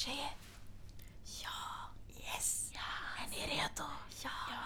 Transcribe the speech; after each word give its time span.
Tjejer? 0.00 0.32
Ja. 1.42 1.58
Yes. 2.24 2.70
Ja. 2.74 2.80
Är 3.24 3.30
ni 3.30 3.36
redo? 3.54 3.86
Ja. 4.24 4.30
Ja. 4.50 4.62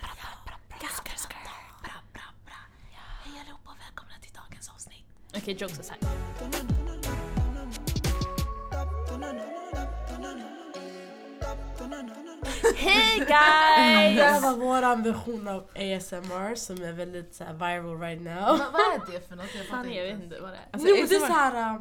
Bra, 0.00 0.10
bra, 0.20 0.30
bra, 0.46 0.56
bra. 0.68 0.78
Ganska 0.80 1.36
bra. 1.44 1.56
Bra, 1.82 1.92
bra, 2.12 2.22
bra. 2.46 2.60
Hej 3.24 3.40
allihopa 3.40 3.70
och 3.70 3.80
välkomna 3.80 4.14
till 4.22 4.32
dagens 4.32 4.68
avsnitt. 4.68 5.04
Okej, 5.36 5.56
jokes 5.60 5.80
aside. 5.80 6.04
Hej 12.76 13.18
Det 13.26 13.32
här 13.32 14.14
guys! 14.14 14.42
var 14.42 14.56
vår 14.56 15.02
version 15.02 15.48
av 15.48 15.62
ASMR 15.74 16.54
som 16.54 16.82
är 16.82 16.92
väldigt 16.92 17.34
så 17.34 17.44
här, 17.44 17.52
viral 17.52 18.00
right 18.00 18.22
now. 18.22 18.58
Men 18.58 18.72
vad 18.72 18.80
är 18.80 19.12
det 19.12 19.28
för 19.28 19.36
något? 19.36 19.54
Jag 19.54 19.66
Fan, 19.66 19.92
jag 19.92 20.04
vet 20.04 20.22
inte. 20.22 20.40
vad 20.40 20.50
det 20.50 20.56
är. 20.56 20.68
Alltså, 20.70 20.88
jo, 20.88 21.06
det 21.08 21.14
är 21.14 21.20
så 21.20 21.32
här 21.32 21.74
äh, 21.74 21.80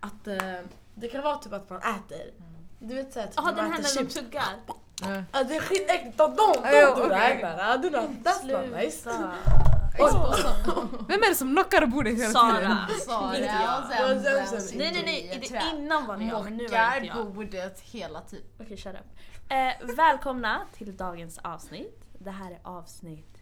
att 0.00 0.26
äh, 0.26 0.66
det 0.96 1.08
kan 1.08 1.22
vara 1.22 1.36
typ 1.36 1.52
att 1.52 1.70
man 1.70 1.78
äter. 1.78 2.34
Du 2.78 2.94
vet 2.94 3.12
såhär, 3.12 3.26
typ 3.26 3.34
Jaha, 3.36 3.44
man 3.44 3.54
den 3.56 3.72
här 3.72 3.80
när 3.82 4.02
de 4.02 4.10
tuggar. 4.10 4.54
Ja, 5.32 5.44
det 5.44 5.56
är 5.56 5.60
skitäckligt. 5.60 6.18
That's 8.24 8.62
not 8.62 8.76
nice. 8.76 8.98
Sluta. 8.98 9.32
Vem 11.08 11.22
är 11.22 11.28
det 11.28 11.34
som 11.34 11.52
knockar 11.54 11.86
bordet 11.86 12.14
hela 12.14 12.26
tiden? 12.26 12.32
Sara. 12.32 12.88
Sara. 13.06 13.36
Inte 13.36 13.48
jag. 13.48 14.12
och 14.54 14.60
sen 14.60 14.78
Nej 14.78 14.92
nej 14.92 15.02
nej, 15.04 15.48
det 15.50 15.76
innan 15.76 16.06
var 16.06 16.16
det 16.16 16.24
jag 16.24 16.44
men 16.44 16.56
nu 16.56 16.66
var 16.66 16.90
det 16.90 17.06
inte 17.06 17.18
jag. 17.18 17.34
bordet 17.34 17.80
hela 17.80 18.20
tiden. 18.20 18.46
Okej, 18.60 18.76
shut 18.76 18.94
up. 18.94 19.00
Eh, 19.48 19.96
välkomna 19.96 20.60
till 20.72 20.96
dagens 20.96 21.38
avsnitt. 21.38 22.04
Det 22.18 22.30
här 22.30 22.50
är 22.50 22.60
avsnitt. 22.62 23.36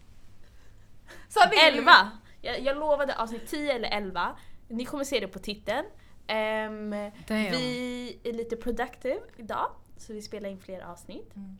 11! 1.66 2.10
Jag, 2.40 2.60
jag 2.60 2.76
lovade 2.76 3.16
avsnitt 3.16 3.46
10 3.48 3.72
eller 3.72 3.88
11. 3.88 4.36
Ni 4.68 4.84
kommer 4.84 5.04
se 5.04 5.20
det 5.20 5.28
på 5.28 5.38
titeln. 5.38 5.84
Damn. 6.26 7.50
vi 7.50 8.18
är 8.24 8.32
lite 8.32 8.56
productive 8.56 9.20
idag, 9.36 9.70
så 9.96 10.12
vi 10.12 10.22
spelar 10.22 10.48
in 10.48 10.60
fler 10.60 10.80
avsnitt. 10.80 11.36
Mm. 11.36 11.58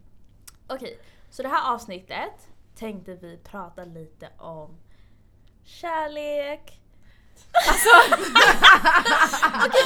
Okej, 0.66 0.98
så 1.30 1.42
det 1.42 1.48
här 1.48 1.74
avsnittet 1.74 2.48
tänkte 2.76 3.14
vi 3.14 3.36
prata 3.44 3.84
lite 3.84 4.28
om 4.38 4.76
kärlek. 5.64 6.80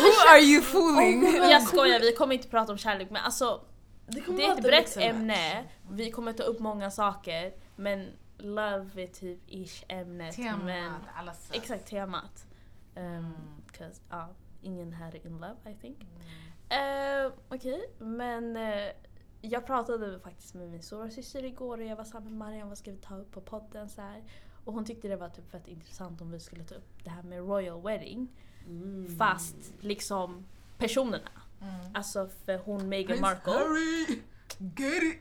Who 0.00 0.28
are 0.30 0.40
you 0.40 0.62
fooling? 0.62 1.34
Jag 1.50 1.62
skojar, 1.62 2.00
vi 2.00 2.12
kommer 2.14 2.34
inte 2.34 2.48
prata 2.48 2.72
om 2.72 2.78
kärlek 2.78 3.10
men 3.10 3.22
alltså 3.24 3.60
Det, 4.06 4.20
kommer 4.20 4.38
det 4.38 4.44
är 4.46 4.52
ett 4.54 4.62
brett 4.62 4.84
liksom 4.84 5.02
ämne. 5.02 5.64
Vi 5.90 6.10
kommer 6.10 6.32
ta 6.32 6.42
upp 6.42 6.60
många 6.60 6.90
saker 6.90 7.52
men 7.76 8.08
love 8.38 9.02
är 9.02 9.06
typ 9.06 9.38
ish 9.46 9.84
ämnet. 9.88 10.38
Men, 10.38 10.60
Temat, 10.60 10.92
alla 11.16 11.34
sätt. 11.34 11.56
exakt 11.56 11.86
temat. 11.88 12.44
Um, 12.96 13.02
Mm. 13.04 13.32
'cause, 13.72 14.00
ja, 14.10 14.28
ingen 14.60 14.92
här 14.92 15.14
är 15.16 15.26
in 15.26 15.32
love 15.32 15.56
I 15.70 15.74
think. 15.80 15.98
Eh, 16.68 17.32
Okej, 17.48 17.90
men 17.98 18.56
eh, 18.56 18.88
jag 19.40 19.66
pratade 19.66 20.20
faktiskt 20.20 20.54
med 20.54 20.68
min 20.68 20.82
stora 20.82 21.10
syster 21.10 21.44
igår 21.44 21.78
och 21.78 21.84
jag 21.84 21.96
var 21.96 22.04
såhär 22.04 22.24
med 22.24 22.32
Mariam 22.32 22.68
vad 22.68 22.78
ska 22.78 22.90
vi 22.90 22.96
ta 22.96 23.16
upp 23.16 23.32
på 23.32 23.40
podden 23.40 23.88
så 23.88 24.00
här. 24.00 24.22
Och 24.64 24.74
hon 24.74 24.84
tyckte 24.84 25.08
det 25.08 25.16
var 25.16 25.28
typ 25.28 25.50
fett 25.50 25.68
intressant 25.68 26.20
om 26.20 26.30
vi 26.30 26.40
skulle 26.40 26.64
ta 26.64 26.74
upp 26.74 27.04
det 27.04 27.10
här 27.10 27.22
med 27.22 27.38
royal 27.38 27.82
wedding. 27.82 28.28
Mm. 28.66 29.16
Fast 29.18 29.56
liksom 29.80 30.46
personerna. 30.78 31.30
Mm. 31.60 31.94
Alltså 31.94 32.28
för 32.44 32.58
hon 32.58 32.88
Meghan 32.88 33.06
Prince 33.06 33.22
Markle. 33.22 33.52
Harry! 33.52 34.22
Get 34.58 35.02
it! 35.02 35.18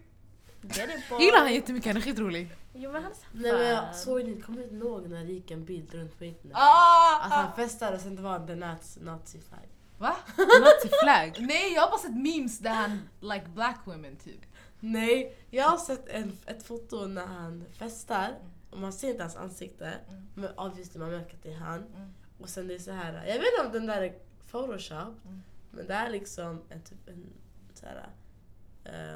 Get 0.61 0.89
it, 0.89 1.09
boy. 1.09 1.17
Jag 1.17 1.21
gillar 1.21 1.39
han 1.39 1.53
jättemycket, 1.53 1.87
han 1.87 1.97
är 1.97 2.01
skitrolig. 2.01 2.51
Jo 2.79 2.91
men 2.91 3.03
han 3.03 3.11
är 3.11 3.17
Nej 3.31 3.53
men 3.53 3.67
jag 3.67 3.95
såg 3.95 4.23
ni, 4.23 4.41
kommer 4.41 4.63
inte 4.63 4.75
ihåg 4.75 5.09
när 5.09 5.25
det 5.25 5.31
gick 5.31 5.51
en 5.51 5.65
bild 5.65 5.93
runt 5.93 6.17
på 6.17 6.25
internet? 6.25 6.57
Ah, 6.57 7.19
Att 7.21 7.31
ah. 7.31 7.35
han 7.35 7.55
festade 7.55 7.95
och 7.95 8.01
sen 8.01 8.15
det 8.15 8.21
var 8.21 8.47
the 8.47 8.55
nazi, 8.55 8.99
nazi 8.99 9.39
flag. 9.39 9.69
Va? 9.97 10.15
Nazi 10.37 10.89
flag. 11.03 11.35
Nej 11.39 11.73
jag 11.73 11.81
har 11.81 11.89
bara 11.89 11.99
sett 11.99 12.15
memes 12.15 12.59
där 12.59 12.69
han 12.69 13.09
like 13.19 13.45
black 13.47 13.79
women 13.85 14.15
typ. 14.15 14.41
Nej, 14.79 15.37
jag 15.49 15.69
har 15.69 15.77
sett 15.77 16.07
en, 16.07 16.37
ett 16.45 16.63
foto 16.63 17.05
när 17.05 17.25
han 17.25 17.65
festar 17.71 18.35
och 18.71 18.77
man 18.79 18.93
ser 18.93 19.09
inte 19.09 19.23
hans 19.23 19.35
ansikte. 19.35 19.85
Mm. 19.85 20.27
Men 20.35 20.57
obviously 20.57 20.99
man 20.99 21.11
märker 21.11 21.35
att 21.35 21.43
det 21.43 21.53
är 21.53 21.57
han. 21.57 21.83
Mm. 21.95 22.13
Och 22.39 22.49
sen 22.49 22.67
det 22.67 22.75
är 22.75 22.79
så 22.79 22.91
här. 22.91 23.13
jag 23.13 23.33
vet 23.33 23.45
inte 23.57 23.65
om 23.65 23.71
den 23.71 23.85
där 23.85 24.01
är 24.01 24.13
photoshop. 24.51 25.25
Mm. 25.25 25.43
Men 25.71 25.87
det 25.87 25.93
är 25.93 26.09
liksom 26.09 26.61
en 26.69 26.81
typ 26.81 27.07
en 27.07 27.33
så 27.73 27.85
här, 27.85 28.09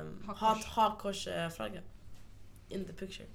um, 0.01 0.23
Hakkors. 0.27 0.39
hat, 0.41 0.63
hakkorsflagga. 0.63 1.81
In 2.71 2.85
the 2.85 2.93
picture. 2.93 3.27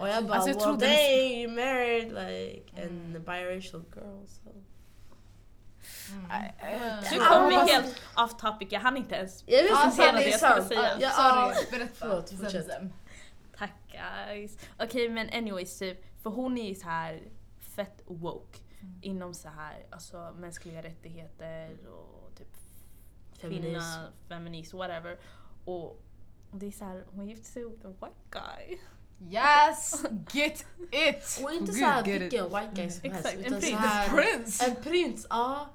Och 0.00 0.08
jag 0.08 0.26
bara 0.26 0.34
Alltså, 0.38 0.50
jag 0.50 0.58
well 0.66 0.80
they 0.80 1.42
you 1.42 1.52
married 1.52 2.08
like 2.08 2.62
Mm. 2.82 3.16
an 3.16 3.22
biracial 3.24 3.82
girl. 3.94 4.26
So. 4.26 4.50
Mm. 6.10 7.04
Du 7.12 7.18
kom 7.18 7.48
vi 7.48 7.54
helt 7.72 8.02
off 8.16 8.36
topic, 8.36 8.68
jag 8.72 8.80
hann 8.80 8.96
inte 8.96 9.14
ens 9.14 9.40
om 9.42 9.46
det 9.48 10.28
jag 10.28 10.40
skulle 10.40 10.64
säga. 10.64 10.98
Ja, 11.00 11.10
Sorry, 11.10 11.70
berätta. 11.78 11.94
Förlåt, 11.94 12.30
fortsätt. 12.30 12.70
Tack 13.58 13.72
guys. 14.28 14.58
Okej 14.78 15.08
men 15.08 15.28
anyways 15.30 15.78
typ, 15.78 15.98
för 16.22 16.30
hon 16.30 16.58
är 16.58 16.68
ju 16.68 16.74
så 16.74 16.86
här 16.88 17.22
fett 17.60 18.02
woke 18.06 18.58
Mm. 18.80 18.98
inom 19.02 19.34
så 19.34 19.48
här 19.48 19.86
alltså 19.90 20.34
mänskliga 20.38 20.82
rättigheter 20.82 21.76
och 21.88 22.30
typ 22.38 22.46
Feminism. 23.40 23.68
kvinna, 23.68 24.08
feminism, 24.28 24.76
whatever. 24.76 25.18
Och 25.64 26.02
det 26.58 26.66
är 26.66 26.70
så 26.70 26.84
här, 26.84 27.04
hon 27.10 27.28
gifte 27.28 27.46
sig 27.46 27.62
med 27.64 27.84
en 27.84 27.92
white 27.92 28.20
guy. 28.30 28.78
Yes! 29.30 30.04
Get 30.32 30.64
it! 30.90 31.40
Och 31.44 31.52
inte 31.52 31.72
såhär 31.72 32.04
get 32.04 32.16
it. 32.16 32.22
vilken 32.22 32.44
white 32.44 32.70
guy 32.74 32.90
som 32.90 33.10
helst. 33.10 33.26
Exakt, 33.26 33.52
en 33.52 34.16
prins. 34.16 34.62
En 34.62 34.76
prins, 34.76 35.26
ja. 35.30 35.68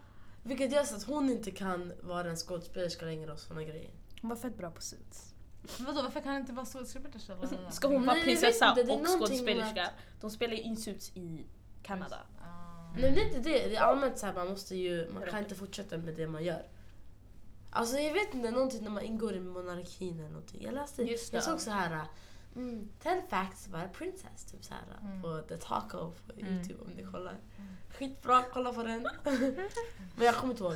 Vilket 0.44 0.72
gör 0.72 0.84
så 0.84 0.96
att 0.96 1.04
hon 1.04 1.30
inte 1.30 1.52
kan 1.52 1.94
vara 2.02 2.30
en 2.30 2.36
skådespelerska 2.36 3.06
längre 3.06 3.32
och 3.32 3.40
såna 3.40 3.64
grejer. 3.64 3.92
Hon 4.22 4.30
var 4.30 4.38
fett 4.38 4.58
bra 4.58 4.72
på 4.72 4.82
Suits. 4.82 5.34
Vadå 5.80 6.02
varför 6.02 6.22
kan 6.22 6.32
han 6.32 6.42
inte 6.42 6.54
vara 6.54 6.66
skådespelerska? 6.66 7.38
Ska 7.72 7.88
hon 7.88 8.06
vara 8.06 8.22
prinsessa 8.24 8.72
och 8.72 9.08
skådespelerska? 9.08 9.90
De 10.22 10.30
spelar 10.30 10.54
ju 10.54 10.62
in 10.62 10.78
Suits 10.78 11.12
i 11.16 11.46
Kanada. 11.84 12.20
Ah. 12.42 12.94
Nej 12.96 13.12
det 13.12 13.22
är 13.22 13.26
inte 13.26 13.40
det, 13.40 13.68
det 13.68 13.76
är 13.76 13.82
allmänt 13.82 14.18
såhär 14.18 14.34
man 14.34 14.48
måste 14.48 14.76
ju, 14.76 15.12
man 15.14 15.24
kan 15.30 15.40
inte 15.40 15.56
fortsätta 15.56 15.98
med 15.98 16.16
det 16.16 16.28
man 16.28 16.44
gör. 16.44 16.64
Alltså 17.74 17.98
jag 17.98 18.14
vet 18.14 18.34
inte, 18.34 18.52
någonting 18.52 18.84
när 18.84 18.92
man 18.92 19.04
ingår 19.04 19.34
i 19.36 19.40
monarkin 19.40 20.20
eller 20.20 20.30
någonting. 20.30 20.62
Jag 20.64 20.74
läste, 20.74 21.04
Just 21.04 21.34
jag 21.34 21.42
det. 21.42 21.46
såg 21.46 21.60
så 21.62 21.72
här. 21.72 22.02
Mm, 22.56 22.90
10 23.04 23.22
facts 23.30 23.68
about 23.68 23.84
a 23.86 23.90
princess, 23.94 24.46
typ 24.52 24.64
så 24.66 24.74
här 24.74 24.82
Mm. 25.02 25.22
på 25.22 25.42
The 25.42 25.58
Taco 25.58 26.12
på 26.28 26.34
Mm. 26.40 26.54
youtube 26.54 26.82
om 26.82 26.92
ni 26.92 27.04
kollar. 27.04 27.36
Skitbra, 27.90 28.44
kolla 28.54 28.74
på 28.74 28.84
den. 28.84 29.08
Men 30.16 30.26
jag 30.26 30.36
kommer 30.36 30.54
inte 30.54 30.64
ihåg. 30.64 30.76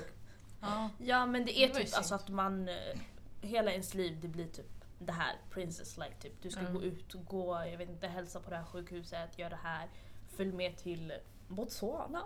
Ja. 0.62 0.90
Ja 0.98 1.26
men 1.26 1.46
det 1.46 1.60
är 1.60 1.68
Det 1.68 1.74
typ 1.86 1.96
alltså 1.98 2.16
att 2.16 2.30
man, 2.30 2.70
eh, 2.70 3.00
hela 3.42 3.72
ens 3.72 3.94
liv 3.94 4.18
det 4.22 4.28
blir 4.28 4.48
typ 4.48 4.86
det 5.00 5.12
här 5.12 5.36
princess 5.50 5.98
like 5.98 6.16
typ. 6.22 6.42
Du 6.42 6.50
ska 6.50 6.60
Mm. 6.60 6.74
gå 6.74 6.82
ut 6.84 7.14
och 7.16 7.26
gå, 7.26 7.66
jag 7.72 7.78
vet 7.78 7.90
inte, 7.90 8.08
hälsa 8.08 8.40
på 8.40 8.50
det 8.50 8.56
här 8.56 8.64
sjukhuset, 8.66 9.40
göra 9.40 9.50
det 9.50 9.60
här. 9.64 9.90
Följ 10.38 10.52
med 10.52 10.78
till 10.78 11.14
Botswana. 11.48 12.22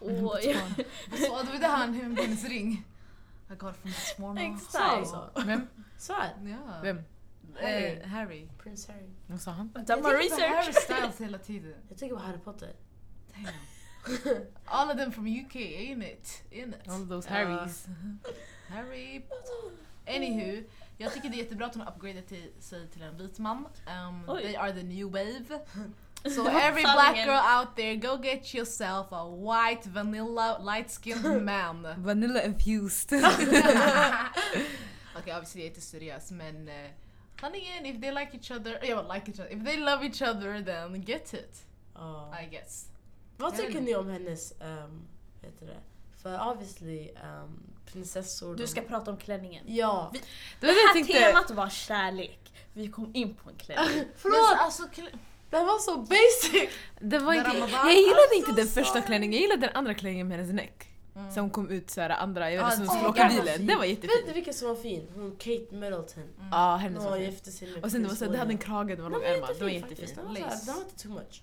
Och, 0.00 0.08
Så 0.10 0.16
det 0.16 0.22
var 1.52 1.58
det 1.60 1.66
han 1.66 1.94
hennes 1.94 2.44
ring. 2.44 2.84
I 3.50 3.54
got 3.54 3.74
it 3.74 3.80
from 3.80 3.90
Botswana. 3.90 4.54
Exakt. 4.54 5.06
Så? 5.08 5.30
Vem? 5.46 5.68
Svär. 5.98 6.32
Ja. 6.44 6.80
Vem? 6.82 7.02
Harry. 7.60 8.00
Eh, 8.02 8.08
Harry. 8.08 8.48
Prins 8.58 8.88
Harry. 8.88 9.08
Vad 9.26 9.40
sa 9.40 9.50
han? 9.50 9.68
Done 9.68 9.84
Jag 9.88 9.98
my 9.98 10.02
tänker 10.04 10.36
på 10.36 10.42
Harry 10.42 10.68
research. 10.68 10.74
Styles 10.82 11.20
hela 11.20 11.38
tiden. 11.38 11.74
Jag 11.88 11.98
tänker 11.98 12.16
på 12.16 12.22
Harry 12.22 12.38
Potter. 12.38 12.72
Damn. 13.34 13.46
All 14.64 14.90
of 14.90 14.96
them 14.96 15.12
from 15.12 15.26
UK, 15.26 15.54
ain't 15.56 16.04
it? 16.04 16.42
In 16.50 16.74
it. 16.74 16.88
All 16.88 17.08
those. 17.08 17.28
Harrys. 17.28 17.86
Harry 18.68 19.20
Potter. 19.20 19.76
Anywho, 20.16 20.62
jag 20.96 21.12
tycker 21.14 21.28
det 21.28 21.34
är 21.34 21.38
jättebra 21.38 21.66
att 21.66 21.74
hon 21.74 21.88
upgradear 21.88 22.22
till, 22.22 22.52
sig 22.58 22.88
till 22.88 23.02
en 23.02 23.16
vit 23.16 23.38
man. 23.38 23.56
Um, 23.56 24.36
they 24.36 24.56
are 24.56 24.72
the 24.72 24.82
new 24.82 25.06
wave. 25.10 25.60
So 26.24 26.46
every 26.50 26.82
black 26.82 27.14
girl 27.24 27.40
out 27.58 27.76
there, 27.76 27.94
go 27.96 28.16
get 28.16 28.54
yourself 28.54 29.12
a 29.12 29.24
white 29.24 29.84
vanilla 29.88 30.58
light 30.62 30.90
skinned 30.90 31.44
man. 31.44 31.86
Vanilla 31.98 32.42
infused. 32.42 33.12
Okej, 35.18 35.32
obviously 35.34 35.60
jag 35.60 35.64
är 35.64 35.68
inte 35.68 35.80
seriös 35.80 36.30
men 36.30 36.68
uh, 36.68 36.74
sanningen, 37.40 37.86
if 37.86 38.00
they 38.00 38.10
like 38.12 38.36
each 38.36 38.50
other, 38.50 38.84
yeah, 38.84 39.14
like 39.14 39.30
each 39.30 39.40
other, 39.40 39.52
if 39.52 39.64
they 39.64 39.76
love 39.76 40.04
each 40.06 40.22
other 40.22 40.62
then 40.64 41.00
get 41.04 41.34
it. 41.34 41.64
Ja. 41.94 42.34
I 42.42 42.46
guess. 42.46 42.86
Vad 43.36 43.56
tycker 43.56 43.80
ni 43.80 43.94
om 43.96 44.08
hennes, 44.08 44.52
um, 44.60 45.08
heter 45.42 45.66
det? 45.66 45.80
För 46.22 46.50
obviously 46.50 47.10
um, 47.24 47.62
prinsessor. 47.92 48.54
Du 48.56 48.62
de- 48.62 48.68
ska 48.68 48.80
prata 48.80 49.10
om 49.10 49.16
klänningen. 49.16 49.64
Ja. 49.68 50.10
Vi- 50.12 50.18
Det 50.60 50.66
Det 50.66 50.72
här 50.72 50.92
tänkte. 50.94 51.12
temat 51.12 51.50
var 51.50 51.68
kärlek. 51.68 52.52
Vi 52.72 52.88
kom 52.90 53.10
in 53.14 53.34
på 53.34 53.50
en 53.50 53.56
klänning. 53.56 53.96
Men 53.96 54.06
Förlåt! 54.16 54.58
alltså, 54.60 54.82
kl- 54.82 55.18
Den 55.50 55.66
var 55.66 55.78
så 55.78 55.96
basic! 55.96 56.70
Det 57.00 57.18
var 57.18 57.32
inte, 57.34 57.50
jag 57.72 57.94
gillade 57.94 58.34
inte 58.36 58.52
den 58.52 58.66
första 58.68 59.00
klänningen, 59.00 59.32
jag 59.32 59.42
gillade 59.42 59.60
den 59.66 59.76
andra 59.76 59.94
klänningen 59.94 60.28
med 60.28 60.38
hennes 60.38 60.52
näck. 60.54 60.84
Mm. 61.16 61.30
Som 61.32 61.50
kom 61.50 61.70
ut 61.70 61.90
såhär 61.90 62.10
andra, 62.10 62.50
jag 62.50 62.56
vet 62.64 62.72
Ah, 62.72 62.74
inte, 62.74 62.76
som 62.76 62.84
den 63.04 63.12
skulle 63.12 63.26
åka 63.26 63.42
bilen. 63.42 63.66
Den 63.66 63.78
var 63.78 63.86
Vet 63.86 64.02
du 64.02 64.08
jättefin. 64.08 64.34
vilken 64.34 64.54
som 64.54 64.68
var 64.68 64.74
fin? 64.74 65.06
Hon 65.14 65.30
Kate 65.36 65.66
Middleton. 65.70 66.22
Mm. 66.22 66.48
Ja, 66.50 66.76
hennes 66.76 67.02
Hon 67.02 67.10
var 67.12 67.18
fin. 67.18 67.84
Och 67.84 67.90
sen 67.90 68.02
det 68.02 68.08
var 68.08 68.14
Prince 68.14 68.26
så, 68.26 68.32
det 68.32 68.38
hade 68.38 68.50
en 68.52 68.58
krage, 68.58 68.96
det 68.96 69.02
var 69.02 69.10
Den 69.10 69.20
långärmad. 69.20 69.48
Det 69.58 69.64
var 69.64 69.70
jättefin 69.70 69.96
jättefin. 70.08 70.16
Den 70.16 70.26
var, 70.28 70.34
så 70.34 70.40
här, 70.42 70.50
Lace. 70.50 70.66
den 70.66 70.74
var 70.74 70.82
inte 70.82 70.96
too 71.02 71.12
much. 71.12 71.42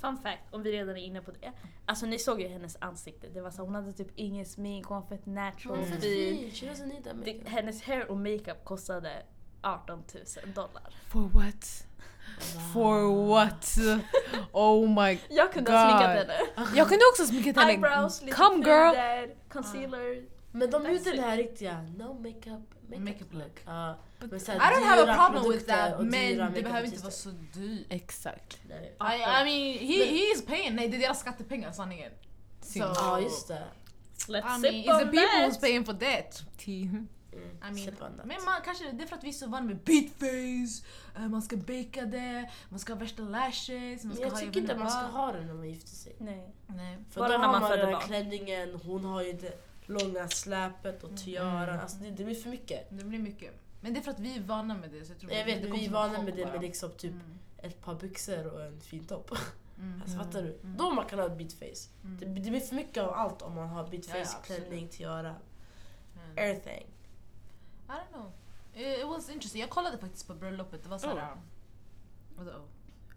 Fun 0.00 0.18
fact, 0.22 0.42
om 0.50 0.62
vi 0.62 0.72
redan 0.72 0.96
är 0.96 1.00
inne 1.04 1.20
på 1.20 1.30
det. 1.30 1.52
Alltså 1.86 2.06
ni 2.06 2.18
såg 2.18 2.40
ju 2.40 2.48
hennes 2.48 2.76
ansikte. 2.80 3.26
Det 3.34 3.40
var 3.40 3.50
så, 3.50 3.62
hon 3.62 3.74
hade 3.74 3.92
typ 3.92 4.08
ingen 4.16 4.46
smink, 4.46 4.86
hon 4.86 5.00
var 5.00 5.08
fett 5.08 5.26
natural, 5.26 5.84
fin. 5.84 6.50
Det, 7.04 7.14
makeup. 7.14 7.48
hennes 7.48 7.82
hair 7.82 8.10
och 8.10 8.16
makeup 8.16 8.64
kostade 8.64 9.22
18 9.62 10.02
000 10.44 10.54
dollar. 10.54 10.94
For 11.12 11.20
what? 11.20 11.86
For 12.72 13.26
what? 13.28 13.76
Oh 14.52 14.88
my... 14.88 15.18
Jag 15.28 15.52
kunde 15.52 15.72
ha 15.72 15.82
God. 15.82 15.90
sminkat 15.90 16.16
henne. 16.16 16.76
Jag 16.76 16.88
kunde 16.88 17.04
också 17.12 17.26
sminkat 17.26 17.56
henne. 17.56 17.72
Eyebrows, 17.72 18.22
lite 18.22 18.36
Come 18.36 18.56
girl! 18.56 18.90
puder, 18.90 19.34
concealer. 19.52 20.22
Men 20.52 20.70
de 20.70 20.92
gjorde 20.92 21.10
den 21.10 21.24
här 21.24 21.36
riktiga 21.36 21.84
no 21.98 22.14
makeup, 22.14 22.44
makeup, 22.88 23.00
Makeup 23.00 23.32
look. 23.32 23.60
Ja, 23.64 23.98
men 24.18 24.40
så 24.40 24.52
I 24.52 24.54
don't 24.54 24.84
have 24.84 25.10
a 25.10 25.16
problem 25.16 25.52
with 25.52 25.66
that 25.66 26.00
men 26.00 26.52
det 26.54 26.62
behöver 26.62 26.84
inte 26.84 27.02
vara 27.02 27.12
så 27.12 27.30
dyrt. 27.54 27.86
Exakt. 27.90 28.58
Nej. 28.68 28.96
I, 29.00 29.14
I 29.14 29.44
mean, 29.44 29.78
he, 29.78 30.04
he 30.04 30.32
is 30.34 30.44
paying. 30.46 30.74
Nej, 30.74 30.88
det 30.88 30.96
är 30.96 31.00
deras 31.00 31.20
skattepengar 31.20 31.72
sanningen. 31.72 32.12
Synd. 32.60 32.84
So- 32.84 32.94
Ja 32.96 33.20
just 33.20 33.48
det. 33.48 33.62
Let's 34.28 34.58
I 34.58 34.60
mean, 34.60 34.74
it's 34.74 34.98
the 34.98 35.04
people 35.04 35.46
who's 35.46 35.60
paying 35.60 35.84
for 35.84 35.92
that. 35.92 36.42
Mm. 37.42 37.76
I 37.76 37.84
mean, 37.90 38.12
men 38.24 38.44
man, 38.44 38.54
kanske 38.64 38.92
det 38.92 39.02
är 39.02 39.06
för 39.06 39.16
att 39.16 39.24
vi 39.24 39.28
är 39.28 39.32
så 39.32 39.46
vana 39.48 39.66
med 39.66 39.76
beatface, 39.78 40.84
eh, 41.16 41.28
man 41.28 41.42
ska 41.42 41.56
baka 41.56 42.04
det, 42.06 42.50
man 42.68 42.78
ska 42.78 42.92
ha 42.92 43.00
värsta 43.00 43.22
lashes, 43.22 44.04
man 44.04 44.14
ska 44.14 44.24
jag 44.24 44.30
ha 44.30 44.38
tycker 44.38 44.60
inte 44.60 44.72
vet 44.74 44.82
man 44.82 44.90
ska 44.90 45.00
ha 45.00 45.32
det 45.32 45.40
när 45.40 45.54
man 45.54 45.68
gifter 45.68 45.90
sig. 45.96 46.16
Nej. 46.18 46.48
Nej. 46.66 46.98
För 47.10 47.20
Bara 47.20 47.28
då 47.32 47.38
när 47.38 47.44
har 47.46 47.52
man 47.52 47.60
man 47.60 47.70
föder 47.70 47.86
den 47.86 47.94
här 47.94 48.00
klänningen, 48.02 48.80
hon 48.84 49.04
har 49.04 49.22
ju 49.22 49.32
det 49.32 49.60
långa 49.86 50.28
släpet 50.28 51.04
och 51.04 51.16
tiaran. 51.16 51.68
Mm. 51.68 51.80
Alltså 51.80 51.96
det, 51.98 52.10
det 52.10 52.24
blir 52.24 52.34
för 52.34 52.50
mycket. 52.50 52.86
Det 52.90 53.04
blir 53.04 53.18
mycket. 53.18 53.54
Men 53.80 53.94
det 53.94 54.00
är 54.00 54.02
för 54.02 54.10
att 54.10 54.20
vi 54.20 54.36
är 54.36 54.40
vana 54.40 54.74
med 54.74 54.90
det. 54.90 55.04
Så 55.04 55.12
jag, 55.12 55.18
tror 55.20 55.32
Jag 55.32 55.44
vet, 55.44 55.62
det 55.62 55.68
vi 55.70 55.86
är 55.86 55.90
vana 55.90 56.22
med 56.22 56.36
det 56.36 56.44
bara. 56.44 56.52
med 56.52 56.62
liksom 56.62 56.90
typ 56.90 57.12
Mm. 57.12 57.38
ett 57.58 57.80
par 57.84 57.94
byxor 57.94 58.46
och 58.54 58.62
en 58.64 58.80
fin 58.80 59.04
topp. 59.04 59.30
Mm. 59.78 60.02
Alltså, 60.02 60.18
fattar 60.18 60.42
du? 60.42 60.58
Mm. 60.62 60.76
Då 60.76 60.90
man 60.90 61.04
kan 61.06 61.18
ha 61.18 61.26
ett 61.26 61.38
beatface. 61.38 61.88
Mm. 62.04 62.18
Det, 62.20 62.26
det 62.40 62.50
blir 62.50 62.60
för 62.60 62.74
mycket 62.74 63.02
av 63.02 63.10
allt 63.14 63.42
om 63.42 63.54
man 63.54 63.68
har 63.68 63.88
beatface, 63.88 64.18
Ja, 64.48 64.54
klänning, 64.56 64.88
tiara, 64.88 65.34
Mm. 66.14 66.38
everything. 66.50 66.86
Know. 68.82 69.00
It, 69.00 69.06
was 69.06 69.28
interesting. 69.30 69.60
Jag 69.60 69.70
kollade 69.70 69.98
faktiskt 69.98 70.26
på 70.26 70.34
bröllopet. 70.34 70.82
Det 70.82 70.88
var 70.88 70.98
såhär... 70.98 71.36
Oh. 72.36 72.44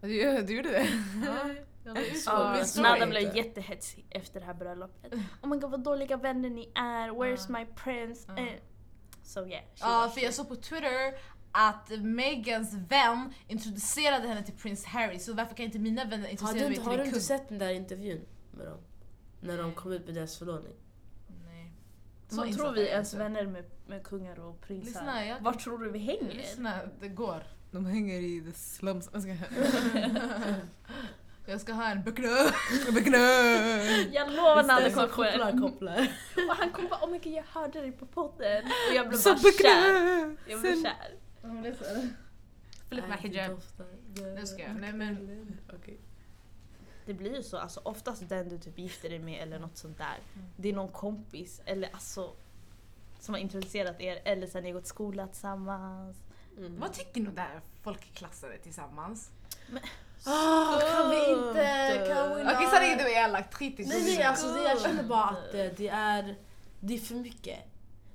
Du, 0.00 0.42
du 0.42 0.56
gjorde 0.56 0.68
det? 0.70 0.86
Ja, 1.26 1.48
på 1.94 2.00
min 2.56 2.64
story. 2.66 2.82
Nada 2.82 3.06
blev 3.06 3.36
jättehetsig 3.36 4.06
efter 4.10 4.40
det 4.40 4.46
här 4.46 4.54
bröllopet. 4.54 5.12
Oh 5.42 5.48
my 5.48 5.56
god 5.56 5.70
vad 5.70 5.80
dåliga 5.80 6.16
vänner 6.16 6.50
ni 6.50 6.72
är, 6.74 7.08
where's 7.10 7.46
Ja. 7.48 7.58
my 7.58 7.66
prince? 7.66 8.32
Ja. 8.36 8.42
Eh. 8.42 8.52
So 9.22 9.46
yeah. 9.46 9.64
Ja, 9.74 10.10
för 10.14 10.20
jag 10.20 10.34
såg 10.34 10.48
på 10.48 10.56
Twitter 10.56 11.14
att 11.52 11.90
Megans 12.02 12.74
vän 12.74 13.32
introducerade 13.48 14.28
henne 14.28 14.42
till 14.42 14.54
prins 14.54 14.84
Harry, 14.84 15.18
så 15.18 15.34
varför 15.34 15.54
kan 15.54 15.64
inte 15.66 15.78
mina 15.78 16.04
vänner 16.04 16.28
introducera 16.28 16.62
du, 16.62 16.68
mig 16.68 16.74
till 16.74 16.84
har 16.84 16.96
du 16.96 17.02
inte 17.04 17.12
kung? 17.12 17.20
sett 17.20 17.48
den 17.48 17.58
där 17.58 17.70
intervjun 17.70 18.24
med 18.50 18.66
dem? 18.66 18.78
När 19.40 19.58
de 19.58 19.74
kom 19.74 19.92
ut 19.92 20.06
med 20.06 20.14
deras 20.14 20.38
förlovning. 20.38 20.72
Nej. 21.44 21.72
Så 22.28 22.52
tror 22.52 22.72
vi 22.72 22.86
ens 22.88 23.14
vänner 23.14 23.46
med, 23.46 23.64
med 23.86 24.02
kungar 24.04 24.40
och 24.40 24.60
prinsar? 24.60 24.86
Lyssna, 24.86 25.26
jag- 25.26 25.40
Vart 25.40 25.60
tror 25.60 25.78
du 25.78 25.90
vi 25.90 25.98
hänger? 25.98 26.34
Lyssna, 26.34 26.80
det 27.00 27.08
går. 27.08 27.42
De 27.70 27.86
hänger 27.86 28.20
i 28.20 28.42
the 28.46 28.52
slums. 28.52 29.10
Jag 29.12 29.22
ska... 29.22 29.32
Jag 31.46 31.60
ska 31.60 31.72
ha 31.72 31.90
en. 31.90 32.02
Böckna! 32.02 32.28
Jag 34.12 34.30
lovar 34.32 34.60
Istället 34.60 34.94
så 34.94 35.08
kommer 35.08 35.60
kopplar. 35.60 36.08
Och 36.48 36.56
han 36.56 36.70
kommer 36.70 36.88
bara 36.88 37.04
oh 37.04 37.10
my 37.10 37.18
god 37.18 37.32
jag 37.32 37.44
hörde 37.44 37.80
dig 37.80 37.92
på 37.92 38.06
podden. 38.06 38.64
Och 38.90 38.94
jag 38.94 39.08
blev 39.08 39.18
Så 39.18 39.28
bara 39.28 39.52
kär. 39.62 40.36
Jag 40.46 40.60
blev 40.60 40.82
kär. 40.82 41.18
Nej, 41.42 41.62
det 42.90 43.28
hijab. 43.28 43.60
Nu 44.36 44.46
ska 44.46 44.62
jag. 44.62 44.76
Nej 44.76 44.92
men. 44.92 45.58
Okej. 45.74 45.98
Det 47.06 47.14
blir 47.14 47.36
ju 47.36 47.42
så, 47.42 47.58
alltså 47.58 47.80
oftast 47.84 48.28
den 48.28 48.48
du 48.48 48.58
typ 48.58 48.78
gifter 48.78 49.08
dig 49.10 49.18
med 49.18 49.42
eller 49.42 49.58
något 49.58 49.76
sånt 49.76 49.98
där. 49.98 50.18
Det 50.56 50.68
är 50.68 50.72
någon 50.72 50.88
kompis 50.92 51.60
eller 51.64 51.88
alltså 51.92 52.32
som 53.24 53.34
har 53.34 53.40
introducerat 53.40 54.00
er 54.00 54.20
eller 54.24 54.46
sen 54.46 54.62
ni 54.62 54.68
har 54.68 54.74
gått 54.80 54.86
skola 54.86 55.26
tillsammans. 55.26 56.16
Mm. 56.58 56.80
Vad 56.80 56.92
tycker 56.92 57.20
ni 57.20 57.30
där 57.30 57.60
folk 57.82 58.14
klassade 58.14 58.58
tillsammans? 58.58 59.30
Ah, 60.26 60.80
kan 60.80 61.10
vi 61.10 61.30
inte... 61.30 62.06
Kan 62.08 62.36
vi 62.36 62.42
Okej 62.42 62.66
sanningen 62.70 62.98
du 62.98 63.04
är 63.04 63.28
elakt, 63.28 63.54
skit 63.54 63.80
i 63.80 63.84
Nej 63.84 64.02
nej 64.04 64.22
alltså 64.22 64.54
det, 64.54 64.62
jag 64.62 64.80
känner 64.80 65.02
bara 65.02 65.24
att 65.24 65.52
det, 65.52 65.76
det 65.76 65.88
är 65.88 66.36
det 66.80 66.94
är 66.94 66.98
för 66.98 67.14
mycket. 67.14 67.58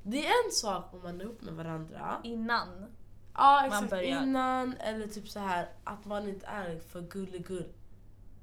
Det 0.04 0.28
är 0.28 0.46
en 0.46 0.52
sak 0.52 0.94
om 0.94 1.02
man 1.04 1.22
är 1.22 1.24
ihop 1.24 1.42
med 1.42 1.54
varandra. 1.54 2.18
Innan. 2.24 2.86
Ja 3.34 3.66
exakt 3.66 4.04
innan 4.04 4.78
eller 4.78 5.08
typ 5.08 5.30
så 5.30 5.40
här 5.40 5.70
att 5.84 6.06
man 6.06 6.30
inte 6.30 6.46
är 6.46 6.80
för 6.80 7.02
gulligull. 7.02 7.66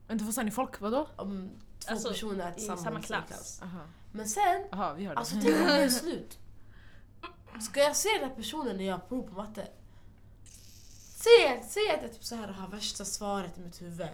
Vänta 0.09 0.25
vad 0.25 0.35
sa 0.35 0.43
ni? 0.43 0.51
Folk? 0.51 0.81
Vadå? 0.81 1.09
Om 1.17 1.51
två 1.79 1.93
Alltså, 1.93 2.09
personer 2.09 2.47
är 2.47 2.51
i 2.51 2.55
tillsammans 2.55 2.85
samma 2.85 3.01
i 3.01 3.03
klass. 3.03 3.61
Aha. 3.63 3.81
Men 4.13 4.29
sen, 4.29 4.65
Aha, 4.73 4.93
vi 4.93 5.07
alltså 5.07 5.35
tänk 5.43 5.61
om 5.61 5.67
det 5.67 5.83
är 5.83 5.89
slut. 5.89 6.39
Ska 7.61 7.81
jag 7.81 7.97
se 7.97 8.09
den 8.21 8.29
här 8.29 8.37
personen 8.37 8.77
när 8.77 8.85
jag 8.85 8.95
har 8.95 9.01
prov 9.09 9.23
på 9.23 9.35
matte? 9.35 9.69
Säg, 11.15 11.65
säg 11.69 11.91
att 11.95 12.03
jag 12.03 12.13
typ 12.13 12.25
så 12.25 12.35
här 12.35 12.49
har 12.49 12.69
värsta 12.69 13.05
svaret 13.05 13.59
i 13.59 13.61
mitt 13.61 13.83
huvud. 13.83 14.09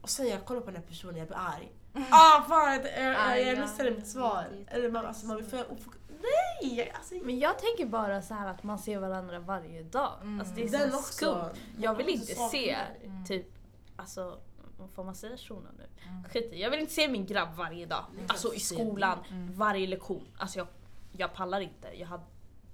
Och 0.00 0.10
sen 0.10 0.28
jag 0.28 0.44
kollar 0.44 0.60
på 0.60 0.66
den 0.66 0.76
här 0.76 0.88
personen 0.88 1.16
jag 1.16 1.26
blir 1.26 1.36
arg. 1.38 1.72
Ah 2.10 2.42
fan, 2.48 2.72
jag, 2.72 2.86
jag, 3.04 3.42
jag, 3.42 3.58
missade 3.58 3.90
mitt 3.90 4.06
svar. 4.08 4.46
Eller 4.68 4.90
man, 4.90 5.06
alltså, 5.06 5.26
man 5.26 5.36
blir 5.36 5.46
för 5.46 5.64
ofok- 5.64 5.96
Nej! 6.62 6.92
Alltså, 6.94 7.14
Men 7.14 7.38
jag 7.38 7.58
tänker 7.58 7.86
bara 7.86 8.22
så 8.22 8.34
här 8.34 8.48
att 8.48 8.62
man 8.62 8.78
ser 8.78 8.98
varandra 8.98 9.38
varje 9.38 9.82
dag. 9.82 10.12
Mm. 10.22 10.40
Alltså 10.40 10.54
det 10.54 10.62
är 10.62 10.70
den 10.70 10.90
så 10.90 10.98
också. 10.98 11.12
skumt. 11.12 11.60
Jag 11.78 11.94
vill 11.94 12.08
inte 12.08 12.34
se 12.34 12.76
det. 13.00 13.06
Mm. 13.06 13.24
typ, 13.26 13.46
alltså 13.96 14.38
får 14.94 15.04
man 15.04 15.14
säga 15.14 15.36
shunon 15.36 15.74
nu? 15.78 15.86
Mm. 16.08 16.24
Skit 16.24 16.52
i, 16.52 16.60
jag 16.62 16.70
vill 16.70 16.80
inte 16.80 16.92
se 16.92 17.08
min 17.08 17.26
grabb 17.26 17.54
varje 17.56 17.86
dag. 17.86 18.04
Alltså 18.28 18.54
i 18.54 18.60
skolan, 18.60 19.18
Mm. 19.30 19.54
varje 19.54 19.86
lektion. 19.86 20.28
Alltså 20.38 20.58
jag, 20.58 20.66
jag 21.12 21.34
pallar 21.34 21.60
inte. 21.60 21.88
Jag 22.00 22.06
hade 22.06 22.22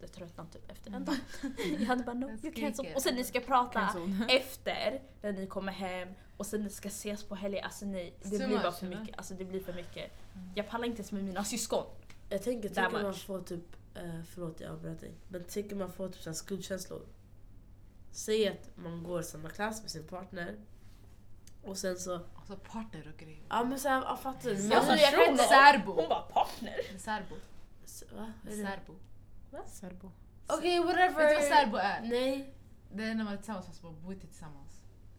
tröttnat 0.00 0.52
typ 0.52 0.70
efter 0.70 0.90
en 0.92 1.04
dag. 1.04 1.16
Jag 1.78 1.86
hade 1.86 2.02
bara 2.04 2.14
no, 2.14 2.30
you 2.42 2.52
cancel. 2.54 2.86
Och 2.94 3.02
sen 3.02 3.14
ni 3.14 3.24
ska 3.24 3.40
prata 3.40 3.88
efter 4.28 5.02
när 5.22 5.32
ni 5.32 5.46
kommer 5.46 5.72
hem 5.72 6.08
och 6.36 6.46
sen 6.46 6.62
ni 6.62 6.70
ska 6.70 6.88
ses 6.88 7.24
på 7.24 7.34
helger. 7.34 7.62
Alltså 7.62 7.86
nej, 7.86 8.14
det 8.22 8.38
Too 8.38 8.46
blir 8.48 8.58
bara 8.58 8.72
för 8.72 8.86
mycket. 8.86 9.18
Alltså 9.18 9.34
det 9.34 9.44
blir 9.44 9.60
för 9.60 9.72
mycket. 9.72 10.12
Jag 10.54 10.68
pallar 10.68 10.84
inte 10.84 10.98
ens 10.98 11.12
med 11.12 11.24
mina 11.24 11.44
syskon. 11.44 11.84
Jag 12.28 12.42
tänker, 12.42 12.68
tänker 12.68 13.02
man 13.02 13.14
får 13.14 13.40
typ, 13.40 13.76
eh, 13.94 14.22
förlåt 14.34 14.60
jag 14.60 14.72
avbröt 14.72 15.00
dig, 15.00 15.14
men 15.28 15.44
tänker 15.44 15.76
man 15.76 15.92
får 15.92 16.08
typ 16.08 16.22
så 16.22 16.30
här 16.30 16.34
skuldkänslor. 16.34 17.02
Säg 18.10 18.48
att 18.48 18.70
man 18.76 19.02
går 19.02 19.22
samma 19.22 19.50
klass 19.50 19.82
med 19.82 19.90
sin 19.90 20.04
partner 20.04 20.56
och 21.62 21.78
sen 21.78 21.98
så, 21.98 22.20
Alltså 22.36 22.56
partner 22.56 23.12
och 23.14 23.20
grejer. 23.20 23.42
ja 23.48 23.64
men 23.64 23.80
såhär, 23.80 24.02
ja, 24.02 24.16
fattar 24.16 24.50
du? 24.50 24.74
Alltså, 24.74 24.92
jag 24.92 25.10
kan 25.10 25.20
shuno. 25.20 25.30
inte... 25.30 25.44
Särbo. 25.44 25.92
Hon 25.92 26.08
var 26.08 26.22
partner. 26.22 26.98
Särbo. 26.98 27.34
Va? 28.16 28.32
Vad 28.42 28.54
är 29.56 29.62
det? 29.62 29.68
Särbo. 29.70 29.90
Serbo. 29.90 30.10
Okej 30.46 30.80
whatever. 30.80 31.16
Vet 31.16 31.28
du 31.28 31.34
vad 31.34 31.44
särbo 31.44 31.76
är? 31.76 32.00
Nej. 32.00 32.54
Det 32.92 33.04
är 33.04 33.14
när 33.14 33.24
man 33.24 33.32
är 33.32 33.36
tillsammans 33.36 33.66
fast 33.66 33.82
man 33.82 34.02
bor 34.02 34.12
inte 34.12 34.26
tillsammans. 34.26 34.72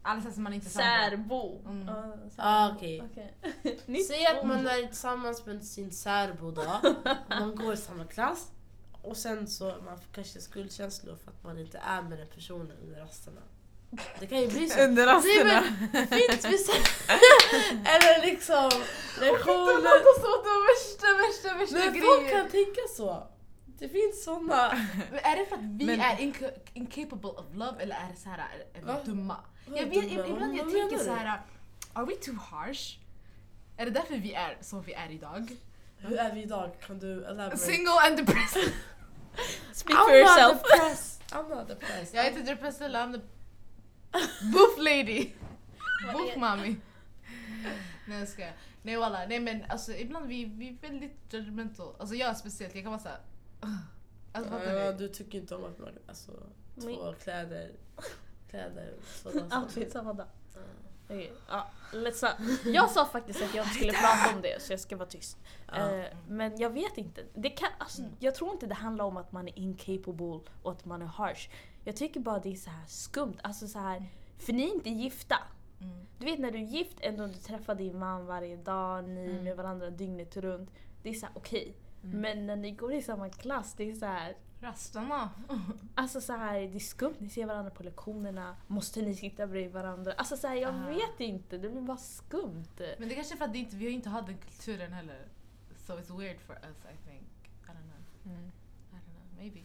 Säger 0.04 0.28
att 0.28 0.36
man 0.36 0.52
inte 0.54 0.66
är 0.66 0.70
sambo. 0.70 0.84
Särbo. 0.84 1.68
Mm. 1.68 1.86
Ja, 1.88 2.02
särbo. 2.02 2.32
Ah, 2.36 2.72
okej. 2.76 3.02
Säg 4.08 4.26
att 4.26 4.46
man 4.46 4.66
är 4.66 4.86
tillsammans 4.86 5.46
med 5.46 5.64
sin 5.64 5.92
särbo 5.92 6.50
då, 6.50 6.80
man 7.28 7.54
går 7.54 7.72
i 7.74 7.76
samma 7.76 8.04
klass 8.04 8.50
och 9.02 9.16
sen 9.16 9.46
så 9.46 9.64
man 9.64 9.98
får 9.98 10.12
kanske 10.12 10.40
skuldkänslor 10.40 11.16
för 11.16 11.30
att 11.30 11.44
man 11.44 11.58
inte 11.58 11.78
är 11.78 12.02
med 12.02 12.18
den 12.18 12.28
personen 12.34 12.76
under 12.82 13.00
rasterna. 13.00 13.40
Det 14.20 14.26
kan 14.26 14.40
ju 14.40 14.48
bli 14.48 14.68
så. 14.68 14.80
Under 14.80 15.06
Det 15.06 15.12
rasterna. 15.12 15.50
Eller 17.94 18.26
liksom 18.26 18.70
lektioner. 19.20 19.72
låter 19.72 20.20
som 20.20 20.32
att 20.34 20.44
det 20.44 20.50
var 20.56 20.62
värsta, 20.70 21.06
värsta, 21.22 21.58
värsta 21.58 21.92
Men 21.92 22.02
folk 22.02 22.30
kan 22.30 22.48
tänka 22.48 22.80
så. 22.96 23.28
Det 23.78 23.88
finns 23.88 24.24
såna... 24.24 24.72
Men 25.10 25.18
Är 25.18 25.36
det 25.36 25.46
för 25.46 25.56
att 25.56 25.62
vi 25.62 25.84
Men- 25.86 26.00
är 26.00 26.16
inca- 26.16 26.58
incapable 26.74 27.30
of 27.30 27.46
love 27.54 27.82
eller 27.82 27.94
är 27.96 28.10
det 28.12 28.16
så 28.16 28.28
här, 28.28 28.38
är, 28.74 28.80
vi 28.80 29.10
dumma? 29.10 29.36
Jag 29.66 29.86
vet, 29.86 30.04
ibland 30.12 30.56
jag 30.56 30.70
tänker 30.72 30.98
så 30.98 31.14
här. 31.14 31.40
are 31.92 32.06
we 32.06 32.14
too 32.14 32.34
harsh? 32.34 32.96
Är 33.76 33.84
det 33.84 33.90
därför 33.90 34.16
vi 34.16 34.34
är 34.34 34.56
som 34.60 34.82
vi 34.82 34.92
är 34.92 35.10
idag? 35.10 35.56
Hur 35.98 36.18
är 36.18 36.34
vi 36.34 36.42
idag? 36.42 36.70
Kan 36.86 36.98
du 36.98 37.24
elaborate? 37.24 37.56
Single 37.56 38.00
and 38.06 38.16
depressed. 38.16 38.62
Speak 39.72 39.98
I'm 39.98 40.04
for 40.04 40.14
yourself. 40.16 40.52
not 40.52 40.62
depressed. 40.62 41.22
I'm 41.32 41.48
not 41.56 41.68
depressed. 41.68 42.14
Jag 42.14 42.26
är 42.26 42.30
inte 42.30 42.42
depressed, 42.42 42.90
I'm 42.94 43.12
the 43.12 43.20
boof 44.52 44.78
lady. 44.78 45.30
Boof 46.12 46.36
mommy. 46.36 46.76
Nej 48.06 48.18
jag 48.18 48.28
skojar. 48.28 48.52
Nej 48.82 48.96
walla, 48.96 49.26
nej 49.26 49.40
men 49.40 49.64
alltså 49.68 49.92
ibland 49.92 50.26
vi, 50.26 50.44
vi 50.44 50.68
är 50.68 50.88
väldigt 50.88 51.16
judgmental. 51.30 51.94
Alltså 51.98 52.14
jag 52.14 52.36
speciellt, 52.36 52.74
jag 52.74 52.84
kan 52.84 52.92
vara 52.92 53.02
såhär... 53.02 53.18
Alltså 54.32 54.54
Ja, 54.68 54.90
ni? 54.92 54.98
du 54.98 55.08
tycker 55.08 55.38
inte 55.38 55.54
om 55.56 55.64
att 55.64 55.78
man 55.78 55.88
alltså, 56.08 56.32
två 56.80 57.12
kläder, 57.22 57.70
kläder 58.50 58.92
sådana 59.22 59.60
Outfit 59.62 59.92
samma 59.92 60.12
dag. 60.12 60.26
Okej, 61.04 61.32
ja, 61.48 61.66
let's 61.92 62.22
not. 62.40 62.74
Jag 62.74 62.90
sa 62.90 63.06
faktiskt 63.06 63.42
att 63.42 63.54
jag 63.54 63.64
inte 63.66 63.74
skulle 63.74 63.92
prata 64.02 64.34
om 64.36 64.42
det 64.42 64.62
så 64.62 64.72
jag 64.72 64.80
ska 64.80 64.96
vara 64.96 65.08
tyst. 65.08 65.38
Ja. 65.68 65.94
Eh, 65.94 66.06
men 66.28 66.58
jag 66.58 66.70
vet 66.70 66.98
inte. 66.98 67.24
Det 67.34 67.50
kan, 67.50 67.68
alltså, 67.78 68.00
Mm. 68.02 68.12
Jag 68.18 68.34
tror 68.34 68.52
inte 68.52 68.66
det 68.66 68.74
handlar 68.74 69.04
om 69.04 69.16
att 69.16 69.32
man 69.32 69.48
är 69.48 69.58
incapable 69.58 70.40
och 70.62 70.72
att 70.72 70.84
man 70.84 71.02
är 71.02 71.06
harsh. 71.06 71.48
Jag 71.84 71.96
tycker 71.96 72.20
bara 72.20 72.38
det 72.38 72.52
är 72.52 72.56
så 72.56 72.70
här 72.70 72.86
skumt. 72.86 73.36
Alltså 73.42 73.66
så 73.68 73.78
här, 73.78 74.04
för 74.38 74.52
ni 74.52 74.62
är 74.62 74.74
inte 74.74 74.90
gifta. 74.90 75.36
Mm. 75.80 76.06
Du 76.18 76.24
vet 76.24 76.38
när 76.38 76.50
du 76.50 76.58
är 76.58 76.62
gift 76.62 76.96
ändå 77.00 77.26
du 77.26 77.34
träffar 77.34 77.74
din 77.74 77.98
man 77.98 78.26
varje 78.26 78.56
dag, 78.56 79.04
ni 79.04 79.30
Mm. 79.30 79.44
med 79.44 79.56
varandra 79.56 79.90
dygnet 79.90 80.36
runt. 80.36 80.70
Det 81.02 81.08
är 81.10 81.14
så 81.14 81.26
här 81.26 81.34
okej. 81.36 81.74
Mm. 82.04 82.20
Men 82.20 82.46
när 82.46 82.56
ni 82.56 82.70
går 82.70 82.92
i 82.92 83.02
samma 83.02 83.28
klass, 83.28 83.74
det 83.74 83.90
är 83.90 83.94
så 83.94 84.06
här 84.06 84.36
Rastarna. 84.60 85.30
Alltså 85.94 86.20
så 86.20 86.32
här, 86.32 86.60
det 86.60 86.74
är 86.76 86.78
skumt, 86.78 87.14
ni 87.18 87.28
ser 87.28 87.46
varandra 87.46 87.70
på 87.70 87.82
lektionerna. 87.82 88.56
Måste 88.66 89.02
ni 89.02 89.14
sitta 89.14 89.46
bredvid 89.46 89.72
varandra? 89.72 90.12
Alltså 90.12 90.36
så 90.36 90.46
här, 90.46 90.54
jag 90.54 90.74
Ah. 90.74 90.88
vet 90.88 91.20
inte, 91.20 91.58
det 91.58 91.68
blir 91.68 91.80
bara 91.82 91.96
skumt. 91.96 92.64
Men 92.98 93.08
det 93.08 93.14
kanske 93.14 93.34
är 93.34 93.36
för 93.36 93.44
att 93.44 93.54
inte, 93.54 93.76
vi 93.76 93.84
har 93.84 93.92
inte 93.92 94.08
haft 94.08 94.26
den 94.26 94.38
kulturen 94.38 94.92
heller. 94.92 95.26
So 95.76 95.92
it's 95.92 96.18
weird 96.18 96.40
for 96.40 96.54
us 96.54 96.76
I 96.84 97.08
think. 97.10 97.22
I 97.64 97.70
don't 97.70 97.72
know. 97.72 98.32
Mm. 98.34 98.46
I 98.92 98.94
don't 98.94 99.14
know. 99.14 99.38
Maybe. 99.38 99.60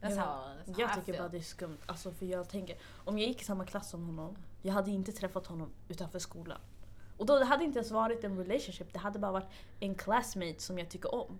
Jag 0.00 0.10
That's 0.10 0.14
vet- 0.14 0.24
how, 0.24 0.34
that's 0.34 0.66
how 0.66 0.80
Jag 0.80 0.94
tycker 0.94 1.12
feel. 1.12 1.18
bara 1.18 1.28
det 1.28 1.38
är 1.38 1.42
skumt. 1.42 1.78
Alltså 1.86 2.12
för 2.12 2.26
jag 2.26 2.48
tänker, 2.48 2.76
om 3.04 3.18
jag 3.18 3.28
gick 3.28 3.40
i 3.42 3.44
samma 3.44 3.64
klass 3.64 3.90
som 3.90 4.06
honom, 4.06 4.36
jag 4.62 4.72
hade 4.72 4.90
inte 4.90 5.12
träffat 5.12 5.46
honom 5.46 5.70
utanför 5.88 6.18
skolan. 6.18 6.60
Och 7.16 7.26
då 7.26 7.38
det 7.38 7.44
hade 7.44 7.64
inte 7.64 7.78
ens 7.78 7.90
varit 7.90 8.24
en 8.24 8.36
relationship, 8.38 8.92
det 8.92 8.98
hade 8.98 9.18
bara 9.18 9.32
varit 9.32 9.48
en 9.80 9.94
classmate 9.94 10.62
som 10.62 10.78
jag 10.78 10.88
tycker 10.88 11.14
om. 11.14 11.38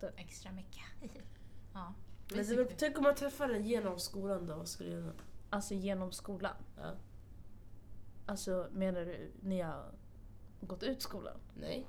Du? 0.00 0.10
Extra 0.16 0.52
mycket. 0.52 0.82
ja. 1.74 1.94
Men 2.34 2.46
det, 2.46 2.64
tänk 2.64 2.98
om 2.98 3.04
man 3.04 3.14
träffar 3.14 3.48
den 3.48 3.64
genom 3.64 3.98
skolan 3.98 4.46
då, 4.46 4.54
vad 4.54 4.68
skulle 4.68 4.90
du 4.90 4.96
göra? 4.96 5.12
Alltså 5.50 5.74
genom 5.74 6.12
skolan. 6.12 6.54
Ja. 6.76 6.92
Alltså 8.26 8.68
menar 8.72 9.00
du 9.00 9.30
ni 9.42 9.60
har 9.60 9.92
gått 10.60 10.82
ut 10.82 11.02
skolan? 11.02 11.36
Nej. 11.54 11.86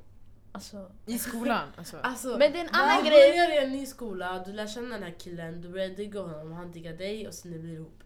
Alltså, 0.51 0.91
I 1.05 1.17
skolan 1.17 1.69
alltså. 1.77 1.97
Alltså, 2.03 2.37
Men 2.37 2.51
det 2.51 2.59
är 2.59 2.63
en 2.63 2.69
annan 2.69 3.03
du 3.03 3.09
grej. 3.09 3.31
börjar 3.31 3.61
i 3.61 3.65
en 3.65 3.71
ny 3.71 3.85
skola, 3.85 4.43
du 4.45 4.53
lär 4.53 4.67
känna 4.67 4.89
den 4.89 5.03
här 5.03 5.15
killen, 5.19 5.61
du 5.61 5.69
börjar 5.69 5.89
digga 5.89 6.21
honom, 6.21 6.51
han 6.51 6.71
diggar 6.71 6.93
dig 6.93 7.27
och 7.27 7.33
sen 7.33 7.51
ni 7.51 7.59
blir 7.59 7.73
ihop. 7.73 8.03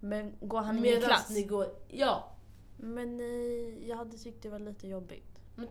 men 0.00 0.34
går 0.40 0.60
han 0.60 0.78
i 0.78 0.80
min 0.80 1.00
klass? 1.00 1.30
ni 1.30 1.42
går... 1.42 1.74
Ja. 1.88 2.32
Men 2.76 3.20
eh, 3.20 3.88
jag 3.88 3.96
hade 3.96 4.18
tyckt 4.18 4.42
det 4.42 4.48
var 4.48 4.58
lite 4.58 4.88
jobbigt. 4.88 5.40
Men, 5.56 5.68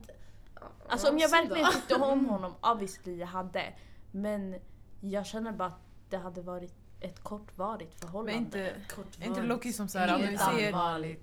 Alltså 0.90 1.10
om 1.10 1.18
jag 1.18 1.30
verkligen 1.30 1.72
tyckte 1.72 1.96
om 1.96 2.26
honom, 2.26 2.54
obviously 2.62 3.16
jag 3.16 3.28
hade. 3.28 3.74
Men 4.12 4.56
jag 5.02 5.26
känner 5.26 5.52
bara 5.52 5.68
att 5.68 5.82
det 6.10 6.18
hade 6.18 6.42
varit 6.42 6.74
ett 7.00 7.24
kortvarigt 7.24 7.92
Men 7.92 8.00
förhållande. 8.02 8.34
inte, 8.34 8.74
Kort 8.96 9.20
är 9.20 9.26
inte 9.26 9.42
Loki 9.42 9.74
som 9.74 9.88
såhär, 9.88 10.16
om 10.16 10.22
vi 10.22 10.38
säger... 10.38 11.18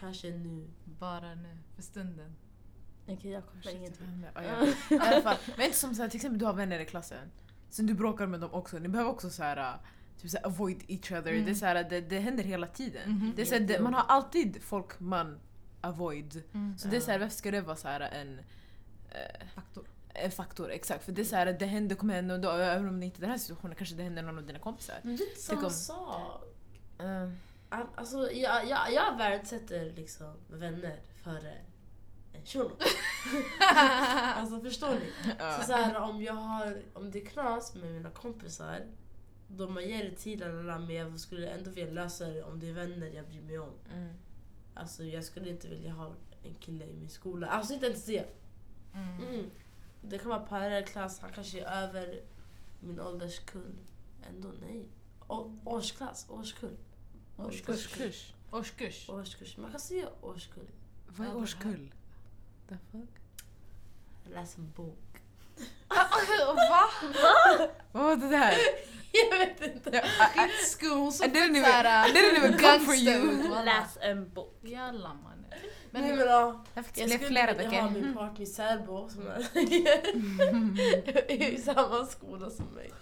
Kanske 0.00 0.30
nu. 0.30 0.70
Bara 0.84 1.34
nu, 1.34 1.58
för 1.74 1.82
stunden. 1.82 2.36
Okej 3.08 3.30
jag 3.30 3.46
kommer 3.46 3.76
ingenting. 3.76 4.26
Ja, 4.34 4.42
ja. 4.42 5.36
Men 5.56 5.66
inte 5.66 5.78
som 5.78 5.94
såhär, 5.94 6.08
till 6.08 6.18
exempel 6.18 6.38
du 6.38 6.44
har 6.44 6.52
vänner 6.52 6.80
i 6.80 6.86
klassen. 6.86 7.30
Sen 7.68 7.86
du 7.86 7.94
bråkar 7.94 8.26
med 8.26 8.40
dem 8.40 8.50
också. 8.52 8.78
Ni 8.78 8.88
behöver 8.88 9.10
också 9.10 9.30
såhär, 9.30 9.76
typ 10.20 10.30
såhär 10.30 10.46
avoid 10.46 10.82
each 10.88 11.12
other. 11.12 11.32
Mm. 11.32 11.44
Det, 11.44 11.50
är 11.50 11.54
såhär, 11.54 11.84
det, 11.84 12.00
det 12.00 12.18
händer 12.18 12.44
hela 12.44 12.66
tiden. 12.66 13.10
Mhm. 13.10 13.32
Det 13.36 13.42
är 13.42 13.46
såhär, 13.46 13.60
det, 13.60 13.80
man 13.80 13.94
har 13.94 14.04
alltid 14.08 14.62
folk 14.62 15.00
man 15.00 15.40
avoid. 15.84 16.42
Mm. 16.54 16.78
Så 16.78 16.88
det 16.88 16.96
är 16.96 17.00
såhär, 17.00 17.18
varför 17.18 17.36
ska 17.36 17.50
det 17.50 17.60
vara 17.60 17.76
såhär 17.76 18.00
en, 18.00 18.38
eh, 19.10 19.46
Faktor. 19.54 19.84
en 20.14 20.30
faktor? 20.30 20.70
Exakt, 20.70 21.04
för 21.04 21.12
det 21.12 21.22
är 21.22 21.24
såhär, 21.24 21.46
det 21.58 21.66
händer, 21.66 21.96
kommer 21.96 22.14
hända, 22.14 22.34
och 22.34 22.40
då, 22.40 22.50
även 22.50 22.88
om 22.88 23.00
det 23.00 23.06
inte 23.06 23.18
är 23.18 23.20
den 23.20 23.30
här 23.30 23.38
situationen 23.38 23.76
kanske 23.76 23.94
det 23.94 24.02
händer 24.02 24.22
någon 24.22 24.38
av 24.38 24.46
dina 24.46 24.58
kompisar. 24.58 24.96
Men 25.02 25.16
det 25.16 25.22
är 25.22 25.28
inte 25.28 25.40
Tänk 25.48 25.60
samma 25.60 25.66
om- 25.66 25.70
sak. 25.70 26.42
Eh, 26.98 27.30
Al- 27.68 27.86
Alltså, 27.94 28.30
jag, 28.32 28.68
jag, 28.68 28.92
jag 28.92 29.16
värdesätter 29.18 29.92
liksom 29.96 30.34
vänner 30.48 31.00
före 31.22 31.54
en 32.32 32.46
shuno. 32.46 32.70
alltså 34.36 34.60
förstår 34.60 34.90
ni? 34.94 35.12
ja. 35.38 35.58
Så, 35.60 35.66
så 35.66 35.72
här, 35.72 35.96
om 35.96 36.22
jag 36.22 36.32
har, 36.34 36.82
om 36.92 37.10
det 37.10 37.22
är 37.22 37.26
knas 37.26 37.74
med 37.74 37.92
mina 37.92 38.10
kompisar, 38.10 38.80
då 39.48 39.68
man 39.68 39.88
ger 39.88 40.04
det 40.04 40.16
tid, 40.16 40.38
men 40.40 40.90
jag 40.90 41.20
skulle 41.20 41.48
ändå 41.48 41.70
vilja 41.70 41.92
lösa 41.92 42.24
det 42.26 42.42
om 42.42 42.60
det 42.60 42.68
är 42.68 42.72
vänner 42.72 43.06
jag 43.06 43.26
bryr 43.28 43.42
mig 43.42 43.58
om. 43.58 43.72
Mm. 43.94 44.14
Alltså 44.74 45.04
jag 45.04 45.24
skulle 45.24 45.48
inte 45.50 45.68
vilja 45.68 45.92
ha 45.92 46.12
en 46.42 46.54
kille 46.54 46.84
i 46.84 46.92
min 46.96 47.08
skola. 47.08 47.46
Alltså 47.46 47.74
inte 47.74 47.86
ens 47.86 48.04
det. 48.04 48.24
Mm. 48.94 49.28
Mm. 49.28 49.50
Det 50.02 50.18
kan 50.18 50.28
vara 50.30 50.40
parallellklass, 50.40 51.18
han 51.20 51.32
kanske 51.32 51.60
är 51.60 51.82
över 51.88 52.20
min 52.80 53.00
ålderskull. 53.00 53.74
Ändå 54.28 54.48
nej. 54.60 54.88
Å- 55.28 55.58
årsklass, 55.64 56.26
årskull. 56.30 56.76
Årskurs. 57.36 57.68
Årskurs. 57.68 58.34
Årskurs. 58.50 59.08
Årskurs. 59.08 59.56
Man 59.56 59.70
kan 59.70 59.80
säga 59.80 60.08
årskull. 60.20 60.66
Vad 61.08 61.26
är 61.28 61.36
årskull? 61.36 61.94
The 62.68 62.76
fuck? 62.92 63.08
Jag 64.24 64.32
läser 64.34 64.58
en 64.58 64.72
bok. 64.76 64.98
Va? 65.88 66.88
Vad 67.92 68.02
var 68.04 68.16
det 68.16 68.28
där? 68.28 68.54
jag 69.30 69.38
vet 69.38 69.74
inte. 69.74 69.90
Ja, 69.92 70.44
I, 70.44 70.46
I, 70.46 70.64
Skum, 70.64 70.90
hon 70.90 71.08
I 71.08 71.12
såg 71.12 71.36
even, 71.36 71.54
såhär 71.64 72.08
I 72.08 72.12
didn't 72.12 72.36
even 72.36 72.58
come 72.58 72.80
for 72.80 72.94
you. 72.94 73.48
Läs 73.64 73.98
en 74.00 74.30
bok. 74.34 74.58
Jalla 74.62 75.14
mannen. 75.14 75.44
Men, 75.50 75.62
Men 75.90 76.02
nej, 76.02 76.12
men, 76.16 76.26
ja, 76.26 76.64
Jag 76.74 76.84
skulle 76.86 77.18
flera 77.18 77.50
inte 77.50 77.62
vilja 77.62 77.82
ha 77.82 77.90
min 77.90 78.14
partner 78.14 78.46
särbo 78.46 79.08
som 79.08 79.26
är 79.26 79.58
i 81.54 81.58
samma 81.62 82.06
skola 82.06 82.50
som 82.50 82.66
mig. 82.66 82.92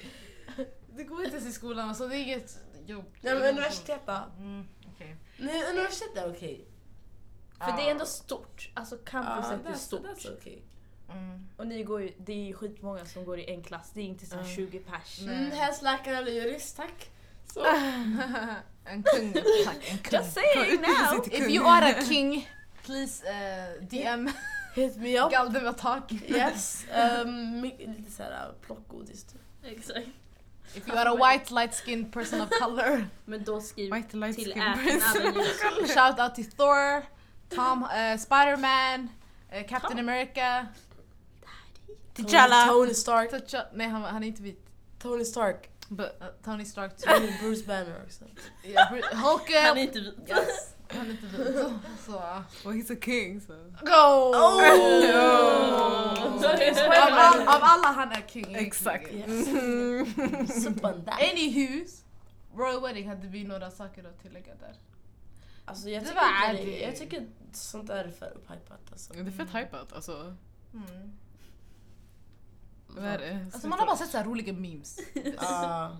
det 0.96 1.04
går 1.04 1.24
inte 1.24 1.36
ens 1.36 1.48
i 1.48 1.52
skolan, 1.52 1.88
alltså 1.88 2.08
det 2.08 2.16
är 2.16 2.22
inget 2.22 2.58
jobb. 2.86 3.04
Nej 3.20 3.34
men 3.34 3.42
universitet 3.42 4.00
då? 4.06 4.18
Mm, 4.38 4.66
okej. 4.94 5.16
Nej 5.38 5.64
universitet 5.70 6.16
är 6.16 6.30
okej. 6.30 6.68
För 7.58 7.76
det 7.76 7.82
är 7.82 7.90
ändå 7.90 8.06
stort. 8.06 8.70
Alltså 8.74 8.96
campuset 8.96 9.66
är 9.66 9.70
that's, 9.70 9.76
stort. 9.76 10.02
that's 10.02 10.36
okay. 10.36 10.58
Mm. 11.10 11.48
Och 11.56 11.66
ni 11.66 11.82
går 11.82 12.02
ju, 12.02 12.12
det 12.18 12.32
är 12.32 12.46
ju 12.46 12.54
skitmånga 12.54 13.04
som 13.06 13.24
går 13.24 13.38
i 13.38 13.50
en 13.50 13.62
klass. 13.62 13.90
Det 13.94 14.00
är 14.00 14.04
inte 14.04 14.26
så 14.26 14.34
Mm. 14.34 14.48
20 14.48 14.78
pers. 14.78 15.20
Mm, 15.20 15.50
helst 15.50 15.82
läkare 15.82 16.16
eller 16.16 16.32
jurist 16.32 16.76
tack. 16.76 17.10
Så. 17.54 17.66
en 18.84 19.02
kung, 19.02 19.32
tack. 19.64 19.90
En 19.90 19.98
kung. 19.98 20.18
Just 20.20 20.34
saying 20.34 20.80
now! 20.80 21.24
If 21.26 21.48
you 21.48 21.66
are 21.66 21.86
a 21.86 22.04
king, 22.08 22.48
please 22.82 23.24
uh, 23.26 23.82
DM 23.88 24.30
Hit 24.74 24.96
me 24.96 25.18
up. 25.18 25.30
Galdem 25.30 25.66
attack. 25.66 26.12
Yes. 26.28 26.86
Um, 26.94 27.62
lite 27.62 28.10
såhär 28.10 28.52
plockgodis 28.66 29.24
typ. 29.24 29.40
Exakt. 29.64 30.08
If 30.74 30.88
you 30.88 30.96
are 30.98 31.08
a 31.08 31.14
white 31.14 31.50
light 31.54 31.74
skinned 31.74 32.12
person 32.12 32.40
of 32.40 32.50
color, 32.50 33.06
Men 33.24 33.44
då 33.44 33.60
skriv 33.60 33.94
White 33.94 34.16
light 34.16 34.36
till 34.36 34.54
shout 35.86 36.18
out 36.18 36.34
to 36.34 36.42
Thor, 36.56 37.02
Tom, 37.48 37.82
uh, 37.82 38.16
Spider-Man, 38.18 39.08
uh, 39.52 39.62
Captain 39.68 39.98
America. 39.98 40.66
Tony, 42.14 42.28
T'Challa. 42.28 42.66
Tony 42.66 42.94
Stark. 42.94 43.30
Nej 43.74 43.88
han, 43.88 44.02
han 44.02 44.22
är 44.22 44.26
inte 44.26 44.42
vit. 44.42 44.66
Tony 44.98 45.24
Stark. 45.24 45.68
But, 45.88 46.06
uh, 46.20 46.26
Tony 46.44 46.64
Stark. 46.64 46.96
too. 46.96 47.12
Tony 47.14 47.32
Bruce 47.40 47.66
Banner 47.66 48.02
också. 48.06 48.24
Yeah, 48.64 48.92
Bru- 48.92 49.14
Hulk. 49.14 49.50
uh, 49.50 49.56
Han 49.68 49.78
är 49.78 49.82
inte 49.82 50.00
vit. 50.00 50.14
Yes. 50.28 50.74
Han 50.88 51.06
är 51.06 51.10
inte 51.10 51.26
vit. 51.26 51.56
Så, 52.06 52.12
uh, 52.12 52.40
Well 52.64 52.74
he's 52.74 52.92
a 52.92 52.96
king 53.04 53.40
so. 53.40 53.52
Go! 53.80 54.32
Oh! 54.34 54.62
av, 57.02 57.12
all, 57.12 57.40
av 57.42 57.60
alla 57.62 57.88
han 57.88 58.12
är 58.12 58.24
king. 58.28 58.54
Exakt. 58.54 59.12
Yes. 59.12 59.46
Där. 60.82 61.30
Anywhos, 61.32 62.04
Royal 62.56 62.82
Wedding 62.82 63.08
hade 63.08 63.26
vi 63.28 63.44
några 63.44 63.70
saker 63.70 64.04
att 64.04 64.22
tillägga 64.22 64.54
där. 64.54 64.74
Alltså 65.64 65.88
jag 65.90 66.02
Det 66.02 66.06
tycker, 66.08 66.20
var 66.20 66.52
det, 66.54 66.64
det. 66.64 66.78
jag 66.80 66.96
tycker 66.96 67.26
sånt 67.52 67.86
där 67.86 68.04
är 68.04 68.10
för 68.10 68.26
upphypat 68.36 68.80
alltså. 68.92 69.12
Det 69.12 69.20
är 69.20 69.30
fett 69.30 69.54
hypat 69.54 69.92
alltså. 69.92 70.34
Mm. 70.74 71.12
Vad 72.96 73.04
är 73.04 73.18
det? 73.18 73.46
Alltså 73.52 73.68
man 73.68 73.78
har 73.78 73.86
bara 73.86 73.96
sett 73.96 74.10
så 74.10 74.16
här 74.18 74.24
roliga 74.24 74.52
memes. 74.52 74.98
Ah. 75.38 75.90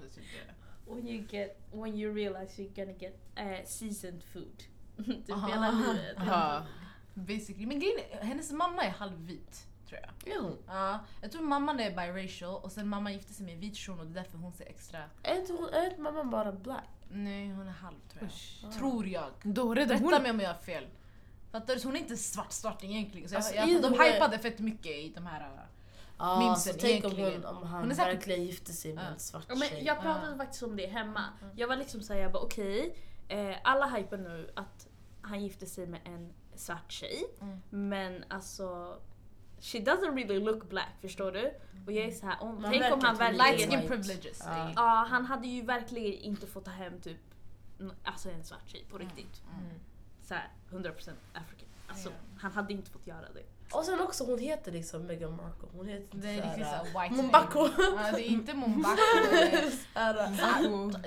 When 0.87 1.08
you 1.08 1.26
get, 1.30 1.61
when 1.72 1.94
you 1.99 2.14
realize 2.14 2.62
you're 2.62 2.75
gonna 2.84 2.99
get 2.99 3.18
uh, 3.38 3.66
seasoned 3.66 4.22
food. 4.32 4.62
typ 5.26 5.30
Aha. 5.32 5.49
hela 5.49 5.70
livet. 5.70 6.16
Aha. 6.18 6.66
Basically. 7.14 7.66
Men 7.66 7.78
grejen 7.80 7.99
är, 8.12 8.25
hennes 8.25 8.52
mamma 8.52 8.82
är 8.82 8.90
halvvit. 8.90 9.66
Tror 9.88 10.00
jag. 10.00 10.11
Jo. 10.37 10.58
Ja, 10.66 11.00
jag 11.22 11.32
tror 11.32 11.42
mamman 11.42 11.80
är 11.80 11.90
biracial 11.90 12.61
och 12.62 12.72
sen 12.72 12.88
mamma 12.88 13.12
gifte 13.12 13.34
sig 13.34 13.44
med 13.46 13.54
en 13.54 13.61
vit 13.61 13.76
shuno 13.76 14.00
och 14.00 14.06
det 14.06 14.20
är 14.20 14.22
därför 14.25 14.38
hon 14.38 14.52
ser 14.52 14.66
extra... 14.66 14.99
Är 15.22 15.40
inte 15.40 15.52
hon- 15.52 15.68
är 15.72 15.84
inte 15.90 16.00
mamman 16.00 16.30
bara 16.30 16.52
black? 16.52 16.88
Nej 17.11 17.49
hon 17.50 17.66
är 17.66 17.72
halv 17.72 17.96
tror 18.12 18.22
jag. 18.22 18.28
Usch. 18.30 18.78
Tror 18.78 19.06
jag. 19.08 19.30
Då 19.42 19.75
Rätta 19.75 19.94
hon... 19.96 20.22
mig 20.22 20.30
om 20.30 20.40
jag 20.40 20.49
har 20.49 20.61
fel. 20.61 20.87
Fattar 21.50 21.75
du? 21.75 21.80
Så 21.80 21.88
hon 21.88 21.96
är 21.96 22.00
inte 22.00 22.16
svart 22.16 22.52
svart 22.52 22.84
egentligen. 22.84 23.28
Så 23.28 23.34
jag, 23.34 23.38
Alltså, 23.38 23.54
jag, 23.54 23.68
i- 23.68 23.78
de 23.80 23.92
hypade 23.92 24.38
fett 24.38 24.58
mycket 24.58 24.92
i 24.92 25.12
de 25.14 25.26
här... 25.26 25.66
uh, 26.21 26.26
Ja, 26.26 26.38
Mimsen 26.38 26.73
så 26.75 26.78
tänk 26.81 27.04
om, 27.04 27.11
hon, 27.16 27.45
om 27.45 27.62
han 27.66 27.81
Hon 27.81 27.90
är 27.90 27.95
säkert- 27.95 28.14
verkligen 28.14 28.45
gifte 28.45 28.73
sig 28.73 28.92
med 28.95 29.04
Ja. 29.04 29.09
en 29.09 29.19
svart 29.19 29.45
Ja, 29.49 29.54
men 29.54 29.85
jag 29.85 30.00
pratade 30.02 30.35
Ah. 30.35 30.37
faktiskt 30.37 30.62
om 30.62 30.76
det 30.76 30.87
hemma. 30.87 31.25
Jag 31.57 31.69
var 31.69 31.76
liksom 31.76 32.00
såhär, 32.02 32.21
jag 32.21 32.33
bara 32.33 32.42
okej, 32.42 32.97
eh, 33.28 33.57
alla 33.64 33.87
hypar 33.87 34.16
nu 34.16 34.50
att 34.57 34.88
han 35.23 35.42
gifte 35.42 35.66
sig 35.66 35.87
med 35.87 36.00
en 36.04 36.33
svart 36.54 36.92
tjej. 36.92 37.25
Mm. 37.40 37.61
Men 37.71 38.25
alltså, 38.28 38.99
she 39.61 39.78
doesn't 39.78 40.14
really 40.14 40.40
look 40.40 40.69
black, 40.69 40.92
förstår 41.00 41.33
du? 41.33 41.47
Och 41.87 41.92
jag 41.92 42.04
är 42.07 42.11
såhär, 42.11 42.37
om, 42.42 42.62
tänk 42.71 42.75
om 42.92 43.00
verkar 43.00 43.07
han 43.07 43.12
inte 43.14 43.33
lite 43.33 43.45
Light 43.45 43.61
verkligen... 43.61 43.81
skin 43.81 43.88
privileges. 43.88 44.42
Ja. 44.47 44.50
det- 44.64 44.73
Ja, 44.76 45.07
han 45.11 45.25
hade 45.26 45.47
ju 45.49 45.62
verkligen 45.62 46.12
inte 46.12 46.47
fått 46.47 46.64
ta 46.64 46.71
hem 46.71 47.00
typ 47.00 47.19
alltså 48.04 48.31
en 48.31 48.45
svart 48.45 48.69
tjej 48.69 48.85
på 48.90 48.99
riktigt. 48.99 49.42
Mm. 49.59 49.81
Såhär 50.23 50.49
100% 50.71 51.16
African. 51.35 51.69
Alltså, 51.88 52.09
Ja. 52.09 52.14
han 52.40 52.52
hade 52.52 52.73
inte 52.73 52.90
fått 52.90 53.07
göra 53.07 53.33
det. 53.35 53.45
Och 53.74 53.84
sen 53.84 54.00
också, 54.00 54.24
hon 54.24 54.38
heter 54.38 54.72
liksom 54.72 55.02
Meghan 55.06 55.36
Markle. 55.36 55.68
Hon 55.72 55.88
heter 55.88 56.18
Det 56.18 56.28
är 56.28 56.34
inte 56.34 56.46
riktigt 56.48 56.64
såhär... 56.66 56.84
såhär 56.84 57.02
white 57.08 57.22
Mombako. 57.22 57.68
Ja, 57.78 58.12
det 58.12 58.28
är 58.28 58.30
inte 58.38 58.54
Mombako. 58.54 58.96
Mombako. 60.70 60.98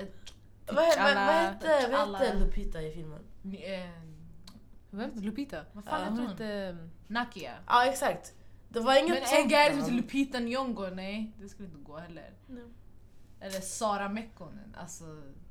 vad, 0.66 0.76
vad, 0.76 0.76
vad 0.76 0.84
T'Challa. 0.94 1.26
hette, 1.26 2.24
hette 2.24 2.38
Lupita 2.38 2.82
i 2.82 2.92
filmen? 2.92 3.20
Eh, 3.44 3.90
Vem? 4.90 5.10
Lupita? 5.14 5.64
Vad 5.72 5.84
fan 5.84 6.00
heter 6.00 6.16
hon? 6.16 6.26
hette... 6.26 6.76
Nakia. 7.06 7.52
Ja 7.66 7.86
exakt. 7.86 8.32
Det 8.68 8.80
var 8.80 8.96
inget 8.98 9.22
Men 9.32 9.42
en 9.42 9.48
guy 9.48 9.70
som 9.70 9.78
heter 9.78 9.92
Lupita 9.92 10.38
Nyong'o, 10.38 10.94
nej 10.94 11.32
det 11.40 11.48
skulle 11.48 11.68
inte 11.68 11.78
gå 11.80 11.96
heller. 11.98 12.30
Eller 13.40 13.60
Sara 13.60 14.08
Mekkonen, 14.08 14.74
alltså 14.78 15.04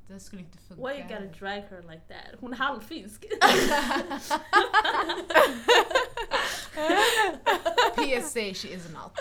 det 0.08 0.20
skulle 0.20 0.42
inte 0.42 0.58
funka. 0.58 0.82
Why 0.86 0.92
you 0.94 1.02
gotta 1.08 1.38
drag 1.38 1.62
her 1.62 1.82
like 1.90 2.02
that? 2.08 2.40
Hon 2.40 2.52
är 2.52 2.56
halvfinsk. 2.56 3.24
PSA 7.96 8.54
she 8.54 8.68
is 8.68 8.88
not. 8.92 9.12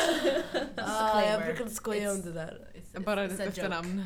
Ah, 0.78 1.22
jag 1.22 1.42
brukade 1.44 1.70
skoja 1.70 2.12
om 2.12 2.18
It's- 2.18 2.24
det 2.24 2.32
där. 2.32 2.68
It's- 2.74 3.04
Bara 3.06 3.26
it's 3.28 3.30
ditt 3.30 3.40
a 3.40 3.44
joke. 3.44 3.50
efternamn. 3.50 4.04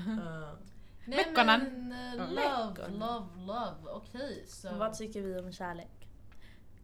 Nej 1.05 1.25
Mekkonen. 1.25 1.87
men 1.89 2.33
Ja. 2.35 2.73
love, 2.75 2.87
love, 2.97 3.27
love. 3.45 3.89
Okej 3.91 4.43
så... 4.47 4.75
Vad 4.75 4.97
tycker 4.97 5.21
vi 5.21 5.39
om 5.39 5.51
kärlek? 5.51 6.07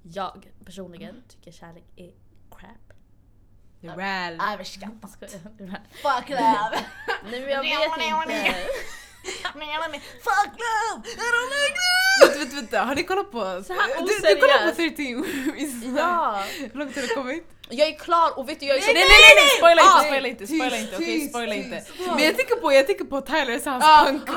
Jag 0.04 0.52
personligen 0.66 1.24
tycker 1.28 1.52
kärlek 1.52 1.84
är 1.96 2.12
crap. 2.52 2.94
Är 3.84 3.96
väl. 3.96 4.42
Överskattat. 4.54 5.12
Fuck 6.02 6.30
love! 6.30 6.80
Nej 7.32 7.42
men 7.42 7.50
jag 7.50 7.62
vet 7.64 7.66
inte. 7.66 8.56
Fuck 10.28 10.54
love! 10.66 11.10
I 11.10 11.16
don't 11.34 11.50
like 11.50 11.80
Vänta, 12.22 12.38
vänta, 12.40 12.56
vänta. 12.56 12.82
Har 12.82 12.96
ni 12.96 13.04
kollat 13.04 13.32
på... 13.32 13.40
Så 13.68 13.74
här 13.74 13.88
du, 13.88 14.36
du 14.36 14.42
kollar 14.42 14.58
på 14.66 14.70
oseriöst. 14.72 14.96
13 14.98 15.56
Is- 15.58 15.98
Ja! 15.98 16.44
Hur 16.60 16.80
långt 16.80 16.96
har 16.96 17.02
det 17.02 17.08
kommit? 17.08 17.44
Jag 17.70 17.88
är 17.88 18.00
klar 18.00 18.40
och 18.40 18.50
vet 18.50 18.60
du 18.60 18.66
jag 18.66 18.78
är 18.78 18.82
så... 18.82 18.86
Nej 18.88 18.96
nej 18.96 19.08
nej! 19.10 19.36
nej. 19.36 19.58
Spoila 19.58 19.82
Ah, 19.82 19.98
inte, 19.98 20.08
spoila 20.08 20.28
inte, 20.28 20.48
spoila 20.48 20.78
inte, 20.78 20.96
okej 20.96 21.20
tyst, 21.20 21.30
spoila 21.30 21.56
inte. 21.56 21.84
Men 22.16 22.24
jag 22.24 22.38
tänker 22.38 22.56
på, 22.56 22.74
jag 22.74 22.88
tänker 22.88 23.06
på 23.06 23.22
Tyler 23.22 23.70
hans 23.70 23.84
Ah, 23.88 24.06
punk. 24.06 24.30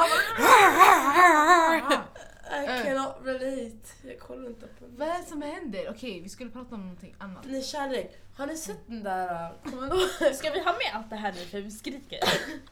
I 2.51 2.67
Eh. 2.67 2.85
cannot 2.85 3.15
relate. 3.25 3.89
Jag 4.03 4.21
kollar 4.21 4.47
inte 4.49 4.67
på 4.67 4.85
Vad 4.97 5.09
är 5.09 5.19
det 5.19 5.25
som 5.25 5.43
händer? 5.43 5.91
Okej, 5.91 6.21
vi 6.21 6.29
skulle 6.29 6.51
prata 6.51 6.75
om 6.75 6.81
någonting 6.81 7.15
annat. 7.19 7.45
Nej 7.47 7.63
kärlek, 7.63 8.19
har 8.37 8.47
ni 8.47 8.57
sett 8.57 8.87
den 8.87 9.03
där... 9.03 9.51
uh, 9.65 9.71
Kommer 9.71 9.83
ni 9.83 9.89
ihåg? 10.27 10.35
Ska 10.35 10.51
vi 10.51 10.59
ha 10.59 10.73
med 10.73 10.91
allt 10.95 11.11
det 11.11 11.17
här 11.17 11.33
nu 11.33 11.39
för 11.39 11.61
vi 11.61 11.71
skriker? 11.71 12.19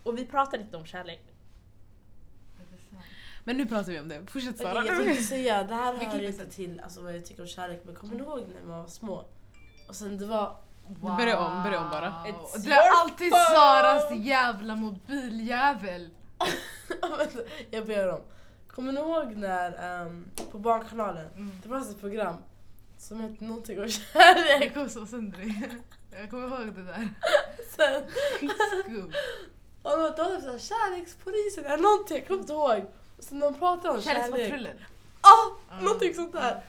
Och 0.02 0.18
vi 0.18 0.26
pratar 0.26 0.59
inte 0.59 0.76
om 0.76 0.87
kärlek. 0.87 1.21
Men 3.45 3.56
nu 3.56 3.66
pratar 3.66 3.92
vi 3.92 4.00
om 4.00 4.09
det, 4.09 4.26
fortsätt 4.26 4.59
Sara. 4.59 4.78
Okej, 4.80 4.87
jag 4.95 5.04
tänkte 5.04 5.23
säga, 5.23 5.62
det 5.64 5.75
här 5.75 5.92
Vi 5.99 6.04
hör 6.04 6.23
inte 6.23 6.47
till 6.50 6.80
alltså, 6.80 7.00
vad 7.02 7.14
jag 7.14 7.26
tycker 7.26 7.42
om 7.42 7.49
kärlek 7.49 7.83
men 7.85 7.95
kommer 7.95 8.14
ni 8.14 8.21
ihåg 8.23 8.45
när 8.54 8.68
man 8.68 8.78
var 8.78 8.87
små? 8.88 9.25
Och 9.88 9.97
sen 9.97 10.18
det 10.18 10.26
var... 10.26 10.56
Börja 11.00 11.38
om, 11.38 11.62
börja 11.62 11.80
om 11.80 11.90
bara. 11.90 12.09
It's 12.09 12.59
Det 12.59 12.73
är 12.73 13.00
alltid 13.02 13.26
your 13.26 13.54
Saras 13.54 14.12
jävla 14.16 14.76
mobiljävel. 14.76 16.11
Jag 17.71 17.87
ber 17.87 18.12
om. 18.12 18.21
Kommer 18.76 18.92
ni 18.92 19.00
ihåg 19.00 19.37
när 19.37 20.00
ehm, 20.02 20.25
på 20.50 20.59
Barnkanalen, 20.59 21.26
Mm. 21.37 21.50
det 21.62 21.68
fanns 21.68 21.90
ett 21.90 22.00
program 22.00 22.37
som 22.99 23.21
hette 23.21 23.45
någonting 23.45 23.80
om 23.83 23.88
kärlek. 24.12 24.90
så 24.92 25.06
sönder 25.06 25.38
dig. 25.38 25.71
Jag 26.21 26.30
kommer 26.30 26.47
ihåg 26.49 26.75
det 26.75 26.83
där. 26.83 27.09
Sen, 27.76 28.02
Skum. 28.85 29.12
och 29.83 29.90
det 29.90 29.97
var 29.97 30.11
typ 30.11 30.45
såhär, 30.45 30.59
kärlekspolisen 30.59 31.64
eller 31.64 31.83
någonting, 31.83 32.16
jag 32.16 32.26
kommer 32.26 32.40
inte 32.40 32.52
ihåg. 32.52 32.85
Och 33.18 33.25
sen 33.25 33.40
de 33.40 33.54
pratade 33.54 33.95
om 33.95 34.02
kärlek. 34.02 34.23
Kärlekspatrullen. 34.23 34.76
Ja, 35.23 35.56
Ja. 35.71 35.80
någonting 35.80 36.14
sånt 36.14 36.33
där. 36.33 36.61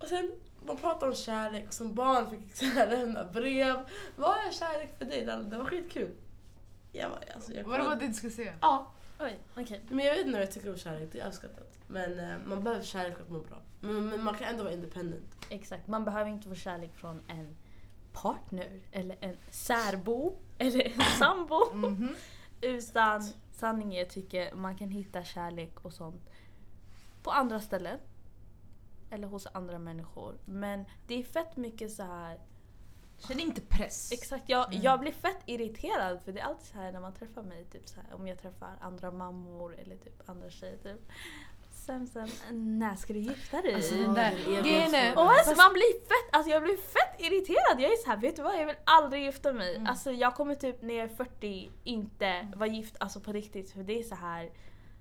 Och 0.00 0.06
sen 0.06 0.32
de 0.66 0.76
pratade 0.76 1.10
om 1.10 1.16
kärlek 1.16 1.64
och 1.68 1.74
som 1.74 1.94
barn 1.94 2.30
fick 2.30 2.62
lämna 2.74 3.24
brev. 3.24 3.76
Vad 4.16 4.30
är 4.46 4.52
kärlek 4.52 4.98
för 4.98 5.04
dig? 5.04 5.24
Det 5.50 5.56
var 5.58 5.64
skitkul. 5.64 6.10
Jag 6.92 7.08
var, 7.08 7.18
alltså, 7.34 7.52
jag 7.52 7.64
Vad 7.64 7.84
var 7.84 7.96
det 7.96 8.06
du 8.06 8.12
skulle 8.14 8.32
säga? 8.32 8.52
Ja, 8.60 8.92
Oj, 9.20 9.38
okej. 9.56 9.80
men 9.88 10.04
jag 10.04 10.14
vet 10.14 10.26
inte 10.26 10.32
vad 10.32 10.42
jag 10.42 10.52
tycker 10.52 10.70
om 10.70 10.76
kärlek, 10.76 11.08
det 11.12 11.20
är 11.20 11.28
uppskattat. 11.28 11.78
Men 11.86 12.18
eh, 12.18 12.38
man 12.46 12.64
behöver 12.64 12.84
kärlek 12.84 13.16
för 13.16 13.22
att 13.22 13.30
må 13.30 13.40
bra. 13.40 13.62
Men, 13.80 14.08
men 14.08 14.24
man 14.24 14.34
kan 14.34 14.48
ändå 14.48 14.62
vara 14.62 14.74
independent. 14.74 15.36
Exakt, 15.50 15.86
man 15.86 16.04
behöver 16.04 16.30
inte 16.30 16.48
få 16.48 16.54
kärlek 16.54 16.94
från 16.94 17.22
en 17.26 17.56
partner 18.12 18.80
eller 18.92 19.16
en 19.20 19.36
särbo 19.50 20.36
eller 20.58 20.84
en 20.84 21.00
sambo. 21.18 21.74
Mhm. 21.74 22.14
Utan 22.60 23.22
sanningen 23.52 23.98
jag 23.98 24.10
tycker 24.10 24.54
man 24.54 24.76
kan 24.76 24.90
hitta 24.90 25.24
kärlek 25.24 25.84
och 25.84 25.92
sånt 25.92 26.30
på 27.22 27.30
andra 27.30 27.60
ställen. 27.60 27.98
Eller 29.10 29.28
hos 29.28 29.46
andra 29.52 29.78
människor. 29.78 30.38
Men 30.44 30.84
det 31.06 31.14
är 31.20 31.22
fett 31.22 31.56
mycket 31.56 31.92
så 31.92 32.02
här. 32.02 32.40
Känn 33.18 33.40
inte 33.40 33.60
press. 33.60 34.12
Exakt, 34.12 34.44
jag, 34.48 34.68
Mm. 34.72 34.82
jag 34.84 35.00
blir 35.00 35.12
fett 35.12 35.38
irriterad 35.46 36.20
för 36.24 36.32
det 36.32 36.40
är 36.40 36.44
alltid 36.44 36.66
så 36.66 36.78
här 36.78 36.92
när 36.92 37.00
man 37.00 37.12
träffar 37.14 37.42
mig, 37.42 37.64
typ 37.64 37.88
så 37.88 38.00
här, 38.00 38.14
om 38.14 38.26
jag 38.28 38.38
träffar 38.42 38.76
andra 38.80 39.10
mammor 39.10 39.76
eller 39.78 39.96
typ 39.96 40.28
andra 40.28 40.50
tjejer. 40.50 40.76
Typ. 40.76 41.00
Sen, 41.70 42.06
sen, 42.06 42.28
när 42.78 42.94
ska 42.96 43.12
du 43.12 43.18
gifta 43.18 43.62
dig? 43.62 43.74
Alltså 43.74 43.94
den 43.94 44.14
där, 44.14 44.32
är- 44.32 45.12
så- 45.14 45.20
Och 45.20 45.30
alltså, 45.30 45.54
man 45.56 45.72
blir 45.72 46.00
fett, 46.00 46.32
alltså 46.36 46.50
jag 46.50 46.62
blir 46.62 46.76
fett 46.76 47.20
irriterad. 47.20 47.80
Jag 47.80 47.92
är 47.92 47.96
så 47.96 48.10
här, 48.10 48.16
vet 48.16 48.36
du 48.36 48.42
vad? 48.42 48.60
Jag 48.60 48.66
vill 48.66 48.76
aldrig 48.84 49.22
gifta 49.24 49.52
mig. 49.52 49.74
Mm. 49.76 49.86
Alltså 49.86 50.12
jag 50.12 50.34
kommer 50.34 50.54
typ 50.54 50.82
när 50.82 50.94
jag 50.94 51.04
är 51.04 51.14
40 51.14 51.70
inte 51.84 52.48
vara 52.56 52.68
gift 52.68 52.96
alltså 53.00 53.20
på 53.20 53.32
riktigt. 53.32 53.70
För 53.70 53.82
det 53.82 53.98
är 53.98 54.02
så 54.02 54.14
här. 54.14 54.50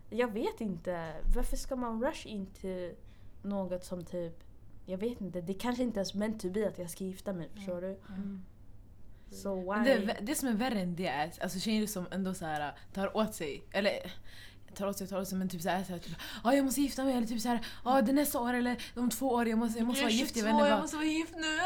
Jag 0.10 0.34
vet 0.34 0.62
inte. 0.62 1.14
Varför 1.36 1.58
ska 1.58 1.76
man 1.76 2.04
rush 2.04 2.28
into 2.28 2.92
något 3.42 3.84
som 3.86 4.06
typ 4.06 4.44
jag 4.86 4.98
vet 4.98 5.22
inte, 5.22 5.42
det 5.42 5.54
kanske 5.54 5.84
inte 5.84 6.00
ens 6.00 6.14
meant 6.14 6.42
to 6.42 6.50
be 6.50 6.68
att 6.68 6.80
jag 6.80 6.90
ska 6.90 7.04
gifta 7.04 7.34
mig, 7.34 7.50
förstår 7.56 7.82
du? 7.82 8.00
Så 9.32 9.56
why? 9.56 9.66
Men 9.66 9.84
Det, 9.84 10.18
det 10.22 10.36
som 10.36 10.48
är 10.48 10.54
värre 10.54 10.80
än 10.82 10.96
det 10.96 11.08
är 11.08 11.34
alltså 11.42 11.60
tjejer 11.60 11.88
som 11.88 12.08
ändå 12.12 12.34
så 12.34 12.46
här 12.46 12.74
tar 12.94 13.18
åt 13.18 13.36
sig, 13.36 13.64
eller 13.72 14.12
tar 14.76 14.88
åt 14.88 14.98
sig 14.98 15.08
tar 15.08 15.22
åt 15.22 15.28
sig 15.28 15.38
men 15.38 15.50
typ 15.50 15.62
såhär, 15.62 15.84
så 15.84 15.92
här, 15.92 16.00
typ, 16.00 16.16
ah, 16.44 16.54
jag 16.54 16.66
måste 16.66 16.82
gifta 16.82 17.04
mig 17.04 17.18
eller 17.18 17.28
typ 17.28 17.42
såhär, 17.42 17.66
ah, 17.84 18.02
det 18.02 18.12
är 18.12 18.14
nästa 18.14 18.40
år 18.40 18.54
eller 18.54 18.84
om 18.96 19.10
två 19.10 19.28
år 19.28 19.48
jag 19.48 19.60
måste, 19.60 19.80
jag 19.80 19.88
måste 19.88 20.04
vara 20.04 20.12
gift. 20.12 20.36
Jag 20.36 20.50
inte 20.50 20.68
jag 20.68 20.80
måste 20.80 20.96
vara 20.96 21.06
gift 21.06 21.36
nu. 21.36 21.58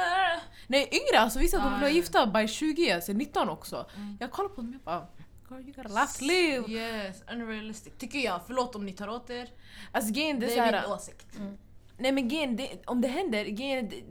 Nej 0.67 0.89
yngre 0.91 1.19
alltså 1.19 1.39
vissa 1.39 1.57
de 1.57 1.63
Ah, 1.63 1.69
vill 1.69 1.79
vara 1.81 1.91
gifta 1.91 2.27
by 2.27 2.47
20, 2.47 2.91
alltså 2.91 3.13
19 3.13 3.49
också. 3.49 3.85
Mm. 3.95 4.17
Jag 4.19 4.31
kollar 4.31 4.49
på 4.49 4.61
dem 4.61 4.73
och 4.75 4.81
bara 4.83 5.07
Girl, 5.49 5.61
you 5.61 5.73
got 5.73 5.85
a 5.85 5.89
life 5.89 6.19
to 6.19 6.25
live. 6.25 6.71
Yes, 6.71 7.23
unrealistic. 7.31 7.93
Tycker 7.97 8.19
jag. 8.19 8.41
Förlåt 8.47 8.75
om 8.75 8.85
ni 8.85 8.93
tar 8.93 9.07
åt 9.07 9.29
er. 9.29 9.49
Alltså 9.91 10.13
det 10.13 10.33
Det 10.33 10.45
är 10.45 10.49
är 10.49 10.55
såhär, 10.55 10.81
min 10.81 10.91
åsikt. 10.91 11.27
Nej 11.99 12.11
men 12.11 12.27
grejen, 12.27 12.55
det, 12.55 12.69
om 12.85 13.01
det 13.01 13.07
händer, 13.07 13.45
grejen, 13.45 13.89
det, 13.89 14.03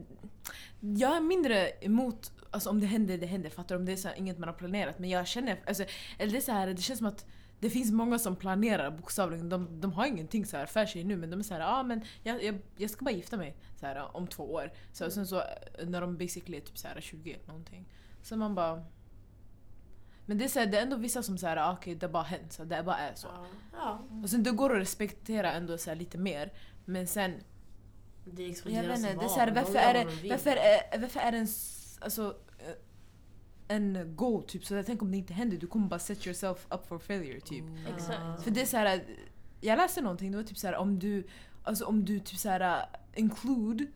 jag 0.80 1.16
är 1.16 1.20
mindre 1.20 1.68
emot 1.80 2.32
Alltså 2.50 2.70
om 2.70 2.80
det 2.80 2.86
händer, 2.86 3.18
det 3.18 3.26
händer. 3.26 3.50
Fattar 3.50 3.74
du? 3.74 3.78
Om 3.78 3.86
det 3.86 3.92
är 3.92 3.96
så 3.96 4.08
här, 4.08 4.18
inget 4.18 4.38
man 4.38 4.48
har 4.48 4.56
planerat. 4.56 4.98
Men 4.98 5.10
jag 5.10 5.26
känner, 5.26 5.62
alltså, 5.66 5.84
eller 6.18 6.32
det 6.32 6.38
är 6.38 6.42
så 6.42 6.52
här, 6.52 6.66
det 6.66 6.82
känns 6.82 6.98
som 6.98 7.08
att 7.08 7.26
det 7.60 7.70
finns 7.70 7.90
många 7.90 8.18
som 8.18 8.36
planerar 8.36 8.90
bokstavligen. 8.90 9.48
De, 9.48 9.80
de 9.80 9.92
har 9.92 10.06
ingenting 10.06 10.46
så 10.46 10.56
här 10.56 10.66
för 10.66 10.86
sig 10.86 11.04
nu 11.04 11.16
men 11.16 11.30
de 11.30 11.40
är 11.40 11.44
så 11.44 11.54
här, 11.54 11.80
ah, 11.80 11.82
men 11.82 12.04
jag, 12.22 12.44
jag, 12.44 12.58
jag 12.76 12.90
ska 12.90 13.04
bara 13.04 13.14
gifta 13.14 13.36
mig 13.36 13.56
så 13.76 13.86
här, 13.86 14.16
om 14.16 14.26
två 14.26 14.52
år. 14.52 14.72
Så, 14.92 15.10
Sen 15.10 15.26
så 15.26 15.42
när 15.84 16.00
de 16.00 16.16
basically 16.16 16.56
är 16.56 16.60
typ 16.60 16.78
så 16.78 16.88
här 16.88 17.00
20 17.00 17.32
eller 17.32 17.46
någonting. 17.46 17.88
Så 18.22 18.36
man 18.36 18.54
bara... 18.54 18.84
Men 20.26 20.38
det 20.38 20.44
är, 20.44 20.48
så 20.48 20.58
här, 20.58 20.66
det 20.66 20.78
är 20.78 20.82
ändå 20.82 20.96
vissa 20.96 21.22
som 21.22 21.38
säger 21.38 21.56
ah, 21.56 21.72
okej 21.72 21.94
det 21.94 22.06
har 22.06 22.12
bara 22.12 22.22
hänt, 22.22 22.52
så 22.52 22.64
det 22.64 22.82
bara 22.82 22.98
är 22.98 23.14
så. 23.14 23.28
Ja, 23.28 23.46
ja. 23.72 24.20
Och 24.22 24.30
sen 24.30 24.42
det 24.42 24.50
går 24.50 24.74
att 24.74 24.80
respektera 24.80 25.52
ändå 25.52 25.78
så 25.78 25.94
lite 25.94 26.18
mer. 26.18 26.52
Men 26.84 27.06
sen 27.06 27.34
Det 28.32 28.42
är 28.42 28.48
liksom 28.48 28.70
jag 28.72 28.82
vet 28.82 28.88
deras 28.88 29.00
inte, 29.00 29.14
det 29.14 29.24
är 29.24 29.28
så 29.28 29.40
här, 29.40 29.50
varför, 29.50 29.78
är 29.78 29.94
det, 29.94 30.28
varför, 30.30 30.50
är, 30.50 30.98
varför 31.00 31.20
är 31.20 31.32
det 31.32 31.38
en, 31.38 31.46
alltså, 32.00 32.36
eh, 32.58 32.74
en 33.76 34.16
goal 34.16 34.42
typ? 34.42 34.64
Så 34.64 34.74
jag 34.74 34.86
tänker 34.86 35.04
om 35.04 35.10
det 35.10 35.16
inte 35.16 35.32
händer, 35.34 35.56
du 35.56 35.66
kommer 35.66 35.88
bara 35.88 35.98
set 36.00 36.26
yourself 36.26 36.66
up 36.70 36.86
for 36.88 36.98
failure 36.98 37.40
typ. 37.40 37.64
Exakt. 37.96 38.42
För 38.42 38.50
det 38.50 38.60
är 38.60 38.66
så 38.66 38.76
här, 38.76 39.04
jag 39.60 39.76
läste 39.76 40.00
någonting, 40.00 40.30
det 40.30 40.36
var 40.36 40.44
typ 40.44 40.58
så 40.58 40.66
här, 40.66 40.76
om 40.76 40.98
du, 40.98 41.26
alltså 41.62 41.84
om 41.84 42.04
du 42.04 42.20
typ 42.20 42.38
så 42.38 42.48
här 42.48 42.86
include, 43.14 43.86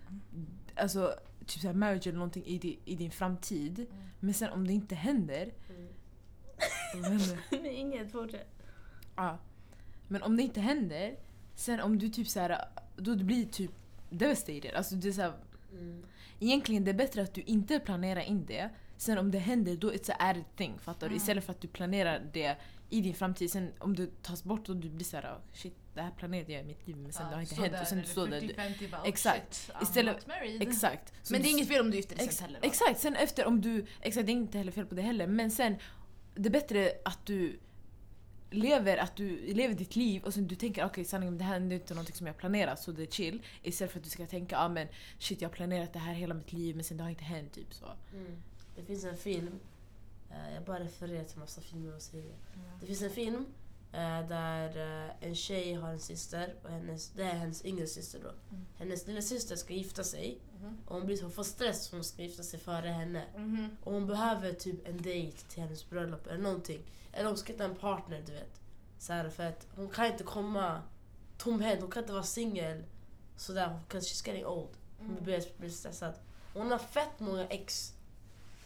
alltså 0.77 1.14
typ 1.47 1.61
så 1.61 1.66
här 1.66 1.75
marriage 1.75 2.07
eller 2.07 2.18
någonting 2.18 2.45
i, 2.47 2.59
di, 2.59 2.79
i 2.85 2.95
din 2.97 3.11
framtid, 3.11 3.87
men 4.21 4.35
sen 4.35 4.53
om 4.53 4.66
det 4.66 4.73
inte 4.73 4.95
händer, 4.95 5.53
Mm. 5.71 5.88
vad 7.03 7.12
händer? 7.12 7.71
Inget, 7.71 8.12
fortsätt. 8.12 8.49
Ja. 9.16 9.38
Men 10.09 10.23
om 10.23 10.37
det 10.37 10.42
inte 10.42 10.61
händer, 10.61 11.16
sen 11.55 11.81
om 11.81 11.99
du 11.99 12.09
typ 12.09 12.29
så 12.29 12.40
här, 12.40 12.64
då 12.97 13.14
du 13.14 13.25
blir 13.25 13.47
typ 13.47 13.71
devastated. 14.18 14.75
Alltså 14.75 14.94
det 14.94 15.09
är 15.09 15.12
så 15.12 15.20
här, 15.22 15.33
Mm. 15.72 16.03
egentligen 16.40 16.85
det 16.85 16.90
är 16.90 16.94
bättre 16.94 17.22
att 17.22 17.35
du 17.35 17.40
inte 17.42 17.79
planerar 17.81 18.20
in 18.20 18.46
det. 18.46 18.70
Sen 18.96 19.18
om 19.18 19.31
det 19.31 19.38
händer, 19.38 19.77
då 19.77 19.92
it's 19.92 20.11
a 20.12 20.16
added 20.18 20.44
thing. 20.57 20.79
Fattar 20.79 21.09
du? 21.09 21.14
Istället 21.16 21.44
för 21.44 21.53
att 21.53 21.61
du 21.61 21.68
planerar 21.68 22.22
det 22.33 22.57
i 22.90 23.01
din 23.01 23.14
framtid. 23.14 23.51
Sen 23.51 23.72
om 23.79 23.96
du 23.96 24.07
tas 24.22 24.44
bort 24.44 24.68
och 24.68 24.77
du 24.77 24.90
blir 24.90 25.05
såhär 25.05 25.25
oh, 25.25 25.38
shit, 25.53 25.75
det 25.94 26.03
här 26.03 26.11
planerade 26.11 26.53
jag 26.53 26.62
i 26.62 26.64
mitt 26.64 26.87
liv 26.87 26.96
men 26.96 27.12
sen 27.12 27.29
det 27.29 27.35
har 27.35 27.40
inte 27.42 27.55
hänt. 27.55 27.75
Och 27.81 27.87
sen 27.87 27.98
du 27.98 28.05
står 28.07 28.27
där. 28.27 28.55
Exakt. 29.05 29.70
Istället- 29.83 30.27
Exakt. 30.61 31.12
Så 31.22 31.33
Men 31.35 31.42
det 31.42 31.48
är 31.48 31.51
du- 31.53 31.57
inget 31.57 31.68
fel 31.68 31.81
om 31.81 31.90
du 31.90 31.96
gifter 31.96 32.16
dig 32.16 32.25
Ex 32.25 32.37
sen 32.37 32.46
heller. 32.46 32.61
va? 32.61 32.66
exakt, 32.66 33.01
sen 33.01 33.16
efter 33.16 33.46
om 33.46 33.61
du... 33.61 33.87
Exakt, 34.01 34.27
det 34.27 34.33
är 34.33 34.35
inte 34.35 34.59
heller 34.59 34.72
fel 34.72 34.87
på 34.87 34.94
det 34.94 35.03
heller. 35.03 35.27
Men 35.27 35.51
sen, 35.51 35.77
det 36.35 36.48
är 36.48 36.51
bättre 36.53 36.92
att 37.05 37.27
du 37.27 37.59
lever, 38.53 38.97
att 38.97 39.17
du 39.17 39.55
lever 39.55 39.75
ditt 39.75 39.97
liv 39.97 40.23
och 40.25 40.35
sen 40.35 40.47
du 40.47 40.55
tänker 40.55 40.85
okej 40.85 41.05
sanningen 41.05 41.38
det 41.38 41.45
här 41.45 41.57
är 41.57 41.73
inte 41.73 41.95
någonting 41.95 42.17
som 42.17 42.27
jag 42.27 42.37
planerat 42.37 42.81
så 42.81 42.93
det 42.93 43.03
är 43.03 43.07
chill. 43.07 43.43
Istället 43.62 43.93
för 43.93 43.99
att 43.99 44.05
du 44.05 44.11
ska 44.11 44.27
tänka 44.27 44.59
ah, 44.59 44.69
men 44.69 44.88
shit 45.19 45.43
jag 45.43 45.49
har 45.49 45.55
planerat 45.55 45.93
det 45.93 45.99
här 45.99 46.15
hela 46.15 46.35
mitt 46.35 46.53
liv 46.53 46.77
men 46.77 46.85
sen 46.85 46.97
det 46.97 47.03
har 47.03 47.11
inte 47.11 47.25
hänt 47.25 47.53
typ 47.53 47.75
så. 47.75 47.87
Mm. 48.15 48.43
Det 48.77 48.83
finns 48.83 49.05
en 49.05 49.17
film, 49.17 49.61
eh, 50.31 50.55
jag 50.55 50.65
bara 50.65 50.81
refererar 50.81 51.25
till 51.25 51.38
massa 51.38 51.61
filmer 51.61 51.97
och 51.97 52.03
serier. 52.03 52.37
Det 52.81 52.87
finns 52.87 53.03
en 53.03 53.11
film 53.11 53.47
där 54.01 54.77
eh, 55.07 55.29
en 55.29 55.35
tjej 55.35 55.75
har 55.75 55.89
en 55.89 56.01
syster 56.01 56.55
och 56.63 56.71
hennes, 56.71 57.09
det 57.11 57.23
är 57.23 57.35
hennes 57.35 57.65
yngre 57.65 57.87
syster 57.87 58.21
då. 58.23 58.29
Mm. 58.29 58.67
Hennes 58.79 59.07
lilla 59.07 59.23
syster 59.23 59.57
ska 59.57 59.75
gifta 59.75 60.05
sig 60.05 60.39
Mhm. 60.61 60.79
och 60.87 60.95
hon, 60.97 61.07
blir, 61.07 61.23
hon 61.23 61.33
får 61.33 61.43
stress 61.45 61.89
för 61.89 61.97
hon 61.97 62.05
ska 62.05 62.23
gifta 62.23 62.43
sig 62.43 62.61
före 62.61 62.89
henne. 62.89 63.25
Mhm. 63.37 63.77
Och 63.85 63.93
hon 63.93 64.07
behöver 64.07 64.53
typ 64.53 64.89
en 64.89 65.03
dejt 65.03 65.39
till 65.49 65.63
hennes 65.63 65.91
bröllop 65.91 66.27
eller 66.27 66.43
någonting. 66.43 66.81
Eller 67.13 67.29
hon 67.29 67.37
ska 67.37 67.53
hitta 67.53 67.65
en 67.65 67.75
partner 67.75 68.23
du 68.27 68.33
vet. 68.33 68.61
Så 68.99 69.13
här, 69.13 69.29
för 69.29 69.43
att 69.47 69.67
hon 69.77 69.89
kan 69.89 70.07
inte 70.07 70.25
komma 70.25 70.83
tomhänt, 71.39 71.81
hon 71.81 71.91
kan 71.91 72.03
inte 72.03 72.13
vara 72.13 72.23
singel 72.23 72.85
sådär. 73.37 73.79
Because 73.89 74.07
she's 74.07 74.27
getting 74.29 74.47
old. 74.47 74.69
Hon 74.99 75.25
börjar 75.25 75.43
bli 75.59 75.71
stressad. 75.71 76.15
Hon 76.55 76.71
har 76.71 76.79
fett 76.79 77.21
många 77.21 77.47
ex. 77.47 77.95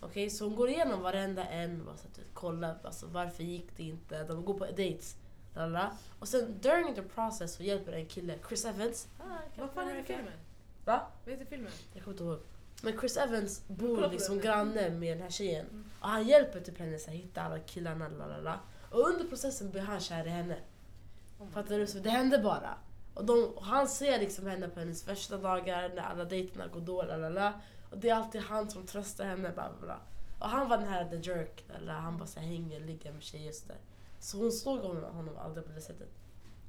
Okej, 0.01 0.31
så 0.31 0.45
hon 0.45 0.57
går 0.57 0.69
igenom 0.69 1.03
varenda 1.03 1.45
en. 1.45 1.85
Bara 1.85 1.97
så 1.97 2.07
att, 2.07 2.15
du 2.15 2.23
vet, 2.23 2.31
kolla 2.35 2.75
alltså, 2.85 3.07
varför 3.07 3.45
gick 3.45 3.77
det 3.77 3.83
inte. 3.83 4.25
De 4.25 4.45
går 4.45 4.55
på 4.55 4.65
dates. 4.65 5.17
Lala. 5.55 5.97
Och 6.19 6.29
sen 6.29 6.59
during 6.61 6.95
the 6.95 7.03
process 7.03 7.55
så 7.55 7.63
hjälper 7.63 7.93
en 7.93 8.07
kille, 8.07 8.35
Chris 8.49 8.65
Evans. 8.65 9.09
Vad 9.57 9.71
fan 9.71 9.89
heter 9.89 10.03
filmen? 10.03 10.33
Va? 10.85 11.07
Vad 11.25 11.35
heter 11.35 11.47
filmen? 11.47 11.73
Jag 11.95 12.05
kommer 12.05 12.15
inte 12.15 12.25
ihåg. 12.25 12.39
Men 12.83 12.99
Chris 12.99 13.17
Evans 13.17 13.63
bor 13.69 14.09
liksom 14.11 14.41
granne 14.41 14.91
med 14.91 15.17
den 15.17 15.23
här 15.23 15.31
tjejen. 15.31 15.91
Och 16.01 16.09
han 16.09 16.29
hjälper 16.29 16.61
typ 16.61 16.79
henne 16.79 16.97
att 16.97 17.09
hitta 17.09 17.43
alla 17.43 17.59
killarna. 17.59 18.09
Lalala. 18.09 18.61
Och 18.91 19.09
under 19.09 19.25
processen 19.25 19.71
blir 19.71 19.83
han 19.83 20.01
kär 20.01 20.27
i 20.27 20.31
henne. 20.31 20.57
Fattar 21.53 21.79
du? 21.79 21.87
Så 21.87 21.99
det 21.99 22.11
hände 22.11 22.39
bara. 22.39 22.75
Och, 23.15 23.25
de, 23.25 23.45
och 23.45 23.65
han 23.65 23.89
ser 23.89 24.19
liksom 24.19 24.47
henne 24.47 24.69
på 24.69 24.81
hennes 24.81 25.03
första 25.03 25.37
dagar 25.37 25.89
när 25.95 26.03
alla 26.03 26.25
dejterna 26.25 26.67
går 26.67 26.81
dåligt. 26.81 27.13
Och 27.91 27.99
det 27.99 28.09
är 28.09 28.15
alltid 28.15 28.41
han 28.41 28.71
som 28.71 28.87
tröstar 28.87 29.25
henne. 29.25 29.53
Bla, 29.53 29.71
bla, 29.71 29.87
bla. 29.87 29.99
Och 30.39 30.49
han 30.49 30.69
var 30.69 30.79
den 30.79 30.89
här 30.89 31.05
the 31.05 31.17
jerk. 31.17 31.65
Eller 31.77 31.93
han 31.93 32.19
bara 32.19 32.27
så 32.27 32.41
hänger, 32.41 32.81
ligger 32.81 33.13
med 33.13 33.23
tjejer 33.23 33.49
och 33.49 33.55
så 33.55 33.69
där. 33.69 33.79
Så 34.21 34.39
hon 34.39 34.53
såg 34.53 34.81
honom, 34.81 35.05
honom 35.15 35.37
aldrig 35.37 35.67
på 35.67 35.73
det 35.73 35.81
sättet. 35.81 36.09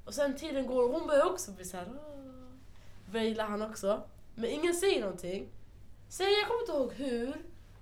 Och 0.04 0.14
sen 0.14 0.36
tiden 0.36 0.66
går 0.66 0.84
och 0.84 1.00
hon 1.00 1.06
börjar 1.06 1.24
också 1.24 1.52
bli 1.52 1.64
såhär... 1.64 1.88
Börjar 3.10 3.26
gilla 3.26 3.44
han 3.44 3.62
också. 3.62 4.02
Men 4.34 4.50
ingen 4.50 4.74
säger 4.74 5.00
någonting. 5.00 5.48
Så 6.08 6.22
jag 6.22 6.48
kommer 6.48 6.60
inte 6.60 6.72
ihåg 6.72 6.92
hur 6.92 7.36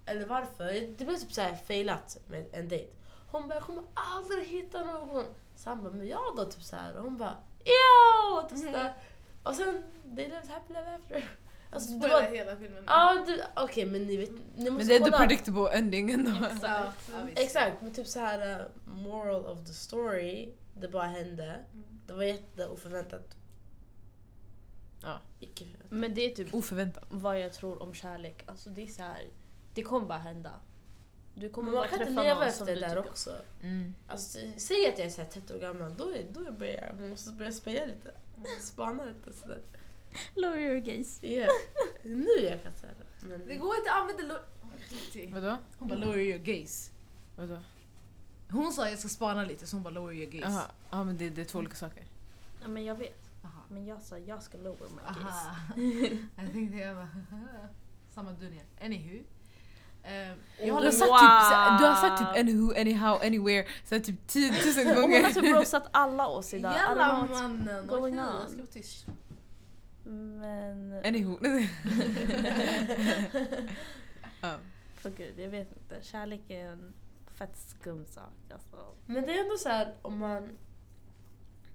eller 0.07 0.27
varför. 0.27 0.65
Det 0.99 1.05
blev 1.05 1.17
typ 1.17 1.33
såhär 1.33 1.55
failat 1.55 2.19
med 2.27 2.47
en 2.53 2.69
dejt. 2.69 2.93
Hon 3.31 3.49
bara, 3.49 3.55
jag 3.55 3.63
kommer 3.63 3.83
aldrig 3.95 4.47
hitta 4.47 4.85
någon. 4.85 5.25
Så 5.57 5.69
han 5.69 5.83
bara, 5.83 5.93
men 5.93 6.09
jag 6.09 6.37
då? 6.37 6.45
Typ 6.45 6.63
såhär. 6.63 6.97
Och 6.97 7.05
hon 7.05 7.17
bara, 7.17 7.37
ja! 7.65 8.49
Typ 8.49 8.59
sådär. 8.59 8.95
Och 9.43 9.55
sen, 9.55 9.83
they 10.17 10.25
lived 10.29 10.49
happily 10.49 10.79
ever 10.79 10.95
after. 10.95 11.31
Alltså, 11.71 11.91
det 11.93 11.99
Spoila 11.99 12.15
var, 12.15 12.23
hela 12.37 12.57
filmen. 12.57 12.85
ja, 12.87 13.25
du- 13.27 13.43
okej 13.57 13.87
men 13.87 14.03
ni 14.07 14.17
vet, 14.17 14.31
ni 14.57 14.71
måste 14.71 14.71
Men 14.71 14.87
det 14.89 14.95
är 14.95 14.99
the 14.99 15.05
kolla. 15.05 15.19
predictable 15.19 15.69
ending 15.73 16.11
ändå. 16.11 16.31
Ja, 16.63 16.93
ja, 17.13 17.23
visst. 17.27 17.39
Exakt, 17.39 17.83
men 17.83 17.93
typ 17.95 18.07
så 18.07 18.21
här 18.21 18.61
uh, 18.61 18.67
moral 18.87 19.47
of 19.47 19.65
the 19.67 19.73
story, 19.73 20.53
det 20.81 20.89
bara 20.89 21.07
hände. 21.07 21.45
Mm. 21.45 21.85
Det 22.07 22.13
var 22.13 22.23
jätteoförväntat. 22.23 23.37
Ja. 25.03 25.21
Icke 25.41 25.65
förväntat. 25.65 25.91
Men 25.91 26.15
det 26.15 26.21
är 26.33 26.35
typ 26.35 26.55
Oförväntat. 26.55 27.05
vad 27.11 27.41
jag 27.41 27.53
tror 27.53 27.83
om 27.83 27.95
kärlek. 27.95 28.43
Alltså 28.47 28.71
det 28.71 28.83
är 28.83 28.87
så 28.87 29.03
här, 29.03 29.27
det 29.75 29.83
kommer 29.83 30.07
bara 30.07 30.19
hända. 30.19 30.51
Du 31.35 31.49
kommer 31.49 31.73
man 31.73 31.89
kan 31.89 32.01
inte 32.09 32.23
leva 32.23 32.47
efter 32.47 32.67
det 32.67 32.75
där 32.75 32.99
också. 32.99 33.31
Mm. 33.63 33.95
Alltså, 34.09 34.39
säg 34.57 34.89
att 34.89 34.99
jag 34.99 35.07
är 35.07 35.11
så 35.11 35.23
här 35.23 35.29
30 35.29 35.55
år 35.55 35.59
gammal, 35.59 35.95
då, 35.97 36.05
är, 36.11 36.25
då 36.33 36.53
börjar 36.53 36.87
jag, 36.91 37.01
man 37.01 37.09
måste 37.11 37.31
börja 37.33 37.53
speja 37.53 37.87
lite. 37.87 38.11
Spana 38.61 39.05
lite 39.05 39.33
sådär. 39.39 39.61
Lower 40.35 40.59
your 40.59 40.77
gaze. 40.81 41.27
Yeah. 41.27 41.49
Nu 42.05 42.27
jag 42.41 42.63
kan 42.63 42.73
säga 42.75 42.93
det. 42.99 43.27
Men, 43.29 43.47
Det 43.49 43.55
går 43.57 43.77
inte 43.77 43.91
att 43.93 44.01
använda 44.01 44.23
lo- 44.23 44.41
Vadå? 45.35 45.57
Hon 45.79 45.89
bara 45.89 45.99
lower 45.99 46.19
your 46.19 46.39
gaze. 46.39 46.91
Vadå? 47.37 47.59
Hon 48.51 48.73
sa 48.73 48.89
jag 48.89 48.99
ska 48.99 49.09
spana 49.09 49.45
lite 49.45 49.67
så 49.67 49.77
hon 49.77 49.83
bara 49.83 49.91
lower 49.95 50.13
your 50.15 50.31
gaze. 50.31 50.53
Jaha, 50.53 50.63
ja 50.91 51.05
men 51.05 51.17
det, 51.17 51.31
det 51.31 51.41
är 51.41 51.45
två 51.45 51.59
olika 51.59 51.75
saker. 51.77 52.05
Ja, 52.63 52.69
men 52.69 52.85
jag 52.85 52.95
vet. 52.95 53.19
Aha. 53.45 53.63
Men 53.69 53.87
jag 53.87 54.03
sa 54.03 54.19
jag 54.19 54.43
ska 54.43 54.59
lower 54.59 54.89
my 54.91 55.03
gaze. 55.07 55.49
Aha. 55.49 55.59
jag 56.45 56.53
tänkte 56.53 56.79
jag 56.79 56.97
bara 56.97 57.09
samma 58.15 58.33
dunja. 58.33 58.63
Anywho. 58.81 59.23
Eh, 60.03 60.13
jag 60.29 60.37
Du 60.59 60.71
har, 60.71 60.79
håller 60.79 60.91
sagt 60.91 61.11
Wow. 61.11 61.17
typ, 61.19 61.79
du 61.81 61.85
har 61.87 61.95
sagt 61.95 62.19
typ 62.19 62.41
anywho, 62.41 62.81
anyhow, 62.81 63.21
anywhere 63.23 63.67
så 63.85 64.01
typ 64.01 64.27
10 64.27 64.51
000 64.51 64.97
Och 64.97 65.03
hon 65.03 65.13
har 65.13 65.29
typ 65.31 65.35
gånger. 65.43 65.55
roastat 65.55 65.89
alla 65.91 66.27
oss 66.27 66.55
idag. 66.55 66.75
Jalla 66.77 67.27
mannen! 67.31 67.87
going 67.87 68.19
on? 68.21 68.27
jag 68.41 68.49
ska 68.49 68.57
vara 68.57 68.67
tyst. 68.67 69.07
Men... 70.07 70.93
Anywho. 71.05 71.39
ja. 74.41 74.57
För 74.95 75.11
gud, 75.11 75.39
jag 75.39 75.49
vet 75.49 75.73
inte. 75.73 75.99
Kärlek 76.03 76.41
är 76.49 76.67
en 76.67 76.95
fett 77.27 77.57
skum 77.57 78.07
sak. 78.07 78.33
Alltså. 78.51 78.77
men 79.07 79.23
det 79.23 79.33
är 79.33 79.41
ändå 79.43 79.57
så 79.59 79.69
här 79.69 79.95
om 80.03 80.19
man... 80.19 80.59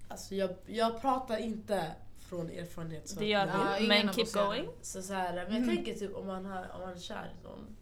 Alltså 0.08 0.36
jag, 0.36 0.56
jag 0.65 1.02
pratar 1.02 1.38
inte 1.38 1.96
från 2.20 2.50
erfarenhet. 2.50 3.10
Så 3.10 3.20
Det 3.20 3.26
gör 3.26 3.48
Ja, 3.48 3.78
ingen 3.78 4.06
Men 4.06 4.13
keep 4.13 4.28
going. 4.34 4.70
Så, 4.82 5.02
så 5.02 5.13
här, 5.13 5.48
men 5.50 5.56
jag 5.56 5.76
tänker 5.76 5.96
typ 5.96 6.15
om 6.15 6.28
man, 6.28 6.46
har, 6.46 6.72
om 6.76 6.82
man 6.82 6.94
är 6.94 7.00
kär 7.00 7.34
i 7.39 7.44
någon 7.44 7.76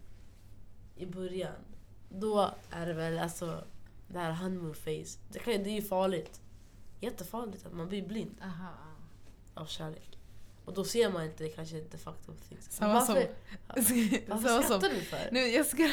i 0.96 1.06
början, 1.06 1.56
då 2.10 2.52
är 2.70 2.86
det 2.86 2.94
väl 2.94 3.20
alltså 3.20 3.64
det 4.08 4.20
här 4.20 4.32
honeymoon 4.32 4.74
phase. 4.74 5.20
Det, 5.30 5.40
kan, 5.40 5.54
det 5.54 5.70
är 5.70 5.76
ju 5.76 5.82
farligt. 5.82 6.42
Jättefarligt 7.00 7.66
att 7.66 7.74
man 7.74 7.88
blir 7.88 8.08
blind 8.08 8.42
Aha. 8.42 8.74
av 9.54 9.66
kärlek. 9.66 10.19
Och 10.70 10.76
då 10.76 10.84
ser 10.84 11.10
man 11.10 11.24
inte 11.24 11.50
kanske 11.50 11.76
fucked 11.82 12.30
up 12.30 12.50
things. 12.50 12.66
Samma 12.72 12.94
varför, 12.94 13.14
som- 13.14 13.24
Varför 14.28 14.48
Samma 14.48 14.62
som 14.64 14.64
skrattar 14.64 14.90
du 14.96 15.02
för? 15.02 15.30
Nu, 15.32 15.40
jag 15.48 15.66
ska... 15.66 15.78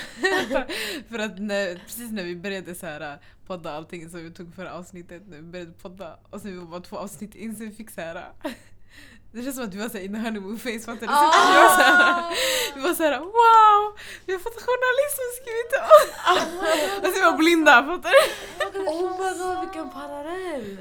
för 1.10 1.18
att 1.18 1.38
när, 1.38 1.74
precis 1.86 2.10
när 2.12 2.22
vi 2.24 2.36
började 2.36 2.74
så 2.74 2.86
här, 2.86 3.00
äh, 3.00 3.18
podda 3.46 3.72
allting 3.72 4.10
som 4.10 4.24
vi 4.24 4.30
tog 4.30 4.54
förra 4.54 4.72
avsnittet, 4.74 5.22
när 5.28 5.36
vi 5.36 5.42
började 5.42 5.72
podda 5.72 6.18
och 6.30 6.40
sen 6.40 6.50
vi 6.52 6.58
var 6.58 6.66
bara 6.66 6.80
två 6.80 6.96
avsnitt 6.96 7.34
in 7.34 7.56
så 7.56 7.64
vi 7.64 7.70
fick 7.70 7.90
så 7.90 8.00
här. 8.00 8.16
äh, 8.44 8.50
Det 9.32 9.42
känns 9.42 9.56
som 9.56 9.64
att 9.64 9.74
vi 9.74 9.78
var 9.78 9.88
såhär 9.88 10.04
in 10.04 10.12
the 10.14 10.18
honeymoon 10.20 10.58
face, 10.58 10.78
fattar 10.80 11.06
du? 11.06 11.12
Ah! 11.12 11.32
vi 11.54 11.60
var 11.62 11.68
såhär, 11.78 12.34
vi 12.74 12.80
var 12.80 12.94
såhär 12.94 13.18
wow! 13.18 13.98
Vi 14.26 14.32
har 14.32 14.40
fått 14.40 14.62
journalist 14.68 15.16
som 15.20 15.28
skrivit 15.38 15.68
till 15.72 15.82
oss! 15.94 16.98
och 16.98 17.06
så 17.06 17.12
vi 17.14 17.20
var 17.30 17.36
blinda, 17.38 17.72
fattar 17.86 18.10
du? 18.10 18.78
Oh 18.78 19.10
my 19.20 19.38
god 19.38 19.60
vilken 19.60 19.90
parallell! 19.90 20.78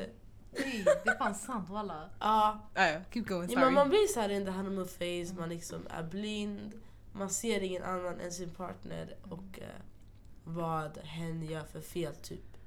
Nej, 0.59 0.85
det 1.03 1.09
är 1.09 1.17
fan 1.17 1.35
sant 1.35 1.69
walla. 1.69 2.09
Ja, 2.19 2.59
Ah, 2.75 2.85
ja, 2.87 3.01
keep 3.11 3.23
going, 3.25 3.41
ja, 3.41 3.47
sorry. 3.49 3.65
men 3.65 3.73
man 3.73 3.89
blir 3.89 4.07
så 4.13 4.19
här 4.19 4.29
in 4.29 4.45
the 4.45 4.51
honeymoon 4.51 4.87
phase, 4.87 5.33
man 5.39 5.49
liksom 5.49 5.87
är 5.89 6.03
blind, 6.03 6.73
man 7.11 7.29
ser 7.29 7.63
ingen 7.63 7.83
annan 7.83 8.19
än 8.19 8.31
sin 8.31 8.49
partner 8.49 9.15
och 9.23 9.59
eh, 9.59 9.67
vad 10.43 10.97
hen 10.97 11.43
gör 11.45 11.63
för 11.63 11.81
fel 11.81 12.15
typ. 12.15 12.57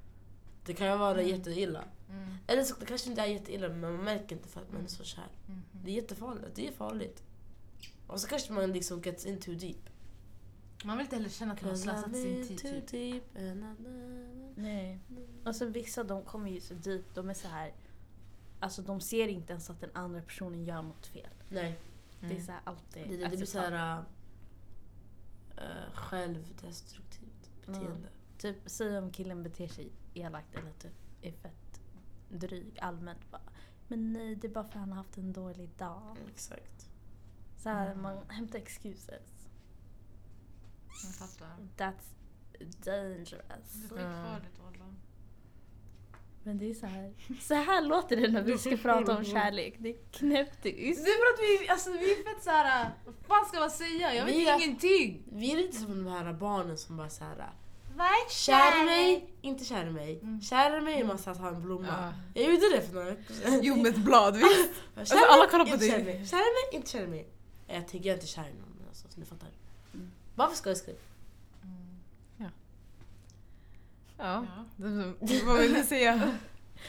Det 0.65 0.75
kan 0.75 0.91
ju 0.93 0.97
vara 0.99 1.23
jätteilla. 1.23 1.85
Mm. 2.11 2.35
Eller 2.47 2.63
så 2.65 2.75
det 2.81 2.87
kanske 2.87 3.11
inte 3.11 3.23
är 3.23 3.27
jätteilla 3.27 3.69
men 3.69 3.81
man 3.81 3.97
märker 4.05 4.37
inte 4.37 4.49
för 4.49 4.61
att 4.61 4.73
man 4.73 4.85
är 4.85 4.89
så 4.89 5.05
kär. 5.05 5.29
Mhm. 5.47 5.63
Det 5.73 5.91
är 5.91 5.95
jättefarligt. 5.95 6.55
Det 6.55 6.69
är 6.69 6.73
farligt. 6.73 7.23
Och 8.07 8.21
så 8.21 8.29
kanske 8.29 8.53
man 8.53 8.73
liksom 8.73 9.01
gets 9.03 9.27
in 9.27 9.41
too 9.41 9.55
deep. 9.55 9.77
Man 10.85 10.97
vill 10.97 11.05
inte 11.05 11.17
heller 11.17 11.29
känna 11.29 11.53
att 11.53 11.63
man 11.63 11.71
har 11.71 11.77
slösat 11.77 12.13
sin 12.13 12.49
tid. 12.49 12.59
too 12.59 12.81
Typ. 12.87 13.23
Nej. 14.59 15.01
Och 15.45 15.57
så 15.57 15.67
vissa 15.67 16.05
de 16.05 16.23
kommer 16.25 16.51
ju 16.51 16.61
så 16.61 16.75
dit, 16.75 17.15
de 17.15 17.31
är 17.31 17.35
så 17.35 17.49
här. 17.49 17.73
Alltså 18.61 18.83
de 18.83 19.01
ser 19.01 19.29
inte 19.29 19.53
ens 19.53 19.71
att 19.71 19.81
den 19.81 19.91
andra 19.95 20.23
personen 20.23 20.65
gör 20.65 20.83
något 20.83 21.07
fel. 21.07 21.31
Nej, 21.49 21.79
Det 22.21 22.37
är 22.37 22.41
så 22.41 22.53
här 22.53 22.61
alltid 22.65 23.03
det, 23.09 23.17
det, 23.17 23.23
det 23.23 23.29
blir 23.29 23.43
acceptabelt. 23.43 23.51
såhär 23.51 24.05
uh, 25.59 25.95
självdestruktivt 25.95 27.67
beteende. 27.67 28.09
Typ 28.39 28.57
säg 28.67 28.99
om 28.99 29.11
killen 29.11 29.43
beter 29.43 29.69
sig 29.69 29.93
elakt 30.15 30.55
eller 30.55 30.73
typ 30.73 30.93
är 31.23 31.33
fett 31.33 31.81
dryg 32.29 32.79
allmänt 32.81 33.31
bara. 33.31 33.43
Men 33.89 34.13
nej 34.13 34.35
det 34.37 34.47
är 34.47 34.53
bara 34.53 34.65
för 34.65 34.71
att 34.71 34.81
han 34.81 34.89
har 34.93 34.97
haft 34.97 35.19
en 35.19 35.33
dålig 35.33 35.71
dag. 35.79 36.17
Exakt. 36.29 36.91
Så 37.57 37.69
här, 37.69 37.95
man 37.95 38.19
hämtar 38.29 38.59
excuses. 38.59 39.49
Jag 41.05 41.15
fattar. 41.15 41.57
That's 41.77 42.18
dangerous. 42.65 43.73
Det 43.73 43.95
är 43.95 43.99
skitfarligt 43.99 44.59
walla. 44.65 44.95
Men 46.43 46.59
det 46.59 46.71
är 46.71 46.75
så 46.75 46.87
här. 46.87 47.13
Så 47.41 47.55
här 47.55 47.83
låter 47.83 48.17
det 48.17 48.29
när 48.29 48.43
vi 48.43 48.59
ska 48.59 48.77
prata 48.83 49.17
om 49.17 49.25
kärlek. 49.25 49.75
Det 49.79 49.89
är 49.89 49.93
Det 49.93 50.19
knäpptyst. 50.19 51.01
är 51.01 51.05
för 51.05 51.35
att 51.35 51.63
vi, 51.63 51.69
alltså, 51.69 51.91
vi 51.93 52.13
är 52.13 52.35
fett 52.35 52.45
såhär, 52.45 52.91
vad 53.05 53.15
fan 53.27 53.49
ska 53.49 53.61
man 53.61 53.71
säga? 53.71 54.15
Jag 54.15 54.25
vet 54.25 54.35
Vi 54.35 54.49
är- 54.49 54.57
ingenting. 54.65 55.23
Vi 55.33 55.53
är 55.53 55.57
lite 55.57 55.77
som 55.77 56.05
de 56.05 56.11
här 56.13 56.33
barnen 56.33 56.79
som 56.79 56.97
bara 56.97 57.09
såhär 57.11 57.51
Kär 58.31 58.83
i 58.83 58.85
mig, 58.85 59.31
inte 59.41 59.65
kär 59.65 59.87
i 59.87 59.91
mig. 59.91 60.19
Mm. 60.23 60.41
Kär 60.41 60.79
i 60.79 60.81
mig 60.81 61.01
är 61.01 61.05
man 61.05 61.19
så 61.19 61.31
att 61.31 61.39
ha 61.39 61.49
en 61.49 61.63
blomma. 61.63 62.13
Ja. 62.35 62.43
Jag 62.43 62.55
gjorde 62.55 62.77
det 62.77 62.83
för 62.83 62.95
några 62.95 63.11
veckor 63.11 63.35
sedan. 63.35 63.61
Jo 63.63 63.77
med 63.77 63.87
ett 63.87 63.97
blad, 64.05 64.37
visst? 64.37 64.49
Kär 64.95 65.01
Alltså, 65.01 65.15
mig, 65.15 65.25
alla 65.29 65.47
kollar 65.47 65.65
på 65.65 65.71
inte 65.73 65.87
dig. 65.99 66.27
Kär 66.27 66.37
i 66.37 66.41
mig, 66.41 66.65
inte 66.73 66.91
kär 66.91 67.05
i 67.05 67.07
mig. 67.07 67.29
Jag 67.67 67.89
tänker 67.89 68.09
jag 68.09 68.13
är 68.15 68.15
inte 68.21 68.27
kär 68.27 68.43
i 68.43 68.55
någon 68.61 68.87
alltså, 68.89 69.09
så 69.09 69.21
ni 69.21 69.27
fattar. 69.27 69.49
Varför 70.35 70.57
ska 70.57 70.71
jag 70.71 70.77
skriva? 70.77 70.99
Ja. 74.19 74.47
Ja. 74.79 75.13
Vad 75.47 75.59
vill 75.59 75.75
du 75.75 75.83
säga? 75.83 76.39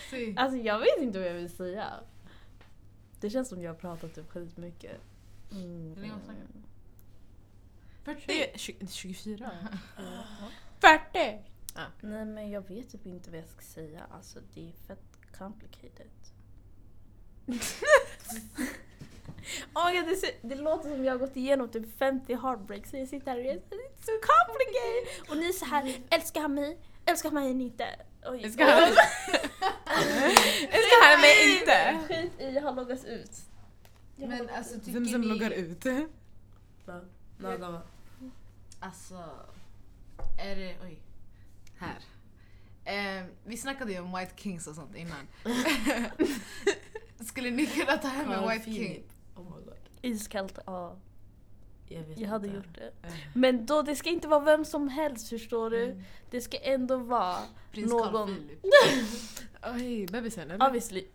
Säg. 0.10 0.36
Alltså 0.38 0.58
jag 0.58 0.80
vet 0.80 0.98
inte 1.02 1.20
vad 1.20 1.28
jag 1.28 1.34
vill 1.34 1.50
säga. 1.56 1.94
Det 3.20 3.30
känns 3.30 3.50
som 3.50 3.62
jag 3.62 3.72
har 3.72 3.80
pratat 3.80 4.16
typ 4.16 4.30
skitmycket. 4.32 5.02
Mm. 5.52 5.94
Hur 5.96 6.02
länge 6.02 6.14
har 6.14 6.20
du 6.20 6.26
snackat? 6.26 6.46
Det 8.06 8.16
40? 8.16 8.44
är 8.44 8.58
tjugo- 8.58 8.92
24? 8.92 9.52
40! 10.80 11.40
Nej 12.02 12.26
men 12.26 12.52
jag 12.52 12.68
vet 12.68 12.90
typ 12.90 13.06
inte 13.06 13.30
vad 13.30 13.40
jag 13.40 13.50
ska 13.50 13.62
säga. 13.62 14.02
Alltså 14.12 14.40
det 14.54 14.68
är 14.68 14.72
fett 14.88 15.04
complicated. 15.38 16.08
oh, 19.74 19.92
God, 19.94 20.06
det, 20.06 20.50
det 20.50 20.56
låter 20.56 20.90
som 20.90 21.06
jag 21.06 21.14
har 21.14 21.20
gått 21.20 21.38
igenom 21.38 21.70
typ 21.70 21.98
50 21.98 22.36
heartbreaks 22.36 22.90
så 22.90 22.98
jag 22.98 23.08
sitter 23.08 23.32
här 23.32 23.40
och 23.40 23.46
är 23.46 23.56
it's 23.56 24.06
so 24.06 24.12
complicated. 24.12 25.30
Och 25.30 25.38
ni 25.38 25.48
är 25.50 25.54
så 25.54 25.66
här, 25.66 25.94
älskar 26.10 26.42
han 26.42 26.54
mig? 26.54 26.78
Älskar 27.10 27.32
han 27.32 27.44
mig 27.44 27.62
inte? 27.66 27.86
Oj. 28.26 28.44
Älskar 28.44 28.66
han- 28.66 28.84
Älskar 30.62 31.12
han 31.12 31.22
mig 31.22 31.60
inte? 31.60 32.00
Skit 32.08 32.40
i, 32.40 32.60
har 32.60 32.74
loggats 32.76 33.06
ut. 33.06 33.32
Men 34.16 34.50
alltså 34.50 34.80
tycker 34.80 34.92
Vem 34.92 35.06
som 35.06 35.22
ni... 35.22 35.28
loggar 35.28 35.52
ut? 35.52 35.86
Nada 37.38 37.72
va? 37.72 37.82
Alltså... 38.80 39.24
Är 40.40 40.56
det... 40.56 40.76
Oj. 40.84 41.00
Här. 41.78 42.00
Eh, 42.86 43.26
vi 43.44 43.58
snackade 43.58 43.92
ju 43.92 44.00
om 44.00 44.18
White 44.18 44.32
Kings 44.36 44.68
och 44.68 44.76
sånt 44.76 44.96
innan. 44.96 45.28
Skulle 47.26 47.52
ni 47.52 47.66
kunna 47.66 47.98
ta 47.98 48.08
hem 48.08 48.32
en 48.32 48.50
White 48.50 48.66
King? 48.66 49.04
Oh 49.36 49.44
my 49.44 49.66
god. 49.66 49.78
Iskallt, 50.02 50.60
ja. 50.66 50.96
Jag 51.90 52.04
vet 52.04 52.20
Jag 52.20 52.30
hade 52.30 52.48
inte. 52.48 52.58
gjort 52.58 52.76
det. 52.76 52.92
Men 53.34 53.66
då, 53.66 53.82
det 53.82 53.96
ska 53.96 54.10
inte 54.10 54.28
vara 54.28 54.40
vem 54.40 54.66
som 54.66 54.88
helst 54.90 55.30
förstår 55.30 55.70
du. 55.70 56.02
Det 56.30 56.42
ska 56.42 56.58
ändå 56.58 56.98
vara 56.98 57.36
Prins 57.72 57.92
någon... 57.92 58.12
Carl 58.12 58.28
Philip. 58.36 58.66
Oj, 59.76 60.08
bebisen 60.12 60.52
eller? 60.52 60.68
Obviously. 60.68 61.08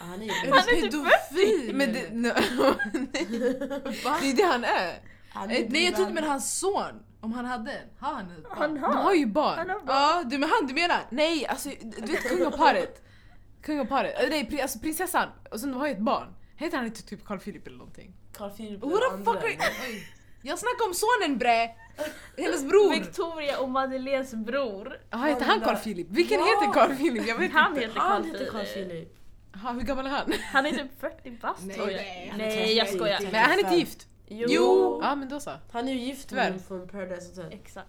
Ah, 0.00 0.04
Han 0.04 0.22
är 0.22 0.24
Är 0.42 0.44
ju 0.44 0.50
Han 0.50 0.58
är 0.58 0.62
typ 0.62 0.90
pedofil? 0.92 1.74
Men 1.74 1.92
det, 1.92 2.10
no, 2.14 2.32
det 3.12 4.30
är 4.30 4.36
det 4.36 4.42
han 4.42 4.64
är. 4.64 4.98
han 5.30 5.50
Eh, 5.50 5.66
Nej 5.68 5.84
jag 5.84 5.94
trodde 5.96 6.12
med 6.12 6.24
hans 6.24 6.58
son. 6.58 7.02
Om 7.20 7.32
han 7.32 7.44
hade 7.44 7.72
en. 7.72 7.88
Har 7.98 8.12
han 8.14 8.30
ett 8.30 8.42
barn? 8.42 8.58
Han 8.58 8.74
De 8.74 8.80
har. 8.80 8.92
har 8.94 9.14
ju 9.14 9.26
barn. 9.26 9.58
Han 9.58 9.70
har 9.70 9.80
barn. 9.80 9.86
Ja, 9.96 10.22
du 10.26 10.38
med 10.38 10.48
han 10.48 10.66
du 10.66 10.74
menar? 10.74 11.06
Nej, 11.10 11.46
alltså 11.46 11.68
du 11.82 12.12
vet 12.12 12.28
kungaparet. 12.28 13.02
Kungaparet, 13.62 14.14
nej 14.30 14.60
alltså 14.62 14.78
prinsessan 14.78 15.28
och 15.50 15.60
sen 15.60 15.70
de 15.72 15.78
har 15.80 15.86
ju 15.86 15.92
ett 15.92 15.98
barn. 16.00 16.34
Heter 16.60 16.76
han 16.76 16.86
inte 16.86 17.02
typ 17.02 17.24
Carl 17.24 17.38
Philip 17.38 17.66
eller 17.66 17.76
någonting? 17.78 18.12
Carl 18.32 18.50
Philip 18.50 18.80
What 18.82 19.00
the 19.18 19.24
fuck 19.24 19.36
are? 19.36 19.56
Oj. 19.88 20.08
Jag 20.42 20.58
snackar 20.58 20.86
om 20.88 20.94
sonen 20.94 21.38
bre! 21.38 21.70
Hennes 22.36 22.64
bror! 22.64 22.90
Victoria 23.00 23.58
och 23.60 23.68
Madeleines 23.70 24.34
bror. 24.34 24.96
Jaha, 25.10 25.26
heter 25.26 25.44
han 25.44 25.60
Carl 25.60 25.76
Philip? 25.76 26.06
Vilken 26.10 26.40
Ja. 26.40 26.46
heter 26.46 26.72
Carl 26.72 26.96
Philip? 26.96 27.26
Jag 27.28 27.38
vet 27.38 27.52
Han 27.52 27.70
inte. 27.72 27.80
heter 27.86 28.00
Han 28.00 28.22
Carl 28.22 28.32
heter 28.32 28.50
Carl 28.50 28.64
Philip. 28.64 29.16
Aha, 29.54 29.72
hur 29.72 29.80
gammal 29.80 30.06
är 30.06 30.10
han? 30.10 30.32
Han 30.52 30.66
är 30.66 30.70
typ 30.70 31.00
40 31.00 31.30
bast 31.30 31.62
Nej, 31.64 31.76
tror 31.76 31.90
jag. 31.90 31.96
nej, 31.96 32.28
han 32.30 32.40
är 32.40 32.46
Nej 32.46 32.76
jag 32.76 32.88
skojar. 32.88 33.20
inte. 33.20 33.32
Men 33.32 33.34
är 33.34 33.48
han 33.48 33.58
inte 33.58 33.74
gift? 33.74 34.06
Jo. 34.28 34.46
Jo. 34.50 35.00
Ja 35.02 35.14
men 35.14 35.28
då 35.28 35.40
så. 35.40 35.52
Han 35.72 35.88
är 35.88 35.92
ju 35.92 35.98
gift 36.00 36.28
Tyvärr. 36.28 36.50
med 36.50 36.60
från 36.64 36.88
Paradise 36.88 37.28
Hotel. 37.42 37.52
Exakt. 37.58 37.88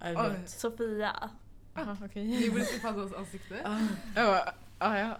Vet. 0.00 0.50
Sofia. 0.50 1.30
Aha, 1.76 1.96
okej. 2.04 2.24
Ni 2.24 2.50
borde 2.50 2.64
se 2.64 2.78
Fazos 2.78 3.12
ansikte. 3.14 3.54
Ah. 3.64 4.52
Ah, 4.78 4.98
ja. 4.98 5.16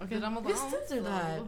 Visste 0.47 0.65
inte 0.81 0.93
du 0.95 1.01
det 1.01 1.09
här? 1.09 1.41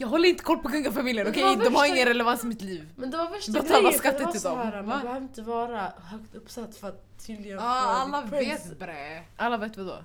Jag 0.00 0.08
håller 0.08 0.28
inte 0.28 0.44
koll 0.44 0.58
på 0.58 0.68
kungafamiljen, 0.68 1.28
okej? 1.28 1.42
det 1.42 1.56
var 1.56 1.64
De 1.64 1.74
har 1.74 1.86
ingen 1.86 2.08
relevans 2.08 2.44
i 2.44 2.46
mitt 2.46 2.62
liv. 2.62 2.92
Men 2.96 3.10
det 3.10 3.16
var 3.16 3.30
värsta 3.30 3.52
Betala 3.52 3.92
skatter 3.92 4.18
det 4.18 4.24
var 4.24 4.32
till 4.32 4.40
dem. 4.40 4.58
här, 4.58 4.82
Va? 4.82 4.82
Man 4.82 5.00
behöver 5.02 5.20
inte 5.20 5.42
vara 5.42 5.92
högt 6.10 6.34
uppsatt 6.34 6.76
för 6.76 6.88
att 6.88 7.26
tydligen 7.26 7.58
få 7.58 7.64
alla 7.64 8.22
vet 8.22 8.78
bre. 8.78 9.22
Alla 9.36 9.56
vet 9.56 9.76
vad 9.76 9.86
då? 9.86 9.98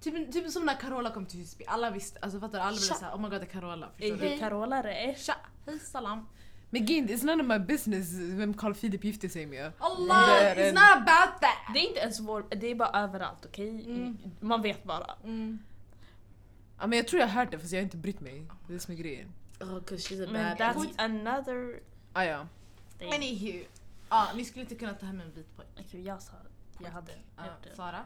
Typ, 0.00 0.32
typ 0.32 0.50
som 0.50 0.66
när 0.66 0.74
Carola 0.74 1.10
kom 1.10 1.26
till 1.26 1.40
Husby, 1.40 1.64
alla 1.68 1.90
visste, 1.90 2.18
alltså 2.22 2.40
fattar 2.40 2.58
du? 2.58 2.64
Alla 2.64 2.76
blev 2.76 2.80
såhär 2.80 3.12
oh 3.14 3.20
my 3.20 3.28
god 3.28 3.40
det 3.40 3.46
är 3.46 3.46
Carola. 3.46 3.88
Förstår 3.96 4.16
Hej 4.16 4.30
du? 4.30 4.38
Carola 4.38 4.82
Resch. 4.82 5.18
Tja, 5.18 5.34
hej 5.66 5.78
salam. 5.78 6.26
Men 6.70 6.86
Gind, 6.86 7.10
it's 7.10 7.24
none 7.24 7.42
of 7.42 7.48
my 7.48 7.58
business 7.58 8.08
vem 8.12 8.54
Carl 8.54 8.74
Philip 8.74 9.04
gifte 9.04 9.28
sig 9.28 9.46
med. 9.46 9.72
Allah, 9.78 10.26
Det 10.28 10.54
it's 10.54 10.68
en- 10.68 10.74
not 10.74 10.82
about 10.96 11.40
that! 11.40 11.74
Det 11.74 11.80
är 11.80 11.88
inte 11.88 12.00
ens 12.00 12.20
vår, 12.20 12.44
det 12.50 12.66
är 12.70 12.74
bara 12.74 13.02
överallt 13.04 13.46
okej? 13.46 13.68
Mm. 13.86 14.18
Man 14.40 14.62
vet 14.62 14.84
bara. 14.84 15.10
Mm. 15.24 15.58
Ja 16.80 16.86
men 16.86 16.98
jag 16.98 17.08
tror 17.08 17.20
jag 17.20 17.28
har 17.28 17.40
hört 17.40 17.50
det 17.50 17.58
fast 17.58 17.72
jag 17.72 17.78
har 17.80 17.84
inte 17.84 17.96
brytt 17.96 18.20
mig. 18.20 18.46
Det 18.66 18.72
är 18.72 18.74
det 18.74 18.80
som 18.80 18.94
är 18.94 18.98
grejen. 18.98 19.32
Oh, 19.60 19.80
cause 19.82 19.96
she's 20.14 20.24
a 20.24 20.28
Men 20.32 20.58
bad 20.58 20.74
that's 20.76 20.94
another 20.98 21.80
Ah, 22.12 22.24
ja. 22.24 22.46
thing. 22.98 23.12
Anywho. 23.14 23.64
Ja, 24.08 24.28
ni 24.34 24.44
skulle 24.44 24.62
inte 24.62 24.74
kunna 24.74 24.94
ta 24.94 25.06
hem 25.06 25.20
en 25.20 25.32
vit 25.32 25.56
pojk. 25.56 25.68
Okej, 25.80 26.02
jag 26.02 26.22
sa 26.22 26.32
jag 26.80 26.90
hade 26.90 27.12
Ja, 27.36 27.46
gjort 27.46 27.62
det. 27.70 27.76
Sara? 27.76 28.04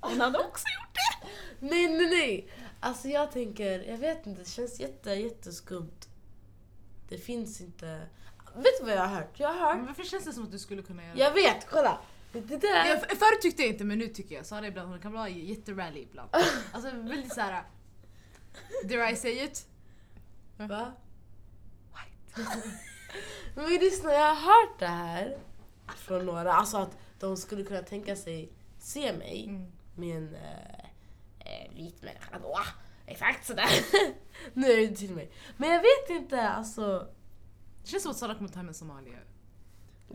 Hon 0.00 0.20
hade 0.20 0.38
också 0.38 0.64
gjort 0.80 0.94
det! 0.94 1.28
Nej 1.66 1.88
nej 1.88 2.06
nej! 2.06 2.48
Alltså 2.80 3.08
jag 3.08 3.32
tänker, 3.32 3.80
jag 3.88 3.98
vet 3.98 4.26
inte, 4.26 4.40
det 4.42 4.48
känns 4.48 4.80
jätte, 4.80 5.10
jätteskumt. 5.10 6.08
Det 7.08 7.18
finns 7.18 7.60
inte... 7.60 8.06
Vet 8.56 8.78
du 8.80 8.84
vad 8.84 8.92
jag 8.94 9.00
har 9.00 9.14
hört? 9.16 9.40
Jag 9.40 9.48
har 9.54 9.70
Men 9.74 9.78
hört... 9.80 9.88
varför 9.88 10.04
känns 10.10 10.24
det 10.24 10.32
som 10.32 10.44
att 10.44 10.52
du 10.52 10.58
skulle 10.58 10.82
kunna 10.82 11.02
göra 11.04 11.14
det? 11.14 11.20
Jag 11.20 11.32
vet, 11.34 11.66
kolla! 11.70 11.98
Det 12.40 12.56
där... 12.56 12.86
Jag, 12.86 13.00
förut 13.00 13.40
tyckte 13.42 13.62
jag 13.62 13.70
inte 13.70 13.84
men 13.84 13.98
nu 13.98 14.08
tycker 14.08 14.34
jag. 14.34 14.46
Sara 14.46 14.66
ibland 14.66 14.88
hon 14.90 15.00
kan 15.00 15.12
vara 15.12 15.28
jätterally 15.28 16.02
ibland. 16.02 16.30
Alltså 16.72 16.90
väldigt 16.90 17.34
såhär... 17.34 17.64
Dare 18.84 19.10
I 19.10 19.16
say 19.16 19.44
it? 19.44 19.66
Va? 20.56 20.92
Men 23.54 23.70
lyssna, 23.70 24.12
jag 24.12 24.34
har 24.34 24.34
hört 24.34 24.78
det 24.78 24.86
här 24.86 25.38
från 25.96 26.26
några. 26.26 26.52
Alltså 26.52 26.76
att 26.76 26.96
de 27.18 27.36
skulle 27.36 27.64
kunna 27.64 27.82
tänka 27.82 28.16
sig 28.16 28.52
se 28.78 29.12
mig 29.12 29.44
Mm. 29.48 29.72
med 29.94 30.16
en 30.16 30.34
eh, 30.34 31.74
vit 31.76 32.02
människa 32.02 32.38
då. 32.38 32.58
Exakt 33.06 33.46
sådär. 33.46 33.68
nu 34.54 34.66
är 34.66 34.88
det 34.88 34.96
till 34.96 35.14
mig. 35.14 35.30
Men 35.56 35.70
jag 35.70 35.80
vet 35.80 36.10
inte, 36.22 36.48
alltså. 36.48 37.08
Det 37.82 37.88
känns 37.88 38.02
som 38.02 38.10
att 38.12 38.18
Sara 38.18 38.34
kommer 38.34 38.48
ta 38.50 38.56
hem 38.56 38.68
en 38.68 38.74
somalier. 38.74 39.24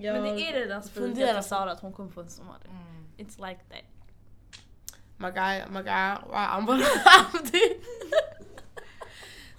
Jag 0.01 0.13
Men 0.13 0.23
det 0.35 0.49
är 0.49 0.53
redan 0.53 0.83
funderar 0.83 1.15
spikat 1.27 1.35
på- 1.37 1.43
Sara 1.43 1.71
att 1.71 1.79
hon 1.79 1.93
kommer 1.93 2.11
få 2.11 2.21
en 2.21 2.29
somalier. 2.29 2.69
Mm. 2.69 3.05
It's 3.17 3.47
like 3.49 3.59
that. 3.69 3.83
Maga, 5.17 5.65
maga, 5.69 6.21
wa, 6.31 6.47
ambara, 6.47 6.83
abdi. 7.33 7.81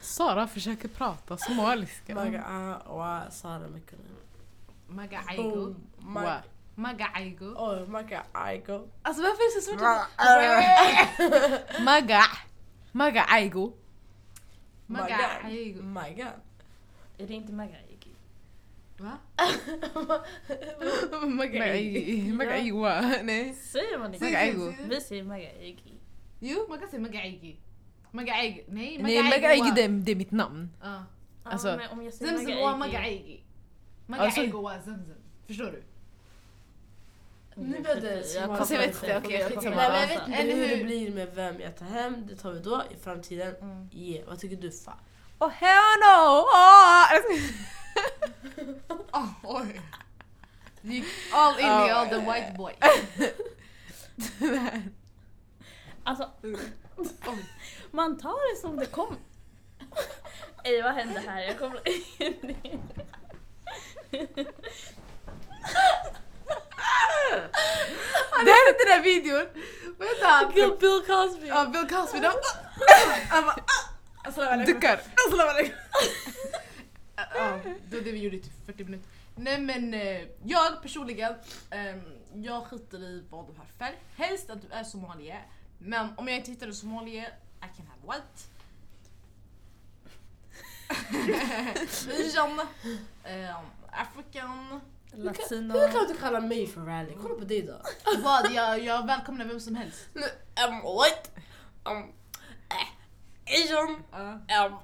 Sara 0.00 0.46
försöker 0.48 0.88
prata 0.88 1.36
somaliska. 1.36 2.14
Maga, 2.14 2.44
ah, 2.48 2.94
wa, 2.96 3.30
Sara 3.30 3.68
Mekkonen. 3.68 4.06
Maga 4.88 5.20
aigo. 5.28 5.42
Oh, 5.42 5.74
Wa. 6.14 6.20
ma- 6.20 6.42
Maga 6.74 7.06
aigo. 7.14 7.44
Oh, 7.46 7.88
maga, 7.88 8.22
aigo. 8.32 8.88
Alltså 9.02 9.22
varför 9.22 9.42
är 9.42 9.56
det 9.56 9.60
så 9.62 9.70
svårt 9.70 9.82
att... 9.82 10.08
Maga. 11.84 12.22
Maga 12.92 13.22
aigo. 13.24 13.72
Maga 14.86 15.16
aigo. 15.44 15.82
Maga. 15.82 16.32
Är 17.18 17.26
det 17.26 17.34
inte 17.34 17.52
Magaigi? 17.52 17.89
Va? 19.00 19.16
Maga 21.26 21.62
aigo. 21.64 22.34
Maga 22.34 22.52
aigo. 22.52 22.84
Nej. 23.22 23.54
Säger 23.54 23.98
man 23.98 24.14
inte? 24.14 24.24
Maga 24.24 24.38
aigo. 24.38 24.72
Vi 24.88 25.00
säger 25.00 25.24
Magaigi. 25.24 25.94
Jo, 26.40 26.66
man 26.68 26.78
kan 26.78 26.88
säga 26.90 27.00
maga 27.02 27.18
aigo. 27.20 27.56
Maga 28.12 28.32
aigo. 28.32 28.62
Nej, 28.68 28.98
maga 28.98 29.06
Nej, 29.14 29.22
Maga 29.30 29.48
aigo. 29.48 29.64
aigo 29.64 29.74
det, 29.74 29.88
det 29.88 30.12
är 30.12 30.16
mitt 30.16 30.30
namn. 30.30 30.70
Ja. 30.82 31.04
Alltså- 31.44 31.80
om 31.92 32.02
jag 32.04 32.14
säger 32.14 32.36
Zemzem 32.36 32.58
wa 32.60 32.76
maga 32.76 32.98
aigo. 32.98 33.40
Maga 34.06 34.22
Alltså- 34.22 34.40
aigo 34.40 34.60
wa 34.62 34.80
zemzem. 34.84 35.16
Förstår 35.46 35.64
du? 35.72 35.82
Nu 37.56 37.80
blev 37.80 38.00
det 38.00 38.24
smart. 38.24 38.58
Fast 38.58 38.70
jag 38.70 38.78
vet 38.78 38.94
inte, 39.02 39.16
okej, 39.18 39.40
jag 39.40 39.48
skitsamma. 39.50 39.90
vet 39.90 40.28
inte 40.28 40.42
hur 40.42 40.68
det 40.76 40.84
blir 40.84 41.10
med 41.14 41.28
vem 41.34 41.60
jag 41.60 41.76
tar 41.76 41.86
hem. 41.86 42.26
Det 42.26 42.36
tar 42.36 42.52
vi 42.52 42.60
då 42.60 42.82
i 42.90 42.96
framtiden. 43.04 43.54
Mm. 43.60 43.88
Yeah. 43.92 44.28
Vad 44.28 44.38
tycker 44.40 44.56
du 44.56 44.70
Fa? 44.70 44.92
Oh 45.38 45.48
hell 45.48 46.00
no! 46.00 46.40
Oh. 46.40 47.06
Oh, 49.12 49.28
oj. 49.42 49.80
Du 50.82 50.92
gick 50.92 51.04
all 51.32 51.58
in 51.58 51.66
i 51.66 51.90
all 51.90 52.08
the 52.08 52.18
white 52.18 52.52
boy. 52.56 52.72
Alltså, 56.04 56.30
Oj. 56.42 56.58
man 57.90 58.18
tar 58.18 58.54
det 58.54 58.60
som 58.60 58.76
det 58.76 58.86
kommer. 58.86 59.16
Ej, 60.64 60.82
vad 60.82 60.92
hände 60.94 61.20
här? 61.26 61.40
Jag 61.42 61.58
kommer 61.58 61.80
Har 68.30 68.44
ni 68.44 68.50
sett 68.50 68.78
den 68.78 68.88
där 68.88 69.02
videon? 69.02 69.46
Vad 69.98 70.08
heter 70.08 70.26
han? 70.26 70.52
Bill, 70.54 70.76
Bill 70.80 71.02
Cosby! 71.06 71.46
Ja, 71.48 71.64
Bill 71.64 71.88
Cosby. 71.96 72.18
då. 72.20 72.28
Han 73.30 73.44
bara... 73.44 73.56
Assalamu 74.24 74.52
alaikum. 74.52 74.74
Duckar. 74.74 75.00
Assalamu 75.26 75.50
alaikum. 75.50 75.74
Ja, 77.34 77.60
det 77.88 77.96
var 77.96 78.04
det 78.04 78.12
vi 78.12 78.18
gjorde 78.18 78.36
i 78.36 78.40
typ 78.40 78.66
40 78.66 78.84
minuter. 78.84 79.08
Nej 79.34 79.60
men 79.60 79.94
eh, 79.94 80.20
jag 80.44 80.82
personligen, 80.82 81.34
ehm, 81.70 82.00
jag 82.34 82.66
skiter 82.66 82.98
i 82.98 83.24
vad 83.30 83.46
du 83.46 83.52
har 83.58 83.66
färg. 83.78 83.98
Helst 84.16 84.50
att 84.50 84.62
du 84.62 84.68
är 84.70 84.84
somalier. 84.84 85.46
Men 85.78 86.08
om 86.16 86.28
jag 86.28 86.36
inte 86.36 86.50
hittar 86.50 86.66
en 86.66 86.74
somalier, 86.74 87.28
I 87.60 87.76
can 87.76 87.86
have 87.86 88.18
white. 88.18 88.42
Asian, 92.10 92.60
ehm, 93.24 93.64
African. 93.90 94.80
Latino. 95.12 95.78
Hur 95.78 95.88
kan 95.92 96.06
du 96.08 96.14
kalla 96.14 96.40
mig 96.40 96.66
för 96.66 96.80
rally? 96.80 97.12
Kolla 97.22 97.34
på 97.34 97.44
dig 97.44 97.62
då. 97.62 97.80
Vad, 98.22 98.52
jag, 98.52 98.84
jag 98.84 99.06
välkomnar 99.06 99.44
vem 99.44 99.60
som 99.60 99.76
helst. 99.76 100.08
I'm 100.54 100.82
white. 100.82 101.30
I'm 101.84 102.12
eh, 102.68 103.64
Asian. 103.64 104.02
Ja. 104.46 104.82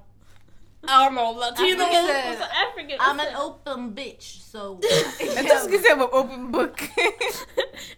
Um, 0.87 1.17
Arnold, 1.17 1.37
latino! 1.37 1.83
Så 1.83 2.43
African. 2.69 2.99
I'm 3.07 3.19
an 3.19 3.35
open 3.45 3.93
bitch 3.95 4.39
so... 4.41 4.79
Jag 5.19 5.35
trodde 5.35 5.53
du 5.53 5.59
skulle 5.59 5.79
säga 5.79 6.03
open 6.05 6.51
book. 6.51 6.81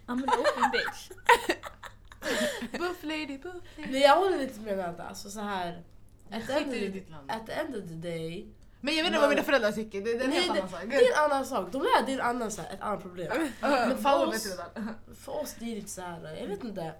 I'm 0.07 0.23
an 0.23 0.29
open 0.29 0.71
bitch. 0.71 1.09
buff 2.79 3.03
lady, 3.03 3.37
buff 3.37 3.53
lady. 3.77 3.91
Nej 3.91 4.01
jag 4.01 4.15
håller 4.15 4.37
lite 4.37 4.59
med 4.59 4.77
Nanda, 4.77 5.03
alltså 5.03 5.29
så 5.29 5.39
här. 5.39 5.83
At 6.31 6.47
the, 6.47 6.53
Skit 6.53 6.57
end 6.57 6.69
of 6.69 6.75
i 6.75 6.79
the, 6.79 6.87
ditt 6.87 7.09
land. 7.09 7.31
at 7.31 7.45
the 7.45 7.53
end 7.53 7.75
of 7.75 7.83
the 7.87 7.95
day, 7.95 8.47
Men 8.81 8.95
jag 8.95 9.03
vet 9.03 9.07
inte 9.09 9.19
vad 9.19 9.29
mina 9.29 9.43
föräldrar 9.43 9.71
tycker, 9.71 10.01
det, 10.01 10.13
det 10.13 10.19
är 10.19 10.23
en 10.23 10.29
Nej, 10.29 10.39
helt 10.39 10.51
annan 10.59 10.69
sak. 10.69 10.81
det 10.89 10.95
är 10.95 11.11
en 11.11 11.31
annan 11.31 11.45
sak. 11.45 11.71
De 11.71 11.77
där 11.81 12.05
det 12.05 12.11
är 12.13 12.19
en 12.19 12.25
annan, 12.25 12.51
så 12.51 12.61
här, 12.61 12.73
ett 12.73 12.81
annat 12.81 13.01
problem. 13.01 13.49
Men 13.61 13.95
för 13.95 14.03
fan 14.03 14.27
oss-. 14.27 14.57
För 15.23 15.41
oss 15.41 15.55
det 15.59 15.71
är 15.71 15.75
lite 15.75 15.89
så 15.89 16.01
här, 16.01 16.37
jag 16.41 16.47
vet 16.47 16.63
inte. 16.63 16.93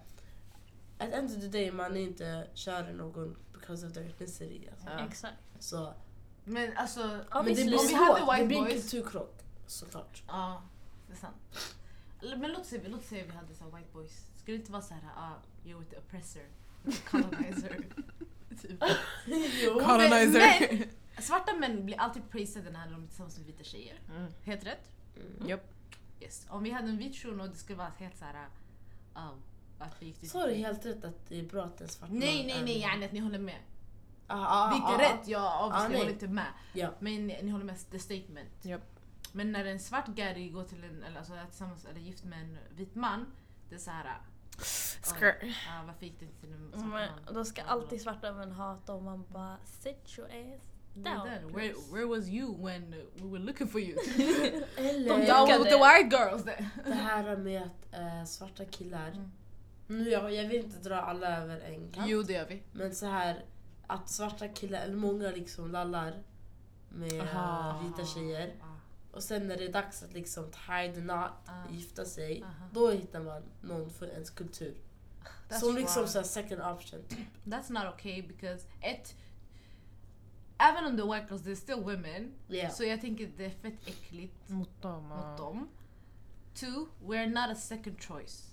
At 1.00 1.10
the 1.12 1.16
end 1.16 1.30
of 1.38 1.42
the 1.42 1.48
day 1.48 1.72
man 1.72 1.96
är 1.98 2.02
inte 2.02 2.48
kär 2.54 2.90
i 2.90 2.94
någon 2.94 3.36
because 3.60 3.88
of 3.88 3.94
their 3.94 4.06
ethnicity. 4.06 4.70
Alltså. 4.72 4.90
Ja. 4.90 5.06
Exakt. 5.08 5.38
Så, 5.60 5.94
Men 6.44 6.78
alltså... 6.78 7.26
men 7.34 7.46
det 7.46 7.54
blir 7.54 7.80
Om 7.80 7.88
vi 7.88 7.94
hade 7.94 8.20
svårt, 8.20 8.28
det 8.28 8.34
white 8.34 8.48
blir 8.48 8.58
en 8.58 8.66
boys- 8.66 8.74
kulturkrock 8.74 9.40
såklart. 9.68 10.24
Ja, 10.28 10.62
det 11.08 11.14
är 11.14 11.18
sant. 11.18 11.36
Men 12.22 12.52
låt 12.52 12.66
säga, 12.66 12.82
låt 12.88 13.06
säga 13.06 13.26
vi 13.26 13.32
hade 13.32 13.56
så 13.56 13.66
white 13.66 13.90
boys. 13.94 14.30
Skulle 14.36 14.58
det 14.58 14.62
inte 14.62 14.72
vara 14.72 14.82
så 14.82 14.94
här, 14.94 15.02
ah, 15.16 15.34
you're 15.66 15.80
with 15.80 15.92
the 15.92 15.98
oppressor, 15.98 16.42
colonizer. 17.10 17.86
typ. 18.62 18.84
jo. 19.64 19.80
Colonizer. 19.80 20.40
Men, 20.40 20.90
svarta 21.24 21.54
män 21.56 21.86
blir 21.86 22.00
alltid 22.00 22.30
praisade 22.30 22.72
när 22.72 22.92
de 22.92 23.04
är 23.04 23.08
tillsammans 23.08 23.38
med 23.38 23.48
vita 23.48 23.64
tjejer. 23.64 24.00
Mm. 24.16 24.32
Helt 24.44 24.66
rätt? 24.66 24.92
Mm. 25.16 25.50
Japp. 25.50 25.74
Yes. 26.22 26.48
Om 26.50 26.64
vi 26.64 26.70
hade 26.70 26.90
en 26.90 26.98
vit 26.98 27.16
shuno 27.16 27.48
det 27.48 27.56
skulle 27.56 27.78
vara 27.78 27.92
helt 27.98 28.18
så 28.18 28.26
här, 28.26 28.48
oh, 29.80 29.86
varför 29.86 30.06
gick 30.06 30.22
du 30.22 30.28
Så 30.28 30.40
är 30.44 30.48
det 30.48 30.54
helt 30.54 30.86
rätt 30.86 31.06
att 31.06 31.30
det 31.30 31.40
är 31.40 31.44
bra 31.44 31.64
att 31.64 31.82
en 31.82 31.88
svart 31.88 32.10
Nej 32.12 32.46
nej 32.46 32.58
är- 32.60 32.64
nej, 32.64 32.80
yani 32.82 33.06
att 33.06 33.12
ni 33.12 33.20
håller 33.20 33.40
med. 33.40 33.60
Ah, 34.28 34.66
ah, 34.66 34.70
Det 34.70 34.74
är 34.76 34.78
inte 34.78 35.06
ah, 35.06 35.14
rätt, 35.14 35.28
jag 35.28 35.66
obviously 35.66 35.96
Ah, 35.96 36.00
håller 36.00 36.12
inte 36.12 36.28
med. 36.28 36.46
Ja. 36.74 36.90
Men 37.00 37.28
ni 37.28 37.50
håller 37.50 37.66
med 37.66 37.78
the 37.92 38.00
statement. 38.00 38.50
Japp. 38.66 39.00
Men 39.32 39.52
när 39.52 39.66
en 39.66 39.80
svart 39.80 40.08
gary 40.08 40.50
går 40.50 40.64
till 40.64 40.84
en, 40.84 41.04
eller, 41.04 41.18
alltså, 41.18 41.34
är 41.34 41.46
tillsammans, 41.46 41.86
eller 41.86 42.00
gift 42.00 42.24
med 42.24 42.40
en 42.42 42.58
vit 42.76 42.96
man, 42.96 43.26
det 43.70 43.76
är 43.76 43.80
så 43.80 43.92
här. 43.92 44.18
Skirt. 45.04 45.56
ah, 45.70 45.84
varför 45.88 46.06
gick 46.06 46.20
du 46.20 46.26
inte 46.26 46.40
till 46.40 46.54
en 46.54 46.72
svart 46.72 46.86
man? 46.86 47.34
då 47.34 47.46
ska 47.46 47.62
alltid 47.62 48.02
svarta 48.02 48.32
män 48.34 48.52
hata 48.52 48.94
och 48.94 49.04
man 49.04 49.26
bara 49.30 49.58
sit 49.66 50.18
your 50.18 50.30
ass 50.30 50.62
down. 50.94 51.54
where, 51.54 51.74
where 51.92 52.06
was 52.06 52.28
you 52.28 52.66
when 52.66 52.92
we 53.16 53.28
were 53.30 53.40
looking 53.40 53.68
for 53.68 53.82
you? 53.82 53.98
Eller 54.78 55.10
De 55.10 55.58
with 55.60 55.70
the 55.70 55.78
white 55.78 56.18
girls 56.18 56.44
det 56.44 56.94
här 56.94 57.38
med 57.38 57.62
att 57.62 57.94
eh, 57.94 58.26
svarta 58.26 58.66
killar, 58.66 59.08
Mm. 59.12 59.32
Nu 59.90 60.10
jag, 60.10 60.34
jag 60.34 60.48
vill 60.48 60.64
inte 60.66 60.78
dra 60.90 60.96
alla 60.96 61.38
över 61.38 61.60
en 61.60 61.92
kant. 61.92 62.08
Jo 62.10 62.24
det 62.24 62.34
gör 62.34 62.46
vi. 62.46 62.64
Men 62.72 62.96
så 62.96 63.06
här 63.06 63.46
att 63.88 64.10
svarta 64.10 64.48
killar, 64.48 64.80
eller 64.82 64.96
många 64.96 65.30
liksom 65.32 65.72
lallar 65.72 66.24
med 66.90 67.22
Aha. 67.22 67.82
vita 67.84 68.06
tjejer. 68.06 68.56
Och 69.12 69.24
sen 69.24 69.48
när 69.48 69.58
det 69.58 69.66
är 69.66 69.74
dags 69.74 70.04
att 70.04 70.14
liksom 70.14 70.52
tie 70.52 70.94
the 70.94 71.02
knot, 71.02 71.32
Ah. 71.46 71.72
gifta 71.72 72.06
sig, 72.06 72.46
då 72.72 72.92
hittar 72.92 73.20
man 73.24 73.44
någon 73.62 73.90
för 73.90 74.08
ens 74.08 74.30
kultur. 74.30 74.78
That's 75.50 75.60
Som 75.60 75.76
liksom 75.76 76.02
wrong. 76.02 76.12
så 76.12 76.24
second 76.24 76.62
option. 76.62 77.04
typ. 77.08 77.28
That's 77.46 77.72
not 77.72 77.94
okay 77.94 78.22
because 78.22 78.66
ett, 78.82 79.16
även 80.58 80.86
om 80.86 80.96
det 80.98 81.04
är 81.04 81.14
white 81.14 81.28
girls, 81.30 81.42
they're 81.44 81.56
still 81.64 81.80
women. 81.84 82.32
Yeah. 82.50 82.72
Så 82.74 82.84
jag 82.84 83.02
tänker 83.02 83.32
det 83.38 83.46
är 83.46 83.50
fett 83.50 83.88
äckligt 83.88 84.50
Mot 84.50 84.82
dem. 84.82 85.04
mot 85.04 85.38
dem. 85.38 85.70
Two, 86.54 86.86
we're 87.06 87.28
not 87.30 87.58
a 87.58 87.60
second 87.60 88.02
choice. 88.04 88.46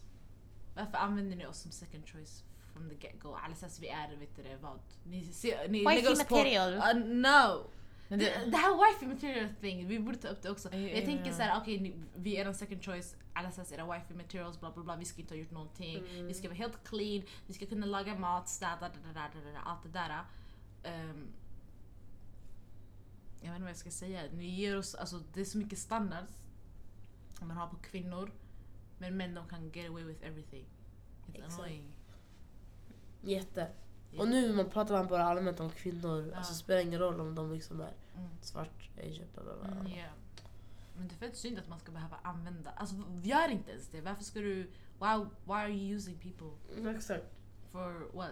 Varför 0.77 0.99
använder 0.99 1.37
ni 1.37 1.47
oss 1.47 1.59
som 1.59 1.71
second 1.71 2.09
choice 2.09 2.45
from 2.73 2.89
the 2.89 2.95
get 3.07 3.21
go? 3.21 3.35
Alldeles 3.35 3.81
vi 3.81 3.89
är, 3.89 4.17
vet 4.17 4.37
du 4.37 4.43
det, 4.43 4.57
vad? 4.61 4.79
Ni, 5.05 5.25
ser, 5.25 5.69
ni 5.69 5.85
lägger 5.85 6.13
oss 6.13 6.25
på... 6.25 6.37
Uh, 6.37 6.95
no! 7.05 7.71
Det, 8.09 8.17
det, 8.17 8.51
det 8.51 8.57
här 8.57 8.93
wifey 8.93 9.09
material 9.09 9.49
thing, 9.61 9.89
vi 9.89 9.99
borde 9.99 10.17
ta 10.19 10.29
upp 10.29 10.43
det 10.43 10.51
också. 10.51 10.69
Ja, 10.73 10.79
Jag 10.79 11.03
ja, 11.03 11.07
tänker 11.07 11.27
ja. 11.27 11.33
såhär, 11.33 11.61
okej 11.61 11.81
ni- 11.81 11.95
vi 12.15 12.37
är 12.37 12.47
en 12.47 12.55
second 12.55 12.85
choice, 12.85 13.17
alla 13.33 13.51
säger 13.51 13.75
era 13.75 13.95
wifey 13.99 14.17
materials, 14.17 14.61
bla 14.61 14.71
bla 14.71 14.83
bla, 14.85 14.97
vi 14.97 15.05
ska 15.05 15.21
inte 15.21 15.35
ha 15.35 15.39
gjort 15.39 15.51
någonting. 15.51 15.99
Mm. 15.99 16.27
Vi 16.27 16.35
ska 16.35 16.49
vara 16.49 16.57
helt 16.59 16.89
clean, 16.89 17.23
vi 17.47 17.55
ska 17.55 17.67
kunna 17.67 17.87
laga 17.87 18.15
mat, 18.15 18.49
städa, 18.49 18.77
da, 18.81 18.89
da, 18.89 19.13
da, 19.15 19.41
da, 19.45 19.53
da, 19.53 19.59
allt 19.61 19.83
det 19.83 19.89
där. 19.89 20.25
Ehm, 20.83 21.27
jag 23.41 23.49
vet 23.49 23.55
inte 23.55 23.61
vad 23.61 23.71
jag 23.71 23.77
ska 23.77 23.91
säga. 23.91 24.23
Ni 24.33 24.47
ger 24.47 24.77
oss, 24.79 24.95
alltså, 24.95 25.23
det 25.35 25.41
är 25.41 25.45
så 25.45 25.59
mycket 25.59 25.79
standards 25.79 26.33
man 27.41 27.57
har 27.57 27.67
på 27.67 27.77
kvinnor. 27.77 28.31
Men 28.99 29.17
män 29.17 29.35
de 29.35 29.49
kan 29.49 29.71
get 29.71 29.89
away 29.91 30.05
with 30.05 30.25
everything. 30.27 30.65
It's 31.27 31.37
Exakt. 31.39 31.53
annoying. 31.59 31.85
Jätte. 33.23 33.69
Och 34.19 34.29
nu 34.29 34.53
man 34.55 34.71
pratar 34.71 34.95
man 34.95 35.07
bara 35.07 35.25
allmänt 35.25 35.61
om 35.61 35.71
kvinnor, 35.71 36.29
Ja. 36.31 36.37
alltså 36.37 36.53
det 36.53 36.59
spelar 36.59 36.81
ingen 36.81 36.99
roll 37.01 37.21
om 37.21 37.35
de 37.35 37.53
liksom 37.53 37.81
är 37.81 37.93
Mm. 38.17 38.29
svart, 38.41 38.91
asian, 38.99 39.27
bla 39.35 39.43
bla 39.43 39.55
bla. 39.57 39.69
Mm, 39.81 39.87
yeah. 39.87 40.11
Men 40.97 41.09
det 41.09 41.15
är 41.15 41.19
fett 41.19 41.37
synd 41.37 41.59
att 41.59 41.69
man 41.69 41.79
ska 41.79 41.93
behöva 41.93 42.17
använda, 42.23 42.71
alltså 42.71 42.97
gör 43.23 43.49
inte 43.49 43.71
ens 43.71 43.89
det. 43.89 44.01
Varför 44.01 44.25
ska 44.25 44.41
du, 44.41 44.55
why, 45.01 45.25
why 45.45 45.53
are 45.53 45.73
you 45.73 45.97
using 45.97 46.17
people 46.19 46.77
Mm, 46.79 46.97
Exakt. 46.97 47.25
for 47.73 48.11
what? 48.15 48.31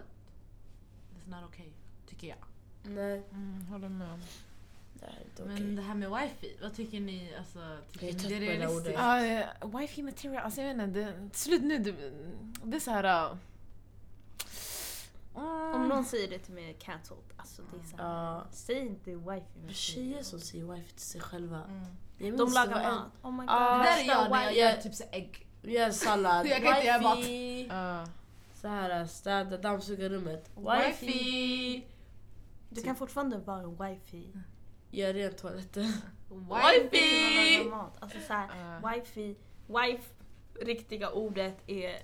It's 1.19 1.29
not 1.29 1.49
okay, 1.49 1.69
tycker 2.07 2.27
jag. 2.27 2.37
Nej, 2.83 3.23
mm, 3.31 3.65
håller 3.65 3.89
med. 3.89 4.19
Det 5.05 5.17
är 5.21 5.25
inte 5.25 5.43
okej. 5.43 5.53
Men 5.53 5.75
det 5.75 5.81
här 5.81 5.95
med 5.95 6.09
wifi, 6.11 6.55
vad 6.61 6.75
tycker 6.75 6.99
ni? 6.99 7.35
Alltså, 7.37 7.77
tycker 7.91 8.05
Jag 8.07 8.25
är 8.25 8.29
ni 8.29 8.45
det 8.45 8.53
är 8.53 8.57
realistiskt? 8.57 9.63
uh, 9.63 9.79
wifi 9.79 10.01
material, 10.03 10.43
alltså 10.43 10.61
jag 10.61 10.75
vet 10.75 10.87
inte, 10.87 10.99
det, 10.99 11.35
slut 11.37 11.61
nu, 11.63 11.77
det, 11.79 11.91
det 12.63 12.75
är 12.77 12.79
såhär... 12.81 13.31
Uh, 15.37 15.75
Om 15.75 15.87
någon 15.87 16.05
säger 16.05 16.27
det 16.29 16.39
till 16.39 16.53
mig 16.53 16.73
cancelled, 16.79 17.23
alltså 17.37 17.61
det 17.71 17.77
är 17.79 17.97
såhär, 17.97 18.03
Ja. 18.35 18.43
säg 18.51 18.79
inte 18.79 19.11
wifi 19.15 19.59
med 19.65 19.75
Tjejer 19.75 20.23
som 20.23 20.39
säger 20.39 20.65
wifi 20.73 20.91
till 20.91 21.05
sig 21.05 21.21
själva. 21.21 21.61
Mm. 22.19 22.37
De 22.37 22.51
lagar 22.53 22.83
mat. 22.91 23.05
Oh 23.23 23.31
my 23.31 23.37
god. 23.37 23.49
Ah, 23.49 23.77
Det 23.77 23.83
där 23.83 23.99
är 24.03 24.05
jag 24.07 24.31
när 24.31 24.43
jag 24.43 24.55
gör 24.57 24.73
typ 24.81 24.93
så 24.93 25.03
ägg. 25.11 25.47
Vi 25.61 25.73
gör 25.73 25.91
sallad, 25.91 26.47
Jag 26.47 26.63
kan 26.63 26.75
inte 26.75 26.87
göra 26.87 27.01
mat. 27.01 28.05
uh, 28.05 28.13
Så 28.61 28.67
här 28.67 29.05
städa, 29.05 29.57
dammsuga 29.57 30.09
rummet. 30.09 30.49
Wifi. 30.55 31.05
Wifi! 31.05 31.85
Du 32.69 32.81
kan 32.83 32.95
fortfarande 32.95 33.37
vara 33.37 33.59
en 33.61 33.75
wifi. 33.83 34.27
Gör 34.95 35.13
rent 35.13 35.37
toaletten. 35.37 35.83
Wifi! 36.29 37.57
Kunna 37.59 37.65
laga 37.65 37.77
mat. 37.83 37.93
Alltså 37.99 38.19
såhär, 38.27 38.77
uh, 38.83 38.89
wifi, 38.91 39.35
wife, 39.67 40.09
riktiga 40.61 41.11
ordet 41.11 41.57
är 41.69 41.99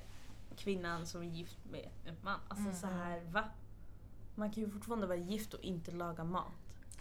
kvinnan 0.58 1.06
som 1.06 1.22
är 1.22 1.26
gift 1.26 1.58
med 1.72 1.90
en 2.06 2.16
man. 2.22 2.40
Alltså 2.48 2.66
Mm. 2.66 2.76
så 2.76 2.88
här, 2.88 3.22
va? 3.32 3.44
Man 4.36 4.52
kan 4.52 4.64
ju 4.64 4.70
fortfarande 4.70 5.08
vara 5.08 5.18
gift 5.18 5.54
och 5.54 5.62
inte 5.64 5.92
laga 5.92 6.24
mat. 6.24 6.52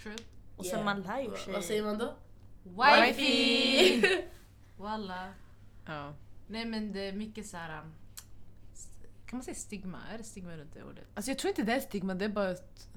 True. 0.03 0.17
Och 0.57 0.65
Yeah. 0.65 0.77
sen 0.77 0.85
man 0.85 1.03
lär 1.03 1.21
ju 1.21 1.37
sig. 1.37 1.53
Vad 1.53 1.65
säger 1.65 1.83
man 1.83 1.99
då? 1.99 2.15
Wifi! 2.63 4.03
Walla. 4.77 5.33
ja. 5.87 6.15
Nej 6.47 6.65
men 6.65 6.93
det 6.93 7.01
är 7.01 7.13
mycket 7.13 7.47
så 7.47 7.57
här. 7.57 7.81
um, 7.83 7.93
Kan 9.27 9.37
man 9.37 9.43
säga 9.45 9.55
stigma? 9.55 9.99
Är 10.13 10.19
det 10.19 10.25
stigma 10.25 10.57
runt 10.57 10.75
det 10.75 10.85
ordet? 10.85 11.05
Alltså 11.15 11.31
jag 11.31 11.39
tror 11.39 11.49
inte 11.49 11.63
det 11.63 11.73
är 11.73 11.81
stigma, 11.81 12.15
det 12.15 12.25
är 12.25 12.29
bara 12.29 12.51
att 12.51 12.89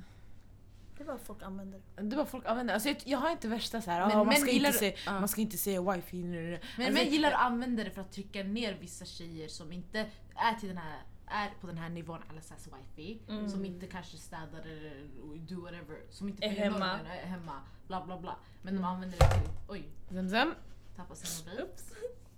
Det 1.03 1.07
är 1.07 1.13
bara 1.13 1.17
folk 1.25 1.41
använder 1.43 1.81
det. 1.95 2.01
det 2.01 2.15
är 2.15 2.17
bara 2.17 2.25
folk 2.25 2.45
använder. 2.45 2.73
Alltså 2.73 2.89
jag, 2.89 2.97
jag 3.05 3.17
har 3.17 3.31
inte 3.31 3.47
värsta 3.47 3.81
såhär, 3.81 4.07
Men 4.07 4.17
ah, 4.17 4.23
man, 4.23 4.35
ska 4.35 4.51
gillar- 4.51 4.69
inte 4.69 4.79
säga, 4.79 4.93
ja. 5.05 5.19
man 5.19 5.27
ska 5.27 5.41
inte 5.41 5.57
säga 5.57 5.91
wifi 5.91 6.23
nu. 6.23 6.59
Men 6.77 6.85
Alltså, 6.87 7.03
män 7.03 7.11
gillar 7.13 7.31
att 7.31 7.41
använda 7.41 7.83
det 7.83 7.91
för 7.91 8.01
att 8.01 8.11
trycka 8.11 8.43
ner 8.43 8.77
vissa 8.81 9.05
tjejer 9.05 9.47
som 9.47 9.71
inte 9.71 9.99
är, 10.35 10.53
till 10.59 10.69
den 10.69 10.77
här, 10.77 11.01
är 11.27 11.49
på 11.61 11.67
den 11.67 11.77
här 11.77 11.89
nivån 11.89 12.21
sägs 12.41 12.67
wifi. 12.67 13.21
Mm. 13.29 13.49
Som 13.49 13.65
inte 13.65 13.87
kanske 13.87 14.17
städar 14.17 14.61
eller 14.61 15.07
do 15.39 15.61
whatever. 15.61 15.97
Som 16.09 16.29
inte 16.29 16.45
Är 16.45 16.49
hemma. 16.49 16.77
normen, 16.77 17.05
är 17.05 17.25
hemma. 17.25 17.61
Bla 17.87 18.05
bla 18.05 18.19
bla. 18.19 18.35
Men 18.61 18.75
de 18.75 18.83
använder 18.83 19.17
det 19.19 19.25
till, 19.33 19.49
oj, 19.67 19.83
Zemzem. 20.09 20.53
tappa 20.95 21.15
sin 21.15 21.45
mobil. 21.49 21.65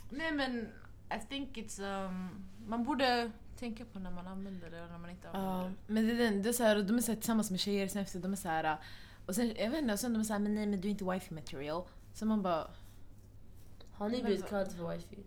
Nej 0.10 0.32
men 0.32 0.68
I 1.16 1.20
think 1.30 1.58
it's, 1.58 2.06
um, 2.08 2.46
man 2.68 2.84
borde 2.84 3.32
tänka 3.58 3.86
på 3.86 4.00
när 4.00 4.12
man 4.12 4.28
använder 4.28 4.72
det 4.72 4.84
och 4.84 4.90
när 4.92 4.98
man 4.98 5.10
inte 5.10 5.30
använder 5.30 5.64
Ja, 5.64 5.70
det. 5.88 5.94
men 5.94 6.08
det 6.08 6.28
är 6.28 6.32
det 6.44 6.50
är 6.50 6.54
såhär, 6.54 6.84
de 6.84 6.98
är 6.98 7.02
såhär 7.02 7.16
tillsammans 7.16 7.52
med 7.52 7.60
tjejer 7.60 7.88
sen 7.88 8.02
efter, 8.02 8.20
de 8.20 8.32
är 8.32 8.36
såhär 8.38 8.78
och 9.26 9.36
sen, 9.36 9.54
jag 9.56 9.70
vet 9.70 9.82
inte, 9.82 9.94
och 9.94 10.00
sen 10.00 10.14
de 10.14 10.20
är 10.20 10.24
såhär 10.24 10.40
men 10.40 10.56
nej 10.56 10.68
men 10.68 10.82
du 10.82 10.88
är 10.88 10.92
inte 10.92 11.06
wifi 11.06 11.34
material. 11.34 11.84
Så 12.14 12.26
man 12.26 12.42
bara, 12.42 12.68
Har 13.92 14.10
ni 14.10 14.24
blivit 14.24 14.48
kallade 14.50 14.70
för 14.72 14.90
wifi? 14.90 15.24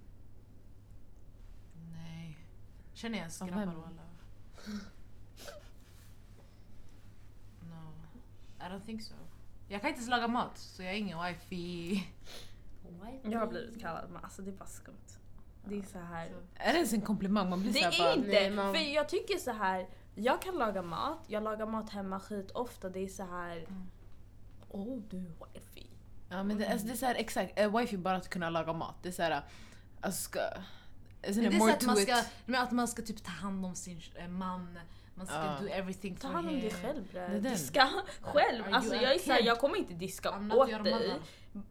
Nej. 1.93 2.39
Känner 2.93 3.15
jag 3.19 3.21
ens 3.23 3.39
grabbar 3.39 3.57
vem? 3.57 3.81
walla? 3.81 4.03
No. 7.63 7.93
I 8.61 8.69
don't 8.69 8.85
think 8.87 9.03
so. 9.03 9.15
Jag 9.69 9.81
kan 9.81 9.89
inte 9.91 9.99
ens 9.99 10.11
laga 10.11 10.29
mat 10.29 10.59
så 10.59 10.83
jag 10.83 10.93
är 10.93 10.97
ingen 10.97 11.19
wifi. 11.25 12.07
wifi? 12.83 13.21
Jag 13.33 13.39
har 13.41 13.47
blivit 13.47 13.81
kallad 13.81 14.11
men 14.11 14.25
alltså 14.25 14.43
det 14.43 14.51
är 14.51 14.57
bara 14.57 14.69
skumt. 14.69 15.08
Det 15.69 15.79
är 15.79 15.83
så 15.83 15.99
här. 15.99 16.29
Så. 16.29 16.35
är 16.55 16.73
det 16.73 16.77
ens 16.77 16.93
en 16.93 17.01
komplimang? 17.01 17.51
Man 17.51 17.61
blir 17.61 17.73
Det 17.73 17.79
såhär 17.79 17.93
är 17.95 17.99
bara, 17.99 18.15
inte, 18.15 18.29
Nej, 18.29 18.51
man- 18.51 18.75
för 18.75 18.81
jag 18.81 19.09
tycker 19.09 19.39
så 19.39 19.51
här. 19.53 19.89
Jag 20.15 20.43
kan 20.43 20.55
laga 20.55 20.83
mat, 20.83 21.19
jag 21.27 21.43
lagar 21.43 21.67
mat 21.67 21.91
hemma 21.91 22.21
skit 22.21 22.51
ofta. 22.51 22.89
Det 22.91 23.01
är 23.01 23.09
så 23.09 23.23
här. 23.25 23.57
Mm. 23.57 23.87
Oh 24.69 25.03
du 25.11 25.19
wifi. 25.19 25.87
ja 26.29 26.43
men 26.43 26.59
det, 26.59 26.69
alltså, 26.69 26.87
det 26.87 26.93
är 26.93 26.97
såhär 26.97 27.15
exakt, 27.15 27.59
äh, 27.59 27.77
wifi 27.79 27.97
bara 27.97 28.17
att 28.17 28.29
kunna 28.29 28.51
laga 28.51 28.73
mat. 28.73 28.95
Det 29.03 29.09
är 29.09 29.13
såhär, 29.13 29.43
alltså 30.01 30.23
ska... 30.23 30.41
Isn't 31.23 31.43
Men 31.43 31.51
det 31.51 31.57
är 31.57 31.59
så 31.59 31.71
att 31.71 31.87
man, 31.87 31.97
ska, 31.97 32.23
men 32.47 32.63
att 32.63 32.73
man 32.73 32.89
ska 32.89 33.03
typ 33.03 33.25
ta 33.25 33.31
hand 33.31 33.67
om 33.67 33.75
sin 33.75 34.01
eh, 34.15 34.29
man, 34.29 34.79
Man 35.19 35.27
ska 35.27 35.37
Ja. 35.37 35.57
do 35.61 35.67
everything 35.67 36.17
Ta 36.17 36.29
hand 36.29 36.49
om 36.49 36.55
dig 36.61 36.71
själv 36.71 37.05
bre. 37.13 37.39
Diska 37.39 37.89
själv. 38.21 38.65
Are 38.65 38.75
Alltså 38.75 38.95
jag 38.95 39.15
är 39.15 39.19
såhär, 39.19 39.43
jag 39.43 39.59
kommer 39.61 39.77
inte 39.77 39.95
diska 39.95 40.31
åt 40.31 40.69
dig. 40.69 40.79
mother. 40.93 41.21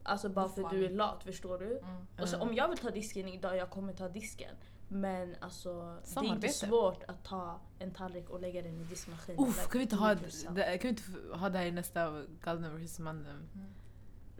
Alltså 0.04 0.30
bara 0.30 0.50
för 0.50 0.62
Vad 0.62 0.72
du 0.72 0.86
är 0.86 0.89
lat, 0.89 1.24
förstår 1.24 1.60
du? 1.60 1.78
Mm. 1.80 2.08
Och 2.22 2.30
så, 2.30 2.36
Mm. 2.36 2.48
om 2.48 2.56
jag 2.56 2.68
vill 2.70 2.78
ta 2.78 2.89
disken 2.89 3.28
idag, 3.28 3.58
jag 3.58 3.70
kommer 3.70 3.93
ta 3.93 4.10
disken. 4.10 4.56
Men 4.89 5.36
alltså 5.39 5.74
det 5.74 5.84
är 5.89 5.95
inte 5.98 6.10
Samarbete. 6.10 6.54
svårt 6.54 7.04
att 7.08 7.24
ta 7.24 7.60
en 7.80 7.91
tallrik 7.93 8.30
och 8.30 8.39
lägga 8.41 8.62
den 8.62 8.82
i 8.82 8.84
diskmaskinen. 8.84 9.43
Uff, 9.43 9.58
Like, 9.58 9.70
kan 9.72 9.80
vi 9.80 9.84
inte 9.84 9.95
ha 9.95 10.16
det, 10.16 10.78
kan 10.78 10.82
vi 10.82 10.89
inte 10.89 11.04
ha 11.38 11.50
det 11.50 11.58
här 11.58 11.66
i 11.66 11.72
nästa 11.72 12.24
Galden 12.43 12.86
vs 12.86 13.00
mannen? 13.00 13.50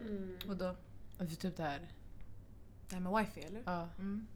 Mm. 0.00 0.38
Vadå? 0.46 0.64
Att 1.18 1.30
vi 1.30 1.36
tar 1.36 1.48
upp 1.48 1.56
det 1.56 1.62
här. 1.62 1.88
Det 2.88 2.94
här 2.94 3.02
med 3.02 3.12
wifi 3.24 3.40
eller? 3.40 3.62
Ja. 3.66 3.88
Mm. 3.98 4.26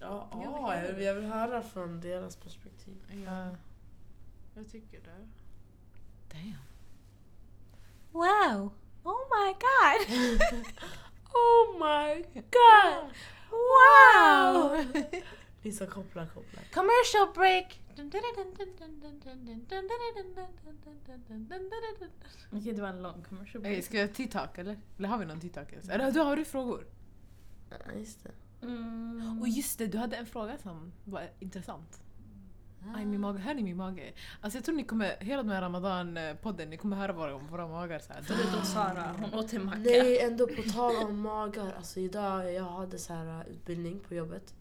Ja, 0.00 0.28
Ja, 0.32 0.76
jag, 0.76 0.92
vill, 0.94 1.04
jag 1.04 1.14
vill 1.14 1.24
höra 1.24 1.62
från 1.62 2.00
deras 2.00 2.36
perspektiv. 2.36 2.96
Ja, 3.08 3.16
Ja. 3.16 3.56
Jag 4.54 4.70
tycker 4.70 5.00
det. 5.00 5.28
Damn. 6.28 6.56
Wow! 8.12 8.72
Oh 9.02 9.20
my 9.30 9.52
god! 9.52 10.00
Oh 11.34 11.78
my 11.78 12.22
god! 12.32 13.10
Wow! 13.50 14.84
Lisa 15.62 15.86
koppla 15.86 16.26
koppla. 16.26 16.60
Commercial 16.72 17.34
break! 17.34 17.78
Okej, 22.52 22.72
det 22.72 22.82
var 22.82 22.88
en 22.88 23.02
lång 23.02 23.22
commercial 23.28 23.62
break. 23.62 23.84
ska 23.84 23.96
vi 23.96 24.00
ha 24.00 24.08
TikTok 24.08 24.58
eller? 24.58 24.80
Eller 24.98 25.08
har 25.08 25.18
vi 25.18 25.24
någon 25.24 25.40
TikTok 25.40 25.72
ens? 25.72 25.88
Eller 25.88 26.10
du, 26.10 26.20
har 26.20 26.36
du 26.36 26.44
frågor? 26.44 26.86
Ja, 27.70 27.92
just 27.92 28.24
det. 28.24 28.30
Mm. 28.62 29.42
Och 29.42 29.48
just 29.48 29.78
det, 29.78 29.86
du 29.86 29.98
hade 29.98 30.16
en 30.16 30.26
fråga 30.26 30.58
som 30.58 30.92
var 31.04 31.30
intressant. 31.40 32.02
Aj, 32.90 33.04
min 33.04 33.20
mage, 33.20 33.38
hör 33.38 33.54
ni 33.54 33.62
min 33.62 33.76
mage? 33.76 34.12
Alltså 34.40 34.58
jag 34.58 34.64
tror 34.64 34.74
ni 34.74 34.84
kommer, 34.84 35.16
hela 35.20 35.42
den 35.42 35.52
här 35.52 35.62
ramadan-podden, 35.62 36.70
ni 36.70 36.76
kommer 36.76 36.96
höra 36.96 37.12
våra, 37.12 37.38
våra 37.38 37.68
magar. 37.68 38.02
Förutom 38.22 38.64
Sara, 38.64 39.14
hon 39.20 39.34
åt 39.34 39.52
en 39.52 39.64
macka. 39.64 39.78
Nej, 39.78 40.20
ändå 40.20 40.46
på 40.46 40.62
tal 40.62 40.96
om 40.96 41.20
magar. 41.20 41.72
Alltså 41.76 42.00
idag, 42.00 42.54
jag 42.54 42.64
hade 42.64 42.98
så 42.98 43.12
här 43.12 43.26
uh, 43.26 43.48
utbildning 43.48 44.00
på 44.08 44.14
jobbet. 44.14 44.54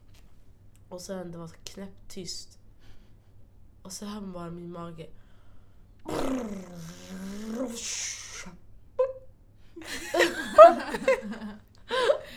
Och 0.90 1.02
sen 1.02 1.32
det 1.32 1.38
var 1.38 1.48
så 1.48 1.56
knäpptyst. 1.64 2.60
Och 3.82 3.92
så 3.92 4.06
hör 4.06 4.22
man 4.22 4.32
bara 4.32 4.50
min 4.50 4.72
mage. 4.72 5.08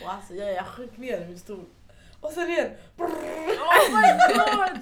Och 0.05 0.11
alltså 0.11 0.35
jag, 0.35 0.55
jag 0.55 0.67
sjönk 0.67 0.97
ner 0.97 1.21
i 1.21 1.27
min 1.27 1.39
stol. 1.39 1.65
Och 2.25 2.33
sen 2.33 2.51
igen. 2.51 2.71
Oh 2.97 3.07
my 3.91 4.35
god! 4.35 4.79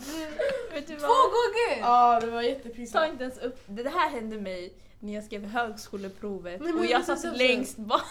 Vet 0.74 0.86
du 0.88 0.96
Två 0.96 1.06
vad? 1.06 1.30
gånger! 1.30 1.80
Ja, 1.80 2.20
det 2.20 2.26
var 2.26 2.42
Ta 2.42 2.48
jättepinsamt. 2.48 3.12
inte 3.12 3.24
ens 3.24 3.38
upp 3.38 3.62
det. 3.66 3.88
Här 3.88 4.10
hände 4.10 4.40
mig 4.40 4.72
när 5.00 5.14
jag 5.14 5.24
skrev 5.24 5.44
högskoleprovet 5.44 6.60
Nej, 6.60 6.72
men 6.72 6.78
och 6.82 6.86
jag 6.86 7.04
satt 7.04 7.36
längst 7.36 7.76
bak. 7.76 8.02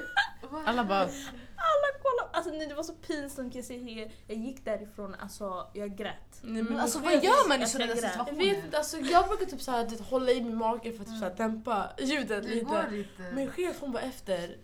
Alla 0.66 0.84
bara, 0.84 1.00
Alla 1.00 1.88
kollade. 2.02 2.28
Alltså 2.32 2.50
nej, 2.50 2.66
det 2.66 2.74
var 2.74 2.82
så 2.82 2.92
pinsamt 2.94 3.54
jag 3.54 3.64
säga. 3.64 4.08
Jag 4.26 4.36
gick 4.36 4.64
därifrån, 4.64 5.14
alltså 5.14 5.66
jag 5.72 5.96
grät. 5.96 6.14
Nej, 6.42 6.52
Men 6.62 6.64
men 6.64 6.80
alltså 6.80 6.98
vad 6.98 7.12
gör 7.24 7.48
man 7.48 7.58
i 7.58 7.60
jag 7.60 7.68
sådana. 7.68 7.90
Jag 7.94 7.98
situationer? 7.98 8.38
vet 8.38 8.64
inte, 8.64 8.78
alltså 8.78 8.98
jag 8.98 9.28
brukar 9.28 9.46
typ 9.46 9.60
såhär, 9.62 10.02
hålla 10.10 10.30
i 10.32 10.40
min 10.40 10.56
mage 10.56 10.92
för 10.92 11.00
att 11.02 11.08
typ, 11.08 11.18
såhär, 11.18 11.34
dämpa 11.36 11.90
ljudet 11.98 12.42
Det 12.42 12.48
lite. 12.48 12.64
går. 12.64 13.04
Min 13.34 13.50
chef 13.50 13.76
hon 13.80 13.92
bara 13.92 14.02
efter, 14.02 14.56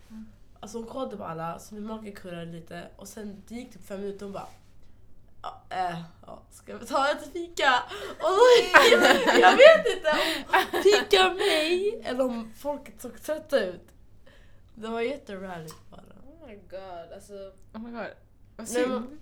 alltså 0.61 0.79
hon 0.79 0.87
kollade 0.87 1.17
på 1.17 1.25
alla 1.25 1.59
så 1.59 1.75
min 1.75 1.87
mage 1.87 2.11
kurrade 2.11 2.53
lite 2.53 2.89
och 2.97 3.09
sen 3.09 3.43
det 3.49 3.55
gick 3.55 3.73
typ 3.73 3.87
fem 3.87 4.01
minuter 4.01 4.27
och 4.27 4.33
hon 4.33 4.33
bara 4.33 4.49
Ja, 5.43 5.63
äh, 5.71 6.01
ja, 6.27 6.43
ska 6.51 6.77
vi 6.77 6.87
ta 6.87 7.11
ett 7.11 7.33
fika? 7.33 7.83
Och 8.19 8.29
då, 8.29 8.41
jag 9.41 9.57
vet 9.57 9.97
inte 9.97 10.11
om 10.47 10.83
fika 10.83 11.35
mig 11.35 12.01
eller 12.05 12.25
om 12.25 12.53
folket 12.57 13.03
såg 13.03 13.23
trötta 13.23 13.65
ut. 13.65 13.89
Det 14.75 14.89
var 14.89 15.01
jätterallyt 15.01 15.91
bara. 15.91 16.01
Oh 16.01 16.49
my 16.49 16.55
god, 16.57 17.13
alltså. 17.15 17.53
oh 17.75 17.81
my 17.81 17.91
god. 17.91 18.07
Vad 18.57 18.69
Nej, 18.73 18.85
synd. 18.85 19.21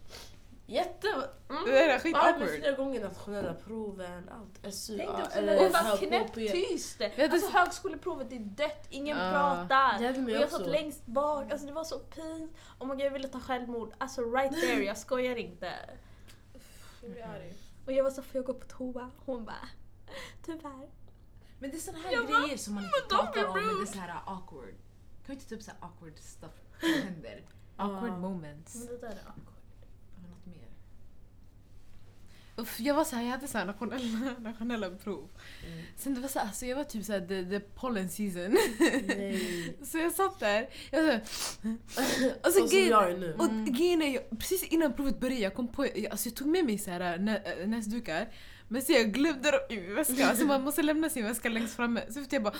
Jätte... 0.68 1.08
Mm. 1.48 1.64
Det 1.64 1.70
där 1.72 1.88
är 1.88 1.98
skit 1.98 2.16
awkward. 2.16 2.48
flera 2.48 2.76
gånger 2.76 3.00
nationella 3.00 3.54
proven, 3.54 4.28
allt. 4.28 4.74
SU, 4.74 4.96
Tänk 4.98 5.10
också 5.10 5.38
eller 5.38 5.56
när 5.56 5.62
det 5.62 5.68
var 5.68 5.96
knäpptyst. 5.96 6.98
det- 6.98 7.32
Alltså 7.32 7.50
högskoleprovet 7.58 8.32
är 8.32 8.38
dött, 8.38 8.86
ingen 8.90 9.18
Ja. 9.18 9.30
pratar. 9.68 10.22
Och 10.24 10.30
jag 10.30 10.50
satt 10.50 10.66
längst 10.66 11.06
bak, 11.06 11.52
alltså 11.52 11.66
det 11.66 11.72
var 11.72 11.84
så 11.84 11.98
pinsamt. 11.98 12.52
Oh 12.78 12.86
my 12.88 12.94
god 12.94 13.00
jag 13.00 13.10
ville 13.10 13.28
ta 13.28 13.40
självmord. 13.40 13.92
Alltså 13.98 14.22
right 14.22 14.52
there, 14.60 14.84
jag 14.84 14.98
skojar 14.98 15.36
inte. 15.36 15.72
Och 17.86 17.92
jag 17.92 18.04
var 18.04 18.10
så, 18.10 18.22
får 18.22 18.36
jag 18.38 18.44
gå 18.44 18.54
på 18.54 18.66
toa? 18.66 19.10
Hon 19.24 19.44
bara, 19.44 19.68
tyvärr. 20.44 20.88
Men 21.58 21.70
det 21.70 21.76
är 21.76 21.80
såna 21.80 21.98
här 21.98 22.12
Jag 22.12 22.26
bara, 22.26 22.40
grejer 22.40 22.56
som 22.58 22.74
man 22.74 22.84
inte 22.84 23.14
pratar 23.14 23.44
om, 23.46 23.54
men 23.54 23.64
det 23.64 23.70
är 23.70 23.74
rude. 23.74 23.86
så 23.86 23.98
här 23.98 24.20
awkward. 24.26 24.74
Kan 25.26 25.26
vi 25.26 25.32
inte 25.32 25.48
ta 25.48 25.54
upp 25.54 25.62
så 25.62 25.70
här 25.70 25.78
awkward 25.80 26.18
stuff 26.18 26.50
händer? 27.04 27.42
Awkward 27.76 28.18
moments. 28.18 28.74
Men 28.74 28.86
det 28.86 28.98
där 28.98 29.06
är 29.08 29.10
awkward. 29.28 29.54
Eller 30.18 30.28
något 30.28 30.46
mer? 30.46 30.68
Uff, 32.58 32.80
jag 32.80 32.94
var 32.94 33.04
så 33.04 33.16
här, 33.16 33.22
jag 33.22 33.30
hade 33.30 33.48
så 33.48 33.58
här 33.58 33.64
nationella, 33.64 34.34
nationella 34.40 34.90
prov. 34.90 35.28
Mm. 35.66 35.82
Sen 35.96 36.14
det 36.14 36.20
var 36.20 36.28
så 36.28 36.38
här, 36.38 36.46
alltså 36.46 36.66
jag 36.66 36.76
var 36.76 36.84
typ 36.84 37.04
så 37.04 37.12
här, 37.12 37.20
the, 37.20 37.44
the 37.44 37.60
pollen 37.60 38.08
season. 38.10 38.56
Nej. 39.06 39.76
så 39.82 39.98
jag 39.98 40.12
satt 40.12 40.40
där, 40.40 40.68
jag 40.90 41.02
var 41.02 41.20
så 41.88 42.00
här, 42.00 42.34
och 42.42 42.46
Så 42.46 42.52
så 42.52 42.58
som 42.58 42.68
grejen- 42.68 42.88
jag 42.90 43.10
är 43.10 43.16
nu. 43.18 43.34
Och 43.38 43.50
grejen 43.74 44.02
är, 44.02 44.14
jag, 44.14 44.38
precis 44.38 44.62
innan 44.62 44.92
provet 44.92 45.20
började, 45.20 45.40
jag 45.40 45.54
kom 45.54 45.68
på, 45.68 45.86
jag, 45.86 46.06
alltså 46.06 46.28
jag 46.28 46.36
tog 46.36 46.48
med 46.48 46.64
mig 46.64 46.78
så 46.78 46.90
här 46.90 47.18
nä, 47.18 47.42
äh, 47.60 47.68
näsdukar, 47.68 48.28
men 48.68 48.82
så 48.82 48.92
jag 48.92 49.12
glömde 49.12 49.50
dem 49.50 49.60
i 49.70 49.80
min 49.80 49.94
väska, 49.94 50.26
alltså 50.28 50.44
man 50.44 50.62
måste 50.62 50.82
lämna 50.82 51.08
sin 51.10 51.24
väska 51.24 51.48
längst 51.48 51.76
framme. 51.76 52.02
Så 52.10 52.24
jag 52.30 52.42
bara 52.42 52.54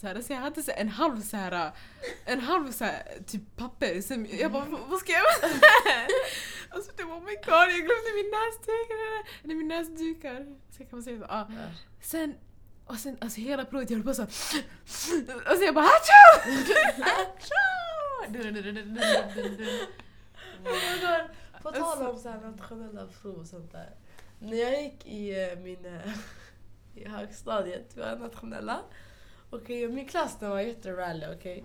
så, 0.00 0.06
här, 0.06 0.20
så 0.20 0.32
jag 0.32 0.40
hade 0.40 0.62
så 0.62 0.72
en 0.76 0.88
halv 0.88 1.20
så 1.22 1.36
här, 1.36 1.72
en 2.24 2.40
halv 2.40 2.72
så 2.72 2.84
här, 2.84 3.02
typ 3.26 3.56
papper, 3.56 4.00
så 4.00 4.26
jag 4.40 4.52
bara 4.52 4.64
"Vad- 4.64 4.98
ska 5.00 5.12
jag 5.12 5.20
göra 5.22 5.48
med 5.52 5.60
det 5.60 5.90
här?" 5.90 6.06
Och 6.78 6.84
så 6.84 6.92
typ 6.92 7.06
oh 7.06 7.20
my 7.20 7.34
god 7.34 7.68
jag 7.74 7.80
glömde 7.88 8.10
min 8.14 8.30
näsduk, 8.38 8.90
eller 9.44 9.54
min 9.54 9.68
näsdukar. 9.68 10.46
Så 10.70 10.78
kan 10.78 10.88
man 10.90 11.02
säga 11.02 11.18
så. 11.18 11.24
Ja. 11.28 11.48
Sen, 12.00 12.34
och 12.86 12.96
sen 12.96 13.16
alltså 13.20 13.40
hela 13.40 13.64
provet 13.64 13.90
jag 13.90 13.96
höll 13.96 14.06
på 14.06 14.14
så 14.14 14.22
Och 14.22 14.30
så 15.58 15.64
jag 15.64 15.74
bara 15.74 15.84
hacho! 15.84 16.50
Oh 20.64 20.72
my 20.72 21.00
God. 21.00 21.30
På 21.62 21.70
tal 21.72 22.06
om 22.06 22.18
så 22.18 22.28
här 22.28 22.40
nationella 22.40 23.06
prov 23.06 23.34
och 23.34 23.46
sånt 23.46 23.72
där. 23.72 23.90
När 24.38 24.56
jag 24.56 24.82
gick 24.82 25.06
i 25.06 25.50
eh, 25.52 25.58
min 25.58 25.86
eh, 25.86 26.10
i 26.94 27.08
högstadiet, 27.08 27.92
vi 27.96 28.02
hade 28.02 28.18
nationella. 28.20 28.80
Okej, 29.50 29.86
och 29.86 29.92
min 29.94 30.06
klass 30.06 30.36
den 30.40 30.50
var 30.50 30.60
jätterally, 30.60 31.26
okej. 31.38 31.64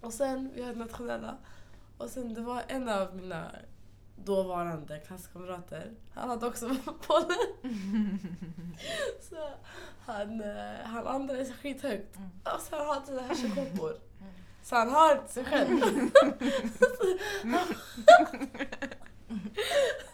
Och 0.00 0.12
sen, 0.12 0.50
vi 0.54 0.62
hade 0.62 0.78
nationella. 0.78 1.36
Och 1.98 2.10
sen 2.10 2.34
det 2.34 2.40
var 2.40 2.62
en 2.68 2.88
av 2.88 3.16
mina 3.16 3.50
dåvarande 4.16 4.98
klasskamrater, 4.98 5.92
han 6.14 6.28
hade 6.30 6.46
också 6.46 6.66
pollen. 7.06 7.38
Så 9.30 9.50
han, 10.06 10.40
eh, 10.40 10.84
han 10.84 11.06
andades 11.06 11.52
skithögt. 11.52 12.16
Och 12.44 12.60
så 12.60 12.76
han 12.76 12.86
hade 12.86 13.22
hörselkoppor. 13.22 13.92
Så 14.62 14.76
han 14.76 14.90
hör 14.90 15.18
inte 15.18 15.32
sig 15.32 15.44
själv. 15.44 15.80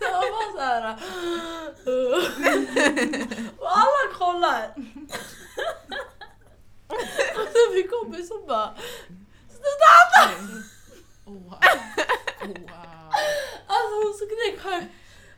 Jag 0.00 0.10
var 0.10 0.52
så 0.52 0.60
här. 0.60 0.96
Och 3.58 3.70
alla 3.70 4.14
kollar. 4.18 4.74
Och 7.38 7.48
så 7.52 7.74
min 7.74 7.88
kompis 7.88 8.28
som 8.28 8.46
bara 8.46 8.74
Oh, 11.26 11.34
wow. 11.34 11.58
Oh, 12.42 12.48
wow. 12.48 13.12
Alltså 13.66 13.94
hon 14.02 14.14
skrek 14.14 14.64
högt 14.64 14.92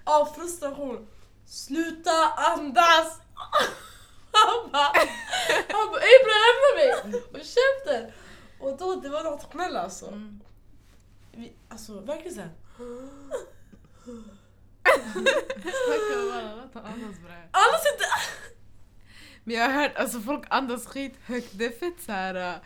av 0.05 0.27
frustration. 0.27 1.09
Sluta 1.47 2.29
andas! 2.37 3.19
Han 4.33 4.71
bara, 4.73 4.93
han 5.69 5.91
bara 5.91 6.03
Ibra 6.15 6.35
lämna 6.45 6.71
mig! 6.77 7.21
Och 7.33 7.41
käften! 7.41 8.13
Och 8.61 8.79
då, 8.79 8.95
det 8.95 9.09
var 9.09 9.25
nationella 9.25 9.83
alltså. 9.83 10.07
Mm. 10.07 10.41
Vi, 11.33 11.53
alltså 11.69 12.01
verkligen 12.01 12.35
såhär. 12.35 12.51
Snacka 15.63 16.23
om 16.23 16.33
alla, 16.33 16.69
han 16.75 16.85
andas 16.85 17.19
bra. 17.19 17.33
Alla 17.51 17.79
sitter... 17.79 18.07
Men 19.45 19.57
jag 19.57 19.65
har 19.71 19.83
hört 19.83 19.97
alltså 19.97 20.21
folk 20.21 20.45
andas 20.51 20.87
skit 20.87 21.15
högt, 21.27 21.49
det 21.53 21.65
är 21.67 21.71
fett 21.71 22.01
såhär... 22.03 22.35
Uh, 22.35 22.57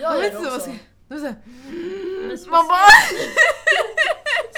Jag 0.00 0.12
vet 0.20 0.32
gör 0.32 0.38
inte 0.40 0.44
det 0.44 0.50
vad 0.50 0.62
ska- 0.62 0.72
de 1.08 1.14
är 1.14 1.18
såhär, 1.18 1.34
Men 2.28 2.50
man 2.50 2.68
bara... 2.68 2.86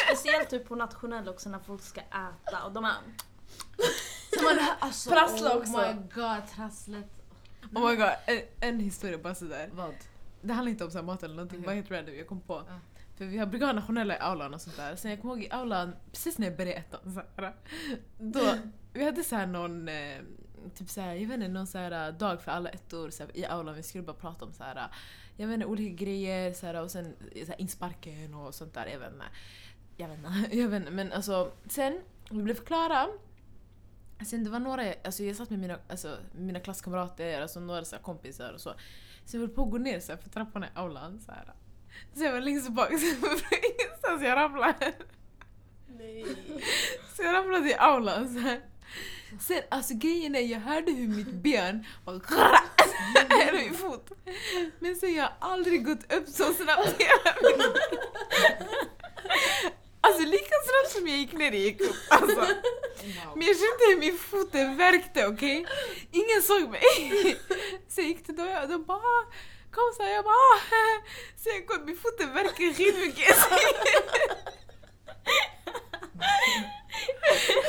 Speciellt 0.07 0.51
typ 0.51 0.69
på 0.69 0.75
nationell 0.77 1.29
också 1.29 1.49
när 1.49 1.59
folk 1.59 1.83
ska 1.83 2.01
äta 2.01 2.65
och 2.65 2.73
de 2.73 2.85
är 2.85 2.93
Så 4.39 4.45
man 4.45 4.59
alltså, 4.79 5.11
Prassla 5.11 5.51
oh 5.55 5.57
också. 5.59 5.73
my 5.73 5.95
god, 6.15 6.43
trasslet. 6.57 7.07
Oh 7.75 7.91
my 7.91 7.97
god, 7.97 8.11
en, 8.27 8.41
en 8.61 8.81
historia 8.81 9.19
bara 9.19 9.35
sådär. 9.35 9.71
Vad? 9.73 9.95
Det 10.43 10.53
handlar 10.53 10.71
inte 10.71 10.85
om 10.85 10.91
så 10.91 11.03
mat 11.03 11.23
eller 11.23 11.35
någonting, 11.35 11.59
Okej. 11.59 11.67
bara 11.67 11.75
helt 11.75 11.91
random 11.91 12.15
jag 12.17 12.27
kom 12.27 12.41
på. 12.41 12.63
Ja. 12.69 12.79
För 13.17 13.25
vi 13.25 13.39
har 13.39 13.47
brukar 13.47 13.67
ha 13.67 13.73
nationella 13.73 14.17
i 14.17 14.19
aulan 14.19 14.55
och 14.55 14.61
sånt 14.61 14.77
där. 14.77 14.97
Sen 14.97 15.11
jag 15.11 15.21
kommer 15.21 15.35
ihåg 15.35 15.45
i 15.45 15.51
aulan, 15.51 15.97
precis 16.13 16.39
när 16.39 16.47
jag 16.47 16.57
började 16.57 16.79
ettan, 16.79 17.23
då, 18.19 18.55
vi 18.93 19.05
hade 19.05 19.25
så 19.25 19.37
här 19.37 19.47
någon, 19.47 19.89
eh, 19.89 20.17
typ 20.71 20.91
så 20.91 21.01
här, 21.01 21.15
jag 21.15 21.29
vet 21.29 21.35
inte, 21.35 21.49
någon 21.49 21.67
så 21.67 21.79
här 21.79 22.09
eh, 22.09 22.15
dag 22.15 22.43
för 22.43 22.51
alla 22.51 22.71
ettor 22.71 23.11
så 23.11 23.23
här, 23.23 23.37
i 23.37 23.45
aulan. 23.45 23.75
Vi 23.75 23.83
skulle 23.83 24.05
bara 24.05 24.17
prata 24.17 24.45
om 24.45 24.53
så 24.53 24.65
här, 24.65 24.89
jag 25.37 25.47
vet 25.47 25.55
inte, 25.55 25.67
olika 25.67 26.05
grejer 26.05 26.53
så 26.53 26.67
här, 26.67 26.83
och 26.83 26.91
sen 26.91 27.17
så 27.35 27.47
här, 27.47 27.61
insparken 27.61 28.35
och 28.35 28.55
sånt 28.55 28.75
där. 28.75 28.87
Jag 28.87 28.99
vet 28.99 29.13
inte. 29.13 29.25
Jag 29.97 30.09
vet 30.09 30.19
inte, 30.19 30.57
jag 30.57 30.69
vet 30.69 30.81
inte. 30.81 30.93
Men 30.93 31.13
alltså, 31.13 31.53
sen, 31.67 32.01
vi 32.31 32.43
blev 32.43 32.55
klara. 32.55 33.09
Sen 34.27 34.45
det 34.45 34.51
var 34.51 34.61
några, 34.61 34.95
alltså 35.05 35.23
jag 35.23 35.37
satt 35.37 35.51
med 35.51 35.59
mina, 35.59 35.79
alltså, 35.89 36.17
mina 36.33 36.61
klasskamrater, 36.61 37.43
alltså 37.43 37.61
några 37.61 37.85
så 37.85 37.97
här, 37.97 38.03
kompisar 38.03 38.53
och 38.53 38.61
så. 38.61 38.73
Så 39.25 39.37
jag 39.37 39.41
höll 39.41 39.49
på 39.49 39.63
att 39.63 39.71
gå 39.71 39.79
ner 39.79 40.01
så 40.01 40.13
här, 40.13 40.19
för 40.19 40.31
trapporna 40.31 40.67
i 40.67 40.71
aulan. 40.75 41.21
Så, 41.21 41.33
här. 41.33 41.53
så 42.15 42.25
jag 42.25 42.33
var 42.33 42.41
längst 42.41 42.73
bak, 42.73 42.89
så 44.01 44.25
jag 44.25 44.37
ramlade. 44.37 44.93
Nej. 45.87 46.27
Så 47.17 47.23
jag 47.23 47.35
ramlade 47.35 47.71
i 47.71 47.75
aulan 47.75 48.35
så 48.35 48.41
här. 48.41 48.61
Sen 49.41 49.63
alltså 49.71 49.95
grejen 49.95 50.35
är, 50.35 50.41
jag 50.41 50.61
hörde 50.61 50.93
hur 50.93 51.09
mitt 51.09 51.33
ben 51.33 51.87
var 52.05 52.15
eller 53.31 53.53
min 53.53 53.75
fot. 53.75 54.11
Men 54.79 54.97
sen 54.97 55.15
jag 55.15 55.23
har 55.25 55.33
aldrig 55.53 55.85
gått 55.87 56.13
upp 56.13 56.29
så 56.29 56.53
snabbt 56.55 57.01
i 57.01 57.05
hela 57.05 57.35
mitt 57.43 57.59
liv. 57.59 57.73
Alltså 60.01 60.23
lika 60.23 60.55
snabbt 60.67 60.91
som 60.97 61.09
jag 61.09 61.17
gick 61.19 61.33
ner, 61.33 61.45
jag 61.53 61.55
gick 61.61 61.81
upp. 61.81 61.97
Alltså. 62.09 62.47
Men 63.37 63.47
jag 63.47 63.57
kände 63.57 63.85
hur 63.89 63.99
min 63.99 64.19
fot 64.19 64.55
värkte, 64.55 65.27
okej? 65.27 65.67
Ingen 66.13 66.43
såg 66.43 66.69
mig. 66.71 66.83
Så 67.89 68.01
jag 68.01 68.09
gick 68.09 68.25
till 68.27 68.37
dem 68.37 68.59
och 68.63 68.69
de 68.69 68.85
bara 68.85 68.99
"Ah, 68.99 69.25
kom 69.71 69.93
så 69.97 70.03
här, 70.03 70.11
jag 70.11 70.25
bara 70.25 70.35
"Ah." 70.35 70.61
Så 71.43 71.49
jag 71.49 71.67
kom, 71.67 71.85
min 71.85 71.97
fot 71.97 72.21
värker 72.21 72.75
skitmycket. 72.75 73.37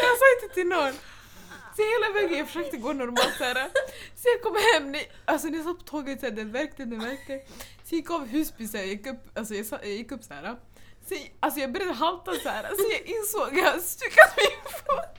Jag 0.02 0.18
sa 0.20 0.26
inte 0.42 0.54
till 0.54 0.68
någon. 0.68 0.94
Så 1.76 1.82
hela 1.82 2.14
vägen 2.14 2.38
jag 2.38 2.48
försökte 2.48 2.78
gå 2.78 2.94
normalt 2.94 3.38
såhär. 3.38 3.70
Så 4.16 4.28
jag 4.34 4.42
kom 4.42 4.56
hem, 4.74 4.92
ni, 4.92 5.08
alltså 5.26 5.48
när 5.48 5.58
jag 5.58 5.66
satt 5.66 5.78
på 5.78 5.84
tåget 5.84 6.20
så 6.20 6.26
här, 6.26 6.34
den 6.34 6.52
värkte, 6.52 6.86
den 6.86 7.00
värkte. 7.00 7.42
Så 7.84 7.96
jag 7.96 7.98
gick 7.98 8.12
av 8.12 8.28
Husby 8.28 8.68
så 8.68 8.78
här, 8.78 8.84
jag 8.84 8.92
gick 8.94 9.08
upp, 9.08 9.38
alltså 9.38 9.54
jag, 9.54 9.66
jag 9.72 9.92
gick 9.92 10.12
upp 10.12 10.24
såhär. 10.24 10.56
Så 11.08 11.14
jag, 11.14 11.34
alltså 11.40 11.60
jag 11.60 11.72
började 11.72 11.94
halta 11.94 12.34
såhär, 12.34 12.64
så 12.64 12.86
jag 12.92 13.02
insåg 13.02 13.48
att 13.48 13.58
jag 13.58 13.66
hade 13.66 13.82
stukat 13.82 14.38
min 14.38 14.72
fot. 14.72 15.14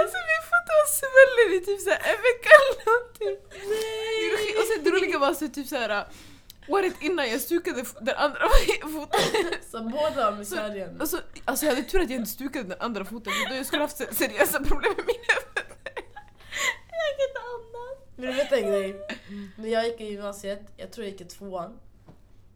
Alltså 0.00 0.18
min 0.30 0.42
fot 0.50 0.66
var 0.76 0.86
svullen 1.00 1.62
i 1.62 1.64
typ 1.66 1.80
såhär 1.80 1.98
en 1.98 2.22
vecka 2.28 2.50
eller 2.58 2.76
någonting. 2.90 3.36
Nej. 3.68 4.56
Och 4.58 4.64
sen 4.64 4.84
det 4.84 4.90
roliga 4.90 5.18
var 5.18 5.34
så 5.34 5.48
typ 5.48 5.66
såhär 5.66 6.06
året 6.68 6.94
innan 7.00 7.30
jag 7.30 7.40
stukade 7.40 7.84
den 8.00 8.16
andra 8.16 8.38
foten. 8.82 9.20
Så 9.70 9.82
båda 9.82 10.24
har 10.30 10.36
misärien. 10.38 11.00
Och 11.00 11.08
så, 11.08 11.18
alltså 11.44 11.66
jag 11.66 11.74
hade 11.74 11.86
tur 11.88 12.00
att 12.00 12.10
jag 12.10 12.18
inte 12.18 12.30
stukade 12.30 12.68
den 12.68 12.80
andra 12.80 13.04
foten 13.04 13.32
för 13.32 13.50
då 13.50 13.54
jag 13.56 13.66
skulle 13.66 13.82
haft 13.82 13.96
se- 13.96 14.14
seriösa 14.14 14.58
problem 14.58 14.92
med 14.96 15.06
mina 15.06 15.40
fötter. 15.54 15.64
Jag 16.90 17.12
kan 17.18 17.28
inte 17.28 17.40
andas. 17.54 17.98
Men 18.16 18.26
du 18.26 18.32
vet 18.32 18.52
en 18.52 18.70
grej? 18.70 19.08
När 19.56 19.68
jag 19.68 19.86
gick 19.86 20.00
i 20.00 20.04
gymnasiet, 20.04 20.60
jag 20.76 20.92
tror 20.92 21.04
jag 21.06 21.12
gick 21.12 21.20
i 21.20 21.24
tvåan. 21.24 21.78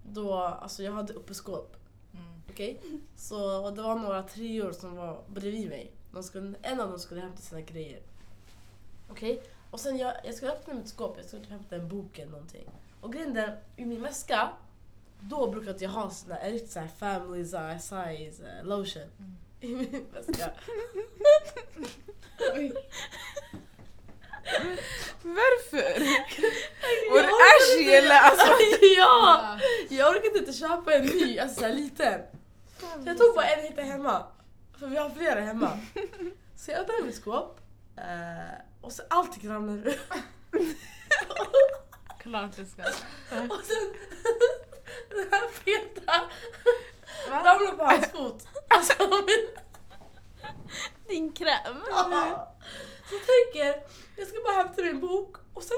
Då, 0.09 0.35
alltså 0.35 0.83
jag 0.83 0.93
hade 0.93 1.13
uppe 1.13 1.35
skåp. 1.35 1.77
Mm. 2.15 2.27
Okej? 2.51 2.81
Så 3.17 3.65
och 3.65 3.73
det 3.73 3.83
var 3.83 3.95
några 3.97 4.23
treor 4.23 4.73
som 4.73 4.97
var 4.97 5.23
bredvid 5.27 5.69
mig. 5.69 5.93
De 6.13 6.23
skulle, 6.23 6.55
en 6.63 6.81
av 6.81 6.91
dem 6.91 6.99
skulle 6.99 7.21
hämta 7.21 7.43
sina 7.43 7.61
grejer. 7.61 8.01
Okej? 9.11 9.43
Och 9.71 9.81
sen 9.81 9.97
jag, 9.99 10.15
jag 10.25 10.35
skulle 10.35 10.53
öppna 10.53 10.75
mitt 10.75 10.89
skåp, 10.89 11.15
jag 11.17 11.27
skulle 11.27 11.43
typ 11.43 11.51
hämta 11.51 11.77
en 11.77 11.89
bok 11.89 12.19
eller 12.19 12.31
någonting. 12.33 12.69
Och 13.07 13.13
grejen 13.13 13.37
är, 13.37 13.59
i 13.77 13.85
min 13.85 14.03
väska, 14.03 14.49
då 15.21 15.51
brukade 15.51 15.85
jag 15.85 15.91
ha 15.91 16.11
såna 16.11 16.35
här 16.35 16.51
riktigt 16.51 16.73
såhär 16.73 16.89
family 16.99 17.45
size, 17.45 17.79
size 17.79 18.43
eh, 18.49 18.65
lotion. 18.65 19.37
I 19.61 19.75
min 19.75 20.07
väska. 20.13 20.51
Varför? 25.23 26.01
Var 27.11 27.23
det 27.23 27.29
ashy 27.29 27.91
eller 27.95 28.21
alltså? 28.21 28.53
ja! 28.97 29.59
Jag 29.89 30.11
orkade 30.11 30.39
inte 30.39 30.53
köpa 30.53 30.95
en 30.95 31.07
ny, 31.07 31.39
alltså 31.39 31.61
såhär 31.61 31.73
liten. 31.73 32.21
Så 32.81 32.87
jag 33.05 33.19
tog 33.19 33.35
bara 33.35 33.47
en 33.47 33.59
jag 33.59 33.69
hittade 33.69 33.87
hemma. 33.87 34.27
För 34.79 34.87
vi 34.87 34.97
har 34.97 35.11
flera 35.11 35.41
hemma. 35.41 35.79
Så 36.57 36.71
jag 36.71 36.81
öppnade 36.81 37.03
mitt 37.03 37.17
skåp. 37.17 37.61
eh, 37.97 38.55
och 38.81 38.93
så 38.93 39.03
allting 39.11 39.51
ramlade 39.51 39.91
ut. 39.91 40.01
Klart 42.27 42.57
det 42.57 42.67
ska. 42.67 42.83
Och 42.83 43.65
sen 43.65 43.93
den 45.11 45.29
här 45.31 45.49
feta 45.49 46.21
ramlade 47.31 47.77
på 47.77 47.85
hans 47.85 48.07
fot. 48.07 48.47
Alltså, 48.69 48.95
min, 49.09 49.49
Din 51.09 51.33
kräm. 51.33 51.77
så 53.09 53.15
jag 53.15 53.23
tänker, 53.27 53.83
jag 54.17 54.29
ska 54.29 54.39
bara 54.45 54.53
hämta 54.57 54.83
min 54.83 55.01
bok 55.01 55.37
och 55.55 55.63
sen... 55.63 55.77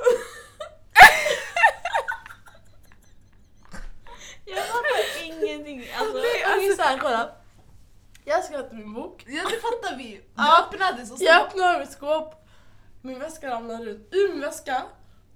Jag 4.44 4.66
fattar 4.66 5.24
ingenting. 5.24 5.88
Alltså, 5.98 6.18
Okej 6.18 6.76
såhär 6.76 6.98
kolla. 6.98 7.30
Jag 8.24 8.44
ska 8.44 8.56
hämta 8.56 8.74
min 8.74 8.94
bok. 8.94 9.24
Ja 9.28 9.42
det 9.44 9.60
fattar 9.60 9.96
vi. 9.96 10.16
Det 10.16 10.22
Ja. 10.36 10.62
öppnades 10.64 11.10
och 11.12 11.18
så... 11.18 11.24
Jag 11.24 11.42
öppnar 11.46 11.78
mitt 11.78 11.92
skåp, 11.92 12.34
min 13.02 13.18
väska 13.18 13.50
ramlar 13.50 13.86
ut 13.88 14.08
ur 14.12 14.28
min 14.32 14.40
väska, 14.40 14.82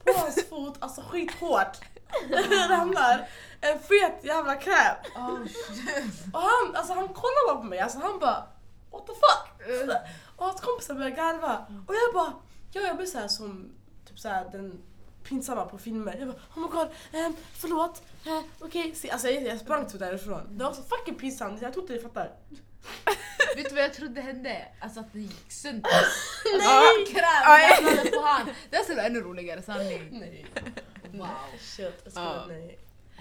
på 0.05 0.13
hans 0.13 0.49
fot, 0.49 0.75
alltså 0.81 1.01
skithårt. 1.13 1.79
ramlar 2.69 3.29
en 3.61 3.79
fet 3.79 4.25
jävla 4.25 4.57
kräm. 4.57 4.97
Oh. 5.17 5.41
Och 6.33 6.41
han, 6.41 6.77
alltså 6.77 6.93
han 6.93 7.09
kollar 7.09 7.55
bara 7.55 7.63
på 7.63 7.67
mig, 7.67 7.81
alltså 7.81 7.99
han 7.99 8.19
bara 8.19 8.47
what 8.91 9.07
the 9.07 9.13
fuck? 9.13 9.69
Och 10.37 10.45
hans 10.47 10.61
kompisar 10.61 10.95
börjar 10.95 11.11
garva. 11.11 11.67
Och 11.87 11.95
jag 11.95 12.15
bara, 12.15 12.33
jag, 12.73 12.85
jag 12.85 12.97
blir 12.97 13.07
såhär 13.07 13.29
som 13.29 13.73
typ 14.09 14.19
såhär 14.19 14.49
den 14.53 14.83
pinsamma 15.25 15.65
på 15.65 15.79
filmer. 15.79 16.17
Jag 16.19 16.29
bara 16.29 16.39
oh 16.55 16.63
my 16.63 16.69
god, 16.69 16.89
um, 17.27 17.37
förlåt, 17.53 18.03
uh, 18.27 18.41
okej. 18.59 18.93
Okay. 18.93 19.11
Alltså 19.11 19.29
jag, 19.29 19.43
jag 19.43 19.61
sprang 19.61 19.87
typ 19.87 19.99
därifrån. 20.01 20.59
Det 20.59 20.65
var 20.65 20.73
så 20.73 20.83
fucking 20.83 21.15
pinsamt, 21.15 21.63
jag 21.63 21.73
tror 21.73 21.85
inte 21.85 21.95
ni 21.95 22.01
fattar. 22.01 22.33
Vet 23.57 23.69
du 23.69 23.75
vad 23.75 23.85
jag 23.85 23.95
trodde 23.95 24.21
hände? 24.21 24.69
Alltså 24.81 25.01
att 25.01 25.13
det 25.13 25.21
gick 25.21 25.53
sönder. 25.53 25.91
Nej! 26.59 27.07
Kräm 27.07 28.13
på 28.13 28.21
han. 28.21 28.51
Det 28.71 28.77
skulle 28.77 28.97
vara 28.97 29.07
ännu 29.07 29.21
roligare 29.21 29.63
sanning. 29.63 30.09
Nej. 30.11 30.47
Wow. 31.19 31.29
Shit, 31.61 32.01
jag 32.05 32.13
skulle, 32.13 32.27
Ja. 32.27 32.45
nej. 32.49 32.79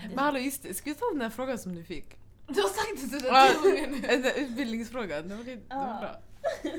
Men 0.10 0.20
hallå 0.20 0.40
just 0.40 0.64
det, 0.64 0.74
ska 0.74 0.90
vi 0.90 0.96
ta 0.96 1.06
den 1.10 1.20
där 1.20 1.30
frågan 1.30 1.58
som 1.60 1.76
du 1.76 1.84
fick? 1.84 2.06
Du 2.48 2.62
har 2.62 2.70
sagt 2.70 3.02
det 3.12 3.20
sådär 3.20 3.28
Ja, 3.34 3.50
tio 3.64 3.72
gånger 3.72 3.88
nu. 3.88 4.00
Den 4.08 4.22
där 4.22 4.34
utbildningsfrågan, 4.40 5.28
den 5.28 5.38
var, 5.38 5.44
det 5.46 5.56
var 5.70 6.00
bra. 6.00 6.20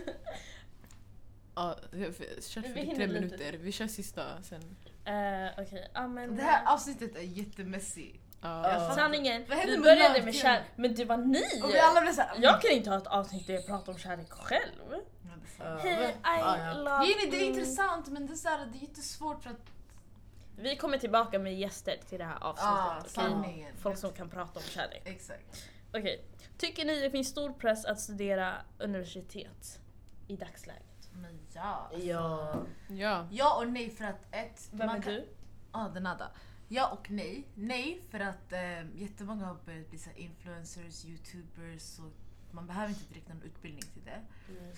Ja, 1.55 1.77
vi- 1.91 2.13
kör 2.43 2.61
Vi 2.61 2.69
för 2.69 2.75
hinner 2.75 2.95
tre 2.95 3.07
lite. 3.07 3.21
minuter, 3.21 3.53
vi 3.61 3.73
kör 3.73 3.87
sista 3.87 4.43
sen. 4.43 4.77
Eh, 5.05 5.51
Okej, 5.63 5.91
ja 5.95 6.07
men... 6.09 6.37
Det 6.37 6.43
här 6.43 6.73
avsnittet 6.75 7.17
är 7.17 7.21
jättemessy. 7.21 8.11
Ja. 8.41 8.73
Ja. 8.73 8.95
Sanningen, 8.95 9.45
vi 9.49 9.57
med 9.57 9.83
började 9.83 10.23
med 10.23 10.35
kärlek, 10.35 10.65
men 10.77 10.95
det 10.95 11.05
var 11.05 11.17
ni! 11.17 11.43
Och 11.63 11.69
vi 11.75 11.79
alla 11.79 12.01
blev 12.01 12.13
såhär... 12.13 12.31
Jag 12.39 12.63
kan 12.63 12.71
inte 12.71 12.91
ha 12.91 12.97
ett 12.99 13.07
avsnitt 13.07 13.47
där 13.47 13.55
jag 13.55 13.67
pratar 13.67 13.93
om 13.93 13.99
kärlek 13.99 14.31
själv. 14.31 14.73
Hej, 15.59 15.97
men- 15.99 16.11
I 16.11 16.15
ja. 16.41 16.73
love 16.75 17.07
Jenny, 17.07 17.31
det 17.31 17.37
är 17.37 17.41
you. 17.41 17.49
intressant 17.49 18.09
men 18.09 18.27
det 18.27 18.33
är, 18.33 18.37
så 18.37 18.49
här, 18.49 18.67
det 18.73 18.79
är 18.79 18.83
jättesvårt 18.83 19.43
för 19.43 19.51
att... 19.51 19.57
Vi 20.57 20.77
kommer 20.77 20.99
tillbaka 20.99 21.39
med 21.39 21.59
gäster 21.59 21.97
till 22.09 22.19
det 22.19 22.25
här 22.25 22.39
Ja, 22.41 22.47
avsnittet. 22.47 22.99
okej? 22.99 23.11
sanningen. 23.33 23.77
Folk 23.77 23.99
som 23.99 24.13
kan 24.13 24.29
prata 24.31 24.59
om 24.59 24.65
kärlek. 24.65 25.03
Exakt. 25.05 25.69
Okej. 25.95 26.25
Tycker 26.59 26.85
ni 26.85 27.01
det 27.01 27.11
finns 27.11 27.29
stor 27.29 27.53
press 27.53 27.85
att 27.85 28.01
studera 28.01 28.55
universitet 28.79 29.81
i 30.29 30.37
dagsläget? 30.37 31.11
Men 31.13 31.39
ja. 31.55 31.91
Ja. 32.03 32.63
ja. 32.89 33.27
Ja 33.31 33.57
och 33.59 33.69
nej 33.73 33.91
för 33.91 34.05
att 34.05 34.35
ett... 34.35 34.69
Vem 34.73 34.87
man 34.87 34.97
är 34.97 35.03
kan- 35.03 35.13
du? 35.13 35.29
Ja, 35.73 35.91
den 35.95 36.03
nada. 36.03 36.31
Ja 36.69 36.89
och 36.91 37.11
nej. 37.11 37.45
Nej 37.55 38.03
för 38.11 38.21
att 38.21 38.53
eh, 38.53 38.95
jättemånga 39.01 39.47
har 39.47 39.55
börjat 39.55 39.91
bli 39.91 39.99
influencers, 40.17 41.05
youtubers 41.05 41.83
så 41.83 42.11
man 42.51 42.67
behöver 42.67 42.89
inte 42.89 43.05
direkt 43.09 43.29
någon 43.29 43.43
utbildning 43.43 43.83
till 43.93 44.05
det. 44.05 44.21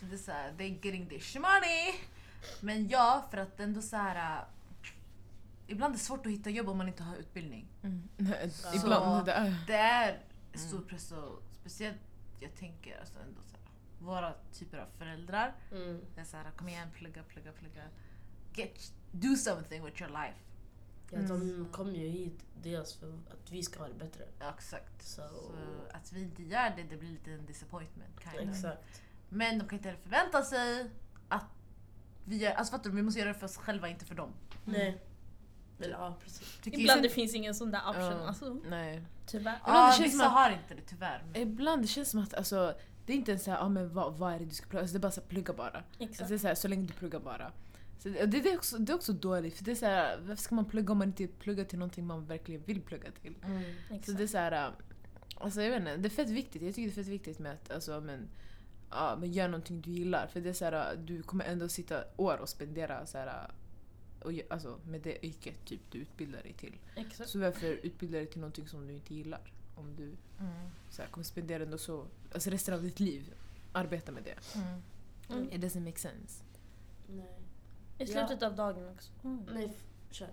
Så 0.01 0.05
det 0.05 0.15
är 0.15 0.19
såhär, 0.19 0.53
they're 0.53 0.85
getting 0.87 1.07
their 1.09 1.41
money. 1.41 1.95
Men 2.61 2.89
ja, 2.89 3.25
för 3.31 3.39
att 3.39 3.61
ändå 3.61 3.83
så 3.83 3.97
här. 3.97 4.37
äh, 4.39 4.45
Ibland 5.67 5.95
är 5.95 5.99
det 5.99 6.05
svårt 6.05 6.27
att 6.27 6.33
hitta 6.33 6.51
jobb 6.51 6.69
om 6.69 6.79
man 6.79 6.89
inte 6.89 7.03
har 7.03 7.17
utbildning. 7.17 7.69
Mm. 7.83 8.09
Ibland, 8.75 9.27
det 9.27 9.33
är... 9.33 9.55
Det 9.67 9.77
är 9.77 10.21
stor 10.59 10.81
press 10.81 11.13
och 11.13 11.43
speciellt 11.53 11.99
jag 12.41 12.55
tänker 12.55 13.01
alltså 13.01 13.19
ändå 13.19 13.41
så 13.47 13.57
här, 13.57 13.67
våra 14.07 14.35
typer 14.53 14.79
av 14.79 14.87
föräldrar. 14.99 15.55
Mm. 15.73 16.01
Det 16.15 16.21
är 16.21 16.25
såhär, 16.25 16.51
kom 16.57 16.69
igen, 16.69 16.89
plugga, 16.95 17.23
plugga, 17.23 17.53
plugga. 17.53 17.83
Get, 18.55 18.93
do 19.13 19.37
something 19.37 19.85
with 19.85 20.03
your 20.03 20.13
life. 20.13 20.39
Ja, 21.11 21.19
de 21.19 21.69
kommer 21.73 21.93
ju 21.93 22.09
hit 22.09 22.45
dels 22.63 22.95
för 22.95 23.09
att 23.09 23.51
vi 23.51 23.63
ska 23.63 23.79
ha 23.79 23.89
det 23.89 23.95
bättre. 23.95 24.25
Ja, 24.39 24.55
exakt. 24.59 25.03
Så, 25.03 25.23
Så 25.23 25.55
att 25.91 26.13
vi 26.13 26.23
inte 26.23 26.43
gör 26.43 26.73
det, 26.77 26.83
det 26.83 26.97
blir 26.97 27.11
lite 27.11 27.33
en 27.33 27.47
disappointment. 27.47 28.21
Kind 28.21 28.51
of. 28.51 28.57
exakt. 28.57 29.03
Men 29.29 29.59
de 29.59 29.69
kan 29.69 29.79
inte 29.79 29.89
heller 29.89 30.03
förvänta 30.03 30.43
sig 30.43 30.91
att 31.29 31.45
vi 32.25 32.37
gör, 32.37 32.53
alltså 32.53 32.71
fattar 32.71 32.91
du, 32.91 32.97
vi 32.97 33.03
måste 33.03 33.21
göra 33.21 33.33
det 33.33 33.39
för 33.39 33.47
oss 33.47 33.57
själva, 33.57 33.89
inte 33.89 34.05
för 34.05 34.15
dem. 34.15 34.33
Nej. 34.65 35.03
Eller 35.81 35.93
ja, 35.95 36.17
precis. 36.25 36.59
Tycker 36.63 36.79
Ibland 36.79 37.03
det 37.03 37.09
finns 37.09 37.35
ingen 37.35 37.55
sån 37.55 37.71
där 37.71 37.81
option. 37.89 38.03
Ja. 38.05 38.27
alltså, 38.29 38.57
Nej. 38.69 39.03
tyvärr. 39.27 39.57
Ibland 39.57 39.79
Ja, 39.79 39.87
det 39.87 39.93
känns 40.03 40.15
vissa 40.15 40.27
att- 40.27 40.33
har 40.33 40.51
inte 40.51 40.75
det 40.75 40.83
tyvärr. 40.87 41.23
Ibland 41.35 41.83
det 41.83 41.87
känns 41.89 42.11
som 42.11 42.21
att 42.23 42.35
alltså, 42.35 42.75
det 43.07 43.13
är 43.13 43.17
inte 43.17 43.31
ens 43.31 43.45
såhär, 43.45 43.59
ah, 43.63 43.69
men 43.69 43.95
vad, 43.95 44.15
vad 44.19 44.35
är 44.35 44.39
det 44.39 44.45
du 44.45 44.55
ska 44.55 44.67
plugga? 44.67 44.81
Alltså, 44.83 44.95
det 44.95 44.99
är 44.99 45.03
bara 45.03 45.13
så 45.13 45.21
här, 45.21 45.29
plugga 45.29 45.53
bara. 45.53 45.69
Alltså, 45.69 46.03
Exakt. 46.05 46.29
det 46.29 46.35
är 46.35 46.39
så, 46.39 46.47
här, 46.47 46.55
så 46.55 46.69
länge 46.69 46.87
du 46.87 46.93
pluggar 46.93 47.21
bara. 47.21 47.53
Så 47.99 48.09
det, 48.09 48.27
det, 48.27 48.53
är 48.53 48.57
också, 48.57 48.79
det 48.79 48.93
är 48.93 48.97
också 48.97 49.13
dåligt, 49.13 49.57
för 49.57 49.65
det 49.65 49.71
är 49.71 49.75
så 49.75 49.87
här, 49.87 50.19
varför 50.21 50.43
ska 50.43 50.55
man 50.55 50.65
plugga 50.65 50.93
om 50.93 50.99
man 50.99 51.09
inte 51.09 51.27
pluggar 51.27 51.65
till 51.65 51.79
någonting 51.79 52.07
man 52.07 52.27
verkligen 52.27 52.63
vill 52.63 52.81
plugga 52.81 53.11
till? 53.23 53.35
Så 53.89 53.95
Exakt. 53.95 54.19
det 54.19 54.23
är 54.23 54.27
så 54.27 54.39
här, 54.39 54.53
äh, 54.53 54.73
alltså 55.37 55.63
jag 55.63 55.71
vet 55.71 55.79
inte, 55.79 55.97
det 55.97 56.09
är 56.09 56.11
fett 56.11 56.31
viktigt. 56.31 56.63
Jag 56.63 56.75
tycker 56.75 56.89
det 56.89 56.93
är 57.01 57.05
fett 57.05 57.13
viktigt 57.13 57.39
med 57.39 57.53
att 57.53 57.71
alltså, 57.71 58.01
men, 58.01 58.29
ja, 58.91 59.17
men 59.21 59.33
gör 59.33 59.49
någonting 59.49 59.81
du 59.81 59.91
gillar. 59.91 60.27
För 60.27 60.41
det 60.41 60.49
är 60.49 60.53
så 60.53 60.65
här, 60.65 60.73
äh, 60.93 60.99
du 60.99 61.23
kommer 61.23 61.45
ändå 61.45 61.69
sitta 61.69 62.05
år 62.17 62.37
och 62.39 62.49
spendera 62.49 63.07
så 63.07 63.19
här, 63.19 63.27
äh, 63.27 63.55
och, 64.25 64.33
alltså, 64.51 64.79
med 64.87 65.01
det 65.01 65.27
yrket 65.27 65.65
typ, 65.65 65.81
du 65.91 65.99
utbildar 65.99 66.43
dig 66.43 66.53
till. 66.53 66.79
Exakt. 66.97 67.31
Så 67.31 67.39
varför 67.39 67.67
utbilda 67.67 68.19
dig 68.19 68.27
till 68.27 68.41
någonting 68.41 68.69
som 68.69 68.87
du 68.87 68.95
inte 68.95 69.15
gillar? 69.15 69.53
Om 69.77 69.97
du 69.97 70.17
Mm. 70.41 70.71
så 70.91 71.03
här, 71.03 71.09
kommer 71.09 71.25
spendera 71.25 71.63
ändå 71.63 71.79
så, 71.79 72.07
alltså 72.35 72.51
resten 72.51 72.75
av 72.75 72.83
ditt 72.83 73.01
liv 73.01 73.35
arbeta 73.73 74.13
med 74.13 74.23
det. 74.25 74.59
Mm. 74.59 74.83
Mm. 75.29 75.53
It 75.53 75.61
doesn't 75.61 75.85
make 75.85 75.99
sense. 75.99 76.43
Nej. 77.09 77.39
I 77.99 78.07
slutet 78.07 78.43
av 78.43 78.55
dagen 78.57 78.89
också. 78.89 79.11
Mm. 79.25 79.47
Nej, 79.53 79.65
f- 79.77 79.85
kör. 80.11 80.29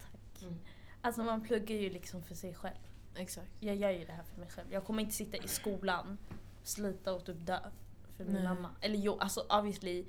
Tack. 0.00 0.42
Mm. 0.42 0.54
Alltså 1.00 1.22
man 1.22 1.40
pluggar 1.42 1.76
ju 1.76 1.90
liksom 1.90 2.22
för 2.22 2.34
sig 2.34 2.54
själv. 2.54 2.76
Exakt. 3.14 3.50
Jag 3.60 3.76
gör 3.76 3.90
ju 3.90 4.04
det 4.04 4.12
här 4.12 4.22
för 4.22 4.40
mig 4.40 4.48
själv. 4.50 4.72
Jag 4.72 4.84
kommer 4.84 5.02
inte 5.02 5.14
sitta 5.14 5.36
i 5.36 5.48
skolan, 5.48 6.18
slita 6.62 7.12
och 7.14 7.24
typ 7.24 7.46
dö 7.46 7.58
för 8.16 8.24
min 8.24 8.34
Nej. 8.34 8.44
mamma. 8.44 8.70
Eller 8.80 8.98
jo, 8.98 9.18
alltså 9.18 9.40
obviously 9.50 10.04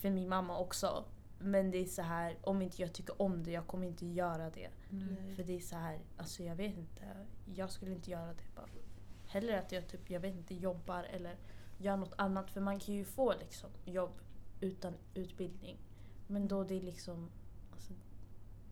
för 0.00 0.10
min 0.10 0.28
mamma 0.28 0.58
också. 0.58 1.04
Men 1.42 1.70
det 1.70 1.78
är 1.78 1.84
så 1.86 2.02
här, 2.02 2.36
om 2.42 2.62
inte 2.62 2.82
jag 2.82 2.92
tycker 2.92 3.22
om 3.22 3.42
det, 3.42 3.50
jag 3.50 3.66
kommer 3.66 3.86
inte 3.86 4.06
göra 4.06 4.50
det. 4.50 4.70
Nej. 4.90 5.34
För 5.36 5.42
det 5.44 5.56
är 5.56 5.60
så 5.60 5.76
här, 5.76 6.00
alltså 6.16 6.42
jag 6.42 6.56
vet 6.56 6.76
inte. 6.76 7.02
Jag 7.54 7.70
skulle 7.70 7.92
inte 7.92 8.10
göra 8.10 8.26
det 8.34 8.54
bara. 8.54 8.66
Hellre 9.26 9.58
att 9.60 9.72
jag 9.72 9.88
typ, 9.88 10.10
jag 10.10 10.20
vet 10.20 10.34
inte, 10.34 10.54
jobbar 10.54 11.04
eller 11.04 11.36
gör 11.78 11.96
något 11.96 12.14
annat. 12.18 12.50
För 12.50 12.60
man 12.60 12.80
kan 12.80 12.94
ju 12.94 13.04
få 13.04 13.32
liksom 13.38 13.70
jobb 13.84 14.12
utan 14.60 14.94
utbildning. 15.14 15.78
Men 16.26 16.48
då 16.48 16.64
det 16.64 16.74
är 16.74 16.80
liksom, 16.82 17.30
alltså, 17.72 17.92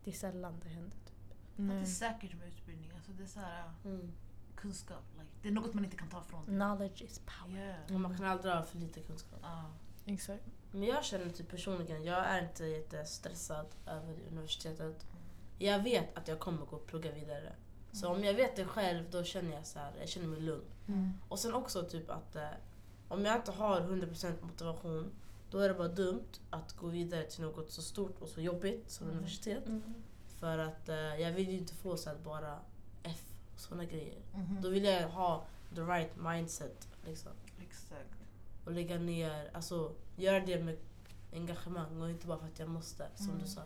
det 0.03 0.11
är 0.11 0.15
sällan 0.15 0.59
det 0.63 0.69
händer. 0.69 0.97
Typ. 1.05 1.15
Det 1.55 1.73
är 1.73 1.85
säkert 1.85 2.35
med 2.39 2.47
utbildning. 2.47 2.91
Alltså 2.95 3.11
det 3.11 3.23
är 3.23 3.27
så 3.27 3.39
här, 3.39 3.71
Mm. 3.85 4.11
kunskap. 4.55 5.03
Like, 5.17 5.29
det 5.41 5.47
är 5.47 5.51
något 5.51 5.73
man 5.73 5.85
inte 5.85 5.97
kan 5.97 6.09
ta 6.09 6.21
från 6.23 6.45
dig. 6.45 6.55
Knowledge 6.55 7.01
is 7.01 7.21
power. 7.39 7.57
Yeah. 7.59 7.93
Och 7.95 7.99
Man 7.99 8.17
kan 8.17 8.25
aldrig 8.25 8.53
ha 8.53 8.63
för 8.63 8.77
lite 8.77 8.99
kunskap. 9.01 9.39
Ja. 9.41 9.65
Exakt. 10.05 10.43
Men 10.71 10.83
jag 10.83 11.03
känner 11.05 11.29
typ 11.29 11.49
personligen, 11.49 12.03
jag 12.03 12.25
är 12.25 12.41
inte 12.43 12.65
jättestressad 12.65 13.65
över 13.87 14.15
universitetet. 14.31 15.05
Jag 15.57 15.83
vet 15.83 16.17
att 16.17 16.27
jag 16.27 16.39
kommer 16.39 16.65
gå 16.65 16.75
och 16.75 16.85
plugga 16.87 17.11
vidare. 17.11 17.53
Så 17.91 18.07
om 18.07 18.23
jag 18.23 18.33
vet 18.33 18.55
det 18.55 18.65
själv 18.65 19.09
då 19.11 19.23
känner 19.23 19.55
jag 19.55 19.67
så 19.67 19.79
här, 19.79 19.91
jag 19.99 20.09
känner 20.09 20.27
mig 20.27 20.39
lugn. 20.39 20.65
Mm. 20.87 21.13
Och 21.29 21.39
sen 21.39 21.53
också 21.53 21.83
typ 21.83 22.09
att 22.09 22.35
eh, 22.35 22.47
om 23.07 23.25
jag 23.25 23.35
inte 23.35 23.51
har 23.51 23.81
100% 23.81 24.33
motivation 24.41 25.11
då 25.51 25.59
är 25.59 25.67
det 25.69 25.75
bara 25.75 25.87
dumt 25.87 26.27
att 26.49 26.73
gå 26.73 26.87
vidare 26.87 27.23
till 27.23 27.41
något 27.41 27.71
så 27.71 27.81
stort 27.81 28.21
och 28.21 28.27
så 28.29 28.41
jobbigt 28.41 28.91
som 28.91 29.05
Mm. 29.07 29.17
universitet. 29.17 29.67
Mm. 29.67 29.93
För 30.39 30.57
att 30.57 30.89
eh, 30.89 30.95
jag 30.95 31.31
vill 31.31 31.49
ju 31.49 31.57
inte 31.57 31.73
få 31.73 31.97
så 31.97 32.09
här 32.09 32.17
bara 32.17 32.59
F 33.03 33.23
och 33.53 33.59
såna 33.59 33.85
grejer. 33.85 34.17
Mhm. 34.33 34.57
Då 34.61 34.69
vill 34.69 34.83
jag 34.83 35.09
ha 35.09 35.45
the 35.75 35.81
right 35.81 36.11
mindset 36.15 36.87
liksom. 37.05 37.31
Exakt. 37.61 38.18
Och 38.69 38.75
lägga 38.75 38.97
ner, 38.99 39.49
alltså 39.53 39.91
göra 40.15 40.39
det 40.39 40.63
med 40.63 40.77
engagemang 41.33 42.01
och 42.01 42.09
inte 42.09 42.27
bara 42.27 42.37
för 42.39 42.45
att 42.47 42.59
jag 42.59 42.69
måste 42.69 43.07
som 43.15 43.29
Mm. 43.29 43.39
du 43.41 43.47
sa. 43.47 43.61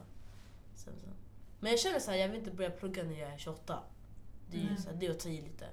Sen, 0.75 0.93
så. 1.01 1.07
Men 1.59 1.71
jag 1.71 1.79
känner 1.79 1.99
så 1.99 2.11
här, 2.11 2.17
jag 2.17 2.27
vill 2.29 2.37
inte 2.39 2.51
börja 2.51 2.69
plugga 2.69 3.03
när 3.03 3.19
jag 3.19 3.29
är 3.33 3.37
28. 3.37 3.79
Det 4.51 4.57
är 4.57 4.61
ju 4.61 4.67
Mm. 4.67 4.81
så 4.81 4.89
här, 4.89 4.95
det 4.97 5.05
är 5.05 5.11
att 5.11 5.19
ta 5.19 5.29
i 5.29 5.41
lite. 5.41 5.67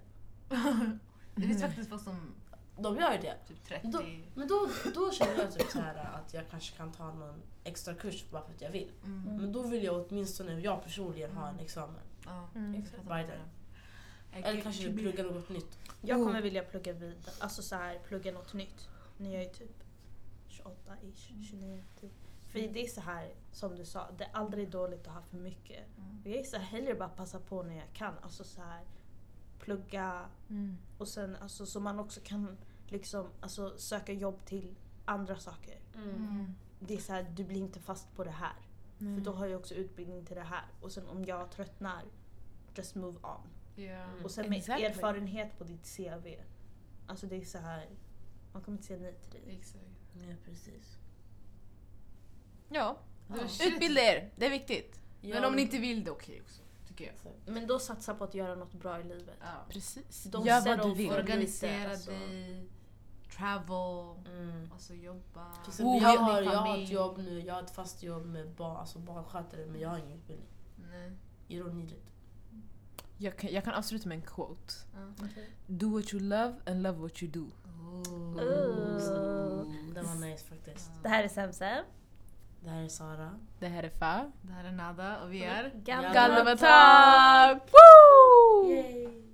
det 1.35 1.43
finns 1.43 1.63
faktiskt 1.63 1.89
folk 1.91 2.03
som 2.03 2.35
De 2.79 2.97
gör 2.97 3.19
det. 3.23 3.35
typ 3.49 3.65
30... 3.65 3.89
Då, 3.89 4.03
men 4.35 4.49
då, 4.49 4.69
då 4.95 5.13
känner 5.13 5.39
jag 5.39 5.53
typ 5.53 5.71
så 5.71 5.79
här 5.81 5.95
att 5.95 6.35
jag 6.35 6.45
kanske 6.51 6.77
kan 6.77 6.93
ta 6.93 7.13
någon 7.15 7.43
extra 7.65 7.95
kurs 7.95 8.25
bara 8.31 8.43
för 8.43 8.53
att 8.55 8.61
jag 8.61 8.71
vill. 8.71 8.91
Mm. 9.05 9.37
Men 9.37 9.53
då 9.53 9.63
vill 9.63 9.85
jag 9.85 10.07
åtminstone, 10.09 10.61
jag 10.61 10.83
personligen, 10.85 11.33
ha 11.33 11.49
en 11.49 11.59
examen. 11.61 12.01
Ja. 12.27 12.49
Mm. 12.55 12.85
vad 13.07 13.19
there. 13.19 13.27
det 14.33 14.39
är. 14.39 14.49
Eller 14.53 14.61
kanske 14.63 14.93
plugga 14.93 15.23
något 15.23 15.49
nytt. 15.49 15.79
Jag 16.03 16.21
Oh. 16.21 16.27
kommer 16.27 16.43
vilja 16.43 16.63
plugga 16.63 16.93
vidare, 16.93 17.33
alltså 17.39 17.63
så 17.63 17.75
här, 17.75 17.99
plugga 17.99 18.33
något 18.33 18.53
nytt. 18.53 18.89
När 19.21 19.33
jag 19.35 19.43
är 19.43 19.49
typ 19.49 19.83
28-ish, 20.49 21.43
29 21.51 21.85
typ. 22.01 22.13
För 22.53 22.59
det 22.59 22.85
är 22.85 22.89
så 22.89 23.01
här, 23.01 23.35
som 23.53 23.77
du 23.77 23.85
sa, 23.85 24.11
det 24.19 24.25
är 24.25 24.31
aldrig 24.33 24.71
dåligt 24.71 25.07
att 25.07 25.15
ha 25.15 25.23
för 25.23 25.37
mycket. 25.37 25.87
Mm. 25.99 26.23
Jag 26.25 26.35
är 26.35 26.43
så 26.43 26.57
här, 26.57 26.65
hellre 26.65 26.95
bara 26.95 27.09
passa 27.09 27.41
på 27.41 27.63
när 27.63 27.77
jag 27.77 27.93
kan. 27.93 28.15
Alltså 28.23 28.45
så 28.45 28.63
här, 28.63 28.85
plugga 29.59 30.29
Mm. 30.49 30.77
och 30.99 31.09
sen 31.09 31.37
alltså, 31.37 31.67
så 31.67 31.81
man 31.81 32.01
också 32.01 32.21
kan 32.25 32.57
liksom, 32.89 33.29
alltså, 33.41 33.79
söka 33.79 34.13
jobb 34.13 34.45
till 34.45 34.75
andra 35.05 35.37
saker. 35.39 35.79
Mm. 35.95 36.55
Det 36.81 36.95
är 36.95 36.99
så 36.99 37.13
här, 37.13 37.23
du 37.23 37.45
blir 37.45 37.61
inte 37.61 37.81
fast 37.81 38.15
på 38.17 38.25
det 38.25 38.31
här. 38.31 38.57
Mm. 39.01 39.17
För 39.17 39.25
då 39.25 39.33
har 39.33 39.47
jag 39.47 39.61
också 39.61 39.75
utbildning 39.75 40.25
till 40.25 40.37
det 40.37 40.43
här. 40.43 40.65
Och 40.81 40.93
sen 40.93 41.09
om 41.09 41.25
jag 41.25 41.51
tröttnar, 41.51 42.03
just 42.75 42.95
move 42.95 43.19
on. 43.23 43.49
Yeah. 43.77 44.25
Och 44.25 44.31
sen 44.31 44.49
med 44.49 44.59
Exactly. 44.59 44.87
erfarenhet 44.87 45.59
på 45.59 45.65
ditt 45.65 45.97
CV. 45.97 46.27
Alltså 47.07 47.27
det 47.27 47.37
är 47.37 47.45
så 47.45 47.59
här, 47.59 47.89
man 48.53 48.63
kommer 48.63 48.77
inte 48.79 48.87
säga 48.87 48.99
nej 49.01 49.15
till 49.23 49.31
dig. 49.41 49.57
Exakt. 49.59 49.85
Ja, 50.15 50.35
precis. 50.45 50.97
Ja. 52.69 52.99
Ja. 53.29 53.67
Utbilda 53.67 54.01
er, 54.01 54.31
det 54.37 54.47
är 54.47 54.51
viktigt. 54.51 55.01
Men 55.21 55.45
om 55.45 55.53
ni 55.57 55.63
inte 55.63 55.79
vill 55.79 56.05
det, 56.05 56.11
okej 56.11 56.41
också. 56.41 56.63
Tycker 56.89 57.05
jag. 57.05 57.33
Men 57.55 57.67
då 57.67 57.79
satsa 57.79 58.15
på 58.15 58.25
att 58.25 58.35
göra 58.35 58.55
något 58.55 58.73
bra 58.73 59.01
i 59.01 59.05
livet. 59.05 59.37
Ja. 59.41 59.67
Precis. 59.69 60.25
De 60.25 60.45
Gör 60.47 60.77
vad 60.77 60.89
du 60.89 60.95
vill. 60.95 61.11
Organisera 61.11 61.91
alltså. 61.91 62.11
dig, 62.11 62.69
travel, 63.37 64.17
Mm. 64.27 64.73
alltså 64.73 64.95
jobba. 64.95 65.53
Exempel, 65.69 65.87
Oh, 65.87 66.03
jag, 66.03 66.15
ja. 66.15 66.19
har, 66.21 66.43
jag 66.43 66.51
har 66.59 66.79
ett 66.83 66.91
jobb 66.91 67.19
nu, 67.19 67.41
jag 67.41 67.55
har 67.55 67.63
ett 67.63 67.71
fast 67.75 68.03
jobb 68.03 68.27
med 68.27 68.51
barn, 68.51 68.77
alltså 68.77 68.99
barnskötare 68.99 69.67
men 69.67 69.81
jag 69.81 69.89
har 69.89 69.99
ingen 69.99 70.13
utbildning. 70.19 70.49
Nej. 70.91 71.13
You 71.49 71.65
don't 71.69 71.75
need 71.75 71.91
it. 71.93 72.13
Jag 73.19 73.37
kan, 73.39 73.53
jag 73.53 73.65
kan 73.65 73.75
avsluta 73.75 74.09
med 74.09 74.17
en 74.17 74.23
quote. 74.23 74.75
Ja. 74.95 75.27
Do 75.67 75.89
what 75.89 76.15
you 76.15 76.23
love 76.23 76.55
and 76.67 76.83
love 76.83 76.99
what 76.99 77.23
you 77.23 77.33
do. 77.33 77.47
Ooh. 78.35 79.67
Det 79.95 80.03
var 80.03 80.15
nice 80.15 80.45
faktiskt. 80.45 80.91
Det 81.03 81.09
här 81.09 81.25
är 81.25 81.29
Semsem. 81.29 81.85
Det 82.61 82.71
här 82.71 82.83
är 82.83 82.89
Sara. 82.89 83.31
Det 83.59 83.67
här 83.67 83.83
är 83.83 83.89
Fa. 83.91 84.33
Det 84.43 84.53
här 84.53 84.65
är 84.65 84.73
Nada 84.73 85.21
och 85.23 85.33
vi 85.33 85.45
är... 85.45 85.73
Woo! 87.55 88.71
Yay! 88.71 89.30